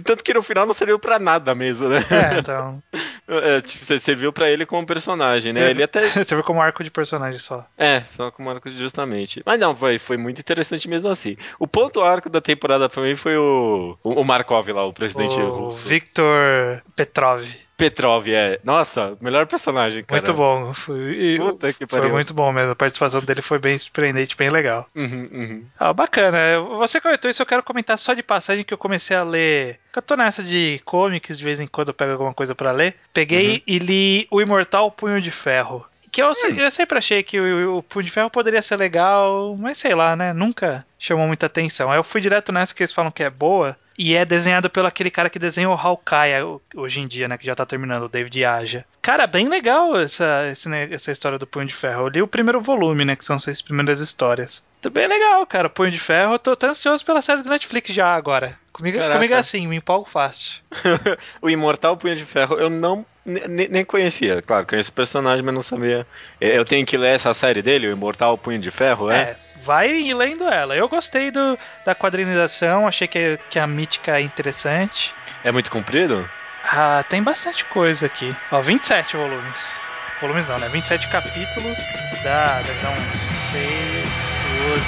tanto 0.03 0.23
que 0.23 0.33
no 0.33 0.41
final 0.41 0.65
não 0.65 0.73
serviu 0.73 0.97
pra 0.97 1.19
nada 1.19 1.53
mesmo, 1.53 1.89
né? 1.89 2.05
É, 2.09 2.39
então. 2.39 2.81
É, 3.27 3.59
tipo, 3.59 3.83
você 3.83 3.97
serviu 3.97 4.31
pra 4.31 4.51
ele 4.51 4.67
como 4.67 4.85
personagem, 4.85 5.51
né? 5.51 5.71
Ele 5.71 5.81
até. 5.81 6.05
Você 6.23 6.35
viu 6.35 6.43
como 6.43 6.61
arco 6.61 6.83
de 6.83 6.91
personagem 6.91 7.39
só. 7.39 7.65
É, 7.75 8.01
só 8.01 8.29
como 8.29 8.51
arco 8.51 8.69
justamente. 8.69 9.41
Mas 9.43 9.59
não, 9.59 9.75
foi, 9.75 9.97
foi 9.97 10.15
muito 10.15 10.39
interessante 10.39 10.87
mesmo 10.87 11.09
assim. 11.09 11.35
O 11.57 11.65
ponto 11.65 12.01
arco 12.01 12.29
da 12.29 12.39
temporada 12.39 12.87
pra 12.87 13.01
mim 13.01 13.15
foi 13.15 13.35
o, 13.35 13.97
o 14.03 14.23
Markov 14.23 14.69
lá, 14.69 14.85
o 14.85 14.93
presidente 14.93 15.39
O 15.39 15.49
russo. 15.49 15.87
Victor 15.87 16.83
Petrov. 16.95 17.43
Petrov, 17.77 18.27
é. 18.27 18.59
Nossa, 18.63 19.17
melhor 19.19 19.45
personagem, 19.47 20.03
cara. 20.03 20.21
Muito 20.21 20.33
bom. 20.33 20.73
Foi, 20.73 21.37
Puta 21.39 21.73
que 21.73 21.85
foi 21.85 21.99
pariu. 21.99 22.13
muito 22.13 22.33
bom 22.33 22.51
mesmo. 22.51 22.71
A 22.71 22.75
participação 22.75 23.21
dele 23.21 23.41
foi 23.41 23.59
bem 23.59 23.77
surpreendente, 23.77 24.35
bem 24.37 24.49
legal. 24.49 24.87
Uhum, 24.95 25.29
uhum. 25.31 25.65
Ah, 25.79 25.91
bacana. 25.91 26.37
Você 26.77 27.01
comentou 27.01 27.29
isso, 27.29 27.41
eu 27.41 27.45
quero 27.45 27.63
comentar 27.63 27.97
só 27.99 28.13
de 28.13 28.23
passagem 28.23 28.63
que 28.63 28.73
eu 28.73 28.77
comecei 28.77 29.15
a 29.17 29.23
ler. 29.23 29.79
Que 29.91 29.99
eu 29.99 30.03
tô 30.03 30.15
nessa 30.15 30.41
de 30.41 30.81
comics, 30.85 31.37
de 31.37 31.43
vez 31.43 31.59
em 31.59 31.67
quando 31.67 31.89
eu 31.89 31.93
pego 31.93 32.13
alguma 32.13 32.33
coisa 32.33 32.55
pra 32.55 32.71
ler. 32.71 32.95
Peguei 33.13 33.55
Uhum. 33.55 33.61
e 33.67 33.79
li 33.79 34.27
O 34.31 34.41
Imortal 34.41 34.89
Punho 34.91 35.19
de 35.21 35.31
Ferro. 35.31 35.85
Que 36.11 36.21
eu, 36.23 36.29
Hum. 36.29 36.55
eu 36.57 36.71
sempre 36.71 36.97
achei 36.97 37.21
que 37.23 37.37
o, 37.37 37.79
o 37.79 37.83
Punho 37.83 38.05
de 38.05 38.11
Ferro 38.11 38.29
poderia 38.29 38.61
ser 38.61 38.77
legal, 38.77 39.53
mas 39.59 39.77
sei 39.77 39.93
lá, 39.93 40.15
né? 40.15 40.31
Nunca 40.31 40.85
chamou 40.97 41.27
muita 41.27 41.47
atenção. 41.47 41.91
Aí 41.91 41.97
eu 41.99 42.05
fui 42.05 42.21
direto 42.21 42.53
nessa 42.53 42.73
que 42.73 42.81
eles 42.83 42.93
falam 42.93 43.11
que 43.11 43.21
é 43.21 43.29
boa. 43.29 43.75
E 43.97 44.13
é 44.15 44.25
desenhado 44.25 44.69
pelo 44.69 44.87
aquele 44.87 45.09
cara 45.09 45.29
que 45.29 45.39
desenha 45.39 45.69
o 45.69 45.73
Hawkeye 45.73 46.41
ho- 46.43 46.61
hoje 46.75 46.99
em 46.99 47.07
dia, 47.07 47.27
né? 47.29 47.37
Que 47.37 47.45
já 47.45 47.55
tá 47.55 47.65
terminando, 47.65 48.03
o 48.03 48.09
David 48.09 48.43
Aja. 48.43 48.85
Cara, 49.01 49.25
bem 49.25 49.47
legal 49.47 49.97
essa, 49.97 50.43
essa 50.91 51.11
história 51.11 51.37
do 51.39 51.47
Punho 51.47 51.65
de 51.65 51.73
Ferro. 51.73 52.01
Eu 52.03 52.07
li 52.09 52.21
o 52.21 52.27
primeiro 52.27 52.59
volume, 52.59 53.05
né? 53.05 53.15
Que 53.15 53.23
são 53.23 53.39
seis 53.39 53.61
primeiras 53.61 53.99
histórias. 54.01 54.61
Tá 54.81 54.89
bem 54.89 55.07
legal, 55.07 55.45
cara. 55.45 55.69
Punho 55.69 55.91
de 55.91 55.99
Ferro. 55.99 56.33
Eu 56.33 56.39
tô, 56.39 56.55
tô 56.55 56.67
ansioso 56.67 57.05
pela 57.05 57.21
série 57.21 57.41
do 57.41 57.49
Netflix 57.49 57.93
já 57.93 58.13
agora. 58.13 58.57
Comigo, 58.73 58.97
Caraca. 58.97 59.15
comigo 59.15 59.33
é 59.33 59.37
assim, 59.37 59.65
me 59.67 59.77
empolgo 59.77 60.09
fácil. 60.09 60.61
O 61.41 61.49
Imortal 61.49 61.95
Punho 61.95 62.17
de 62.17 62.25
Ferro, 62.25 62.57
eu 62.57 62.69
não 62.69 63.05
ne- 63.25 63.69
nem 63.69 63.85
conhecia. 63.85 64.41
Claro, 64.41 64.65
conheço 64.65 64.89
o 64.89 64.93
personagem, 64.93 65.41
mas 65.43 65.55
não 65.55 65.61
sabia. 65.61 66.05
Eu 66.41 66.65
tenho 66.65 66.85
que 66.85 66.97
ler 66.97 67.15
essa 67.15 67.33
série 67.33 67.61
dele, 67.61 67.87
o 67.87 67.91
Imortal 67.91 68.37
Punho 68.37 68.59
de 68.59 68.69
Ferro, 68.71 69.09
é? 69.09 69.21
É, 69.21 69.37
vai 69.65 70.13
lendo 70.13 70.47
ela. 70.47 70.75
Eu 70.75 70.87
gostei 70.87 71.31
do, 71.31 71.57
da 71.83 71.95
quadrinização, 71.95 72.87
achei 72.87 73.07
que, 73.07 73.39
que 73.49 73.57
a 73.57 73.65
mítica 73.65 74.19
é 74.19 74.21
interessante. 74.21 75.11
É, 75.43 75.51
muito 75.51 75.71
comprido? 75.71 76.29
Ah, 76.63 77.03
tem 77.09 77.21
bastante 77.21 77.65
coisa 77.65 78.05
aqui. 78.05 78.35
Ó, 78.51 78.61
27 78.61 79.17
volumes. 79.17 79.73
Volumes 80.21 80.47
não, 80.47 80.59
né? 80.59 80.69
27 80.69 81.07
capítulos. 81.07 81.79
Dá, 82.23 82.61
deve 82.61 82.79
dar 82.81 82.91
uns 82.91 82.99
6, 83.51 83.63
12, 84.69 84.83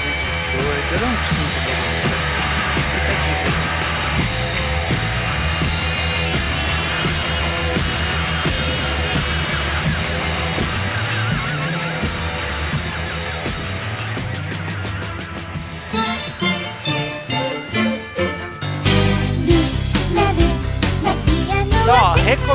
18, 0.62 0.90
deve 0.92 1.02
dar 1.02 1.12
uns 1.12 1.28
5 1.28 1.42
volumes. 1.66 2.17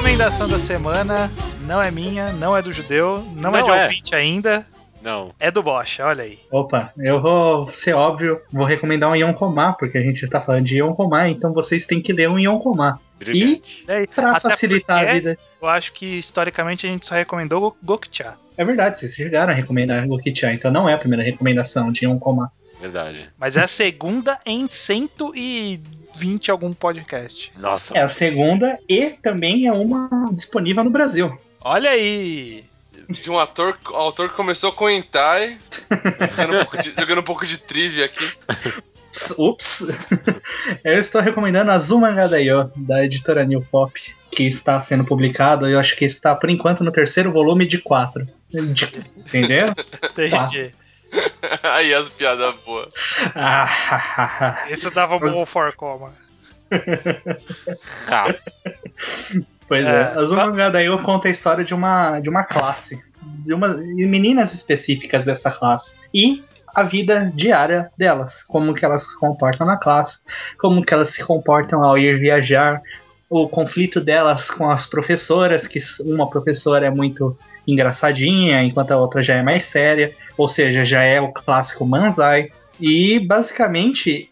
Recomendação 0.03 0.49
da 0.49 0.59
semana 0.59 1.31
não 1.65 1.81
é 1.81 1.89
minha, 1.89 2.33
não 2.33 2.57
é 2.57 2.61
do 2.61 2.73
judeu, 2.73 3.25
não, 3.37 3.55
é 3.57 3.61
Não 3.61 3.67
de 3.71 3.71
é. 3.79 3.83
ouvinte 3.85 4.15
ainda, 4.17 4.67
Não. 5.01 5.33
é 5.39 5.49
do 5.49 5.63
Bosch, 5.63 6.01
olha 6.01 6.25
aí. 6.25 6.41
Opa, 6.51 6.93
eu 6.99 7.21
vou 7.21 7.69
ser 7.69 7.93
óbvio, 7.95 8.41
vou 8.53 8.67
recomendar 8.67 9.09
um 9.09 9.15
Yonkomá, 9.15 9.73
porque 9.75 9.97
a 9.97 10.01
gente 10.03 10.27
tá 10.29 10.41
falando 10.41 10.65
de 10.65 10.81
Yonkomá, 10.81 11.29
então 11.29 11.53
vocês 11.55 11.87
têm 11.87 12.03
que 12.03 12.13
ler 12.13 12.29
um 12.29 12.37
Yonkomá. 12.37 12.99
Brilhante. 13.17 13.85
E 13.89 14.07
Pra 14.09 14.33
até 14.33 14.41
facilitar 14.41 14.99
porque 14.99 15.11
a 15.11 15.15
vida. 15.15 15.39
Eu 15.63 15.69
acho 15.69 15.93
que 15.93 16.19
historicamente 16.19 16.85
a 16.85 16.91
gente 16.91 17.07
só 17.07 17.15
recomendou 17.15 17.61
Go- 17.61 17.77
Gokcha. 17.81 18.35
É 18.59 18.65
verdade, 18.65 18.99
vocês 18.99 19.15
chegaram 19.15 19.53
a 19.53 19.57
recomendar 19.57 20.05
Gokichan, 20.09 20.53
então 20.53 20.73
não 20.73 20.89
é 20.89 20.95
a 20.95 20.99
primeira 20.99 21.23
recomendação 21.23 21.93
de 21.93 22.07
Yonkomá. 22.07 22.51
Verdade. 22.81 23.31
Mas 23.39 23.57
é 23.57 23.63
a 23.63 23.69
segunda 23.69 24.41
em 24.45 24.67
120 26.15 26.51
algum 26.51 26.73
podcast. 26.73 27.53
Nossa. 27.57 27.95
É 27.97 28.03
a 28.03 28.09
segunda 28.09 28.79
e 28.89 29.11
também 29.11 29.67
é 29.67 29.73
uma 29.73 30.09
disponível 30.33 30.85
no 30.85 30.91
Brasil. 30.91 31.37
Olha 31.61 31.91
aí! 31.91 32.65
De 33.09 33.31
um 33.31 33.39
ator, 33.39 33.77
um 33.91 33.97
autor 33.97 34.31
que 34.31 34.37
começou 34.37 34.73
com 34.73 34.89
hentai, 34.89 35.59
jogando 36.31 36.55
um 36.55 36.59
pouco 36.61 36.83
de, 36.83 36.95
jogando 36.99 37.19
um 37.19 37.25
pouco 37.25 37.47
de 37.47 37.59
trivia 37.59 38.05
aqui. 38.07 38.31
Ps- 39.13 39.35
Ups! 39.39 39.87
eu 40.85 40.99
estou 40.99 41.21
recomendando 41.21 41.71
Azuma 41.71 42.13
Daioh, 42.13 42.71
da 42.77 43.05
editora 43.05 43.45
New 43.45 43.61
Pop, 43.71 43.93
que 44.31 44.45
está 44.45 44.81
sendo 44.81 45.05
publicado, 45.05 45.69
eu 45.69 45.79
acho 45.79 45.97
que 45.97 46.05
está 46.05 46.35
por 46.35 46.49
enquanto 46.49 46.83
no 46.83 46.91
terceiro 46.93 47.31
volume 47.33 47.67
de 47.67 47.79
quatro. 47.79 48.27
De- 48.51 49.05
Entendeu? 49.17 49.67
Entendi. 50.11 50.73
Aí 51.63 51.93
as 51.95 52.09
piadas 52.09 52.55
boas. 52.65 52.93
Ah, 53.35 54.67
Isso 54.71 54.91
dava 54.91 55.17
um 55.17 55.21
bom 55.21 55.47
for 55.47 55.75
coma. 55.75 56.13
Tá. 58.07 58.35
Pois 59.69 59.85
é, 59.85 60.01
É, 60.15 60.19
Azuma 60.19 60.71
Daioh 60.71 61.03
conta 61.03 61.29
a 61.29 61.31
história 61.31 61.65
de 61.65 61.75
uma, 61.75 62.19
de 62.21 62.29
uma 62.29 62.45
classe, 62.45 63.03
de 63.45 63.55
umas 63.55 63.79
meninas 63.79 64.53
específicas 64.55 65.25
dessa 65.25 65.51
classe. 65.51 65.95
E 66.13 66.43
a 66.75 66.83
vida 66.83 67.31
diária 67.35 67.91
delas, 67.97 68.43
como 68.43 68.75
que 68.75 68.85
elas 68.85 69.03
se 69.03 69.19
comportam 69.19 69.67
na 69.67 69.77
classe, 69.77 70.21
como 70.59 70.85
que 70.85 70.95
elas 70.95 71.09
se 71.09 71.25
comportam 71.25 71.85
ao 71.85 71.99
ir 71.99 72.19
viajar, 72.19 72.81
o 73.29 73.49
conflito 73.49 74.01
delas 74.01 74.51
com 74.51 74.71
as 74.71 74.87
professoras, 74.87 75.67
que 75.67 75.79
uma 76.05 76.29
professora 76.29 76.87
é 76.87 76.91
muito 76.91 77.37
engraçadinha, 77.67 78.63
enquanto 78.63 78.91
a 78.93 78.97
outra 78.97 79.23
já 79.23 79.35
é 79.35 79.43
mais 79.43 79.65
séria, 79.65 80.13
ou 80.37 80.49
seja, 80.49 80.85
já 80.85 81.03
é 81.03 81.21
o 81.21 81.33
clássico 81.33 81.87
Manzai. 81.87 82.51
E 82.81 83.21
basicamente 83.21 84.29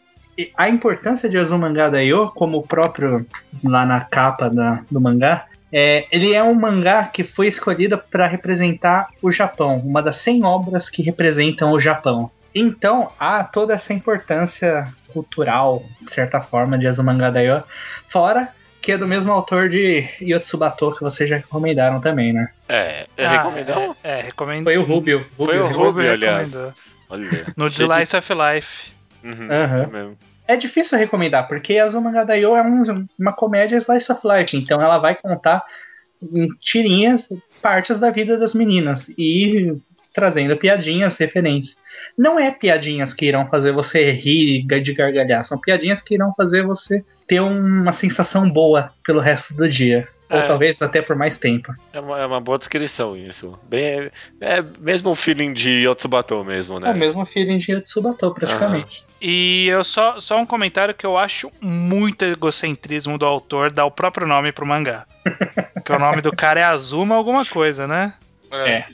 a 0.56 0.68
importância 0.68 1.28
de 1.28 1.36
Azumanga 1.36 1.90
Daioh, 1.90 2.30
como 2.32 2.58
o 2.58 2.62
próprio 2.62 3.26
lá 3.62 3.84
na 3.84 4.00
capa 4.00 4.48
da- 4.48 4.80
do 4.90 5.00
mangá, 5.00 5.44
é, 5.72 6.06
ele 6.10 6.32
é 6.34 6.42
um 6.42 6.54
mangá 6.54 7.04
que 7.04 7.22
foi 7.22 7.46
escolhido 7.46 7.98
para 8.10 8.26
representar 8.26 9.08
o 9.22 9.30
Japão, 9.30 9.78
uma 9.84 10.02
das 10.02 10.16
100 10.16 10.44
obras 10.44 10.88
que 10.88 11.02
representam 11.02 11.72
o 11.72 11.78
Japão. 11.78 12.30
Então 12.54 13.12
há 13.20 13.44
toda 13.44 13.74
essa 13.74 13.92
importância 13.92 14.88
cultural, 15.12 15.82
de 16.02 16.12
certa 16.12 16.40
forma, 16.40 16.78
de 16.78 16.86
Azumanga 16.86 17.30
Daioh, 17.30 17.62
fora 18.08 18.48
que 18.82 18.92
é 18.92 18.98
do 18.98 19.06
mesmo 19.06 19.30
autor 19.32 19.68
de 19.68 20.04
Yotsubato, 20.22 20.94
que 20.94 21.02
vocês 21.02 21.28
já 21.28 21.36
recomendaram 21.36 22.00
também, 22.00 22.32
né? 22.32 22.48
É, 22.68 23.06
é 23.16 23.26
Ah, 23.26 23.30
recomendou? 23.32 23.96
É, 24.02 24.18
é 24.18 24.22
recomendo. 24.22 24.64
Foi 24.64 24.78
o 24.78 24.82
Rubio. 24.82 25.26
Foi 25.36 25.58
o 25.58 25.66
recomendou. 25.66 25.86
Rubio, 25.92 26.12
aliás. 26.12 26.54
Olha. 27.08 27.28
No 27.56 27.68
de- 27.68 27.82
Slice 27.82 28.16
of 28.16 28.32
Life. 28.32 28.90
Uhum, 29.22 29.48
Aham. 29.52 29.82
é 29.82 29.86
mesmo. 29.86 30.18
É 30.48 30.56
difícil 30.56 30.98
recomendar, 30.98 31.46
porque 31.46 31.78
Azuma 31.78 32.24
Daioh 32.24 32.56
é 32.56 32.62
um- 32.62 33.06
uma 33.18 33.32
comédia 33.32 33.76
slice 33.76 34.10
of 34.10 34.20
life, 34.26 34.56
então 34.56 34.80
ela 34.80 34.98
vai 34.98 35.14
contar 35.14 35.62
em 36.22 36.48
tirinhas 36.58 37.28
partes 37.62 37.98
da 38.00 38.10
vida 38.10 38.36
das 38.38 38.54
meninas 38.54 39.08
e 39.16 39.76
trazendo 40.12 40.56
piadinhas 40.56 41.16
referentes. 41.18 41.78
Não 42.16 42.38
é 42.38 42.50
piadinhas 42.50 43.14
que 43.14 43.26
irão 43.26 43.48
fazer 43.48 43.72
você 43.72 44.10
rir 44.12 44.66
de 44.66 44.94
gargalhar, 44.94 45.44
são 45.44 45.58
piadinhas 45.58 46.00
que 46.00 46.14
irão 46.14 46.32
fazer 46.36 46.64
você 46.64 47.04
ter 47.26 47.40
uma 47.40 47.92
sensação 47.92 48.50
boa 48.50 48.92
pelo 49.04 49.20
resto 49.20 49.56
do 49.56 49.68
dia. 49.68 50.08
Ou 50.32 50.38
É. 50.38 50.44
talvez 50.44 50.80
até 50.80 51.02
por 51.02 51.16
mais 51.16 51.38
tempo. 51.38 51.74
É 51.92 51.98
uma, 51.98 52.20
é 52.20 52.24
uma 52.24 52.40
boa 52.40 52.56
descrição 52.56 53.16
isso. 53.16 53.58
Bem, 53.68 54.10
é, 54.40 54.58
é 54.58 54.64
mesmo 54.78 55.10
o 55.10 55.14
feeling 55.16 55.52
de 55.52 55.84
Yotsubato 55.84 56.44
mesmo, 56.44 56.78
né? 56.78 56.88
É 56.88 56.92
o 56.92 56.96
mesmo 56.96 57.26
feeling 57.26 57.58
de 57.58 57.80
Tsubato, 57.80 58.32
praticamente. 58.32 59.04
E 59.20 59.66
eu 59.66 59.82
só, 59.82 60.20
só 60.20 60.38
um 60.38 60.46
comentário 60.46 60.94
que 60.94 61.04
eu 61.04 61.18
acho 61.18 61.50
muito 61.60 62.24
egocentrismo 62.24 63.18
do 63.18 63.26
autor 63.26 63.72
dar 63.72 63.84
o 63.86 63.90
próprio 63.90 64.24
nome 64.24 64.52
pro 64.52 64.64
mangá. 64.64 65.04
que 65.84 65.92
o 65.92 65.98
nome 65.98 66.22
do 66.22 66.30
cara 66.30 66.60
é 66.60 66.64
Azuma 66.64 67.16
alguma 67.16 67.44
coisa, 67.44 67.88
né? 67.88 68.14
É. 68.52 68.84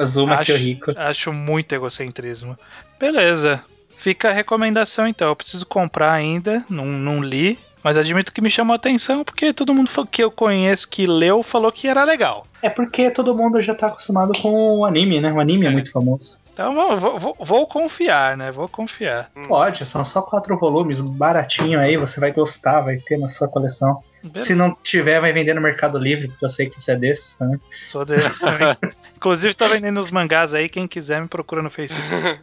Azuma 0.00 0.36
Acho- 0.36 0.52
Kyohiko. 0.52 0.92
Acho 0.96 1.32
muito 1.32 1.72
egocentrismo. 1.74 2.58
Beleza. 2.98 3.62
Fica 3.96 4.30
a 4.30 4.32
recomendação 4.32 5.06
então. 5.06 5.28
Eu 5.28 5.36
preciso 5.36 5.66
comprar 5.66 6.12
ainda, 6.12 6.64
não, 6.68 6.86
não 6.86 7.22
li. 7.22 7.58
Mas 7.82 7.96
admito 7.96 8.30
que 8.32 8.42
me 8.42 8.50
chamou 8.50 8.74
a 8.74 8.76
atenção 8.76 9.24
porque 9.24 9.54
todo 9.54 9.72
mundo 9.74 9.90
que 10.10 10.22
eu 10.22 10.30
conheço 10.30 10.86
que 10.88 11.06
leu 11.06 11.42
falou 11.42 11.72
que 11.72 11.88
era 11.88 12.04
legal. 12.04 12.46
É 12.60 12.68
porque 12.68 13.10
todo 13.10 13.34
mundo 13.34 13.58
já 13.60 13.74
tá 13.74 13.86
acostumado 13.86 14.32
com 14.40 14.78
o 14.80 14.84
anime, 14.84 15.18
né? 15.18 15.32
O 15.32 15.40
anime 15.40 15.64
é, 15.64 15.68
É. 15.70 15.72
muito 15.72 15.90
famoso. 15.90 16.40
Então 16.52 16.74
vou, 16.74 16.98
vou- 16.98 17.18
vou- 17.18 17.36
vou 17.40 17.66
confiar, 17.66 18.36
né? 18.36 18.50
Vou 18.52 18.68
confiar. 18.68 19.30
Pode, 19.48 19.86
são 19.86 20.04
só 20.04 20.20
quatro 20.20 20.58
volumes, 20.58 21.00
baratinho 21.00 21.80
aí, 21.80 21.96
você 21.96 22.20
vai 22.20 22.32
gostar, 22.32 22.82
vai 22.82 22.98
ter 22.98 23.16
na 23.18 23.28
sua 23.28 23.48
coleção. 23.48 24.02
Beleza. 24.22 24.46
Se 24.48 24.54
não 24.54 24.76
tiver, 24.82 25.18
vai 25.18 25.32
vender 25.32 25.54
no 25.54 25.62
Mercado 25.62 25.96
Livre, 25.98 26.28
porque 26.28 26.44
eu 26.44 26.50
sei 26.50 26.68
que 26.68 26.78
isso 26.78 26.90
é 26.90 26.96
desses 26.96 27.34
também. 27.36 27.58
Sou 27.82 28.04
desse 28.04 28.38
também. 28.38 28.76
Inclusive, 29.20 29.52
tô 29.52 29.68
vendendo 29.68 30.00
os 30.00 30.10
mangás 30.10 30.54
aí. 30.54 30.66
Quem 30.66 30.88
quiser, 30.88 31.20
me 31.20 31.28
procura 31.28 31.62
no 31.62 31.70
Facebook. 31.70 32.40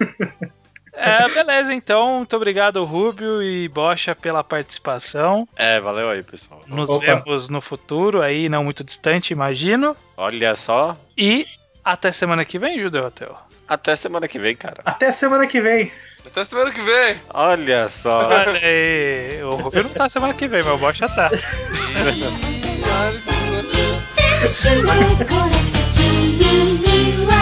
É, 0.92 1.26
beleza, 1.30 1.72
então. 1.72 2.18
Muito 2.18 2.36
obrigado, 2.36 2.84
Rubio 2.84 3.42
e 3.42 3.66
Bocha, 3.68 4.14
pela 4.14 4.44
participação. 4.44 5.48
É, 5.56 5.80
valeu 5.80 6.10
aí, 6.10 6.22
pessoal. 6.22 6.60
Nos 6.66 6.90
Opa. 6.90 7.06
vemos 7.06 7.48
no 7.48 7.62
futuro, 7.62 8.20
aí 8.20 8.50
não 8.50 8.64
muito 8.64 8.84
distante, 8.84 9.32
imagino. 9.32 9.96
Olha 10.14 10.54
só. 10.54 10.98
E 11.16 11.46
até 11.82 12.12
semana 12.12 12.44
que 12.44 12.58
vem, 12.58 12.78
Judeu 12.78 13.06
Hotel. 13.06 13.34
Até 13.66 13.96
semana 13.96 14.28
que 14.28 14.38
vem, 14.38 14.54
cara. 14.54 14.82
Até 14.84 15.10
semana 15.10 15.46
que 15.46 15.58
vem! 15.58 15.90
Até 16.26 16.44
semana 16.44 16.70
que 16.70 16.82
vem. 16.82 17.16
Olha 17.32 17.88
só. 17.88 18.28
Olha 18.28 18.60
aí. 18.60 19.42
O 19.42 19.54
Rubio 19.54 19.84
não 19.84 19.90
tá 19.90 20.06
semana 20.06 20.34
que 20.34 20.46
vem, 20.46 20.62
mas 20.62 20.74
o 20.74 20.78
Bocha 20.78 21.08
tá. 21.08 21.30
you, 26.40 27.26
you 27.28 27.39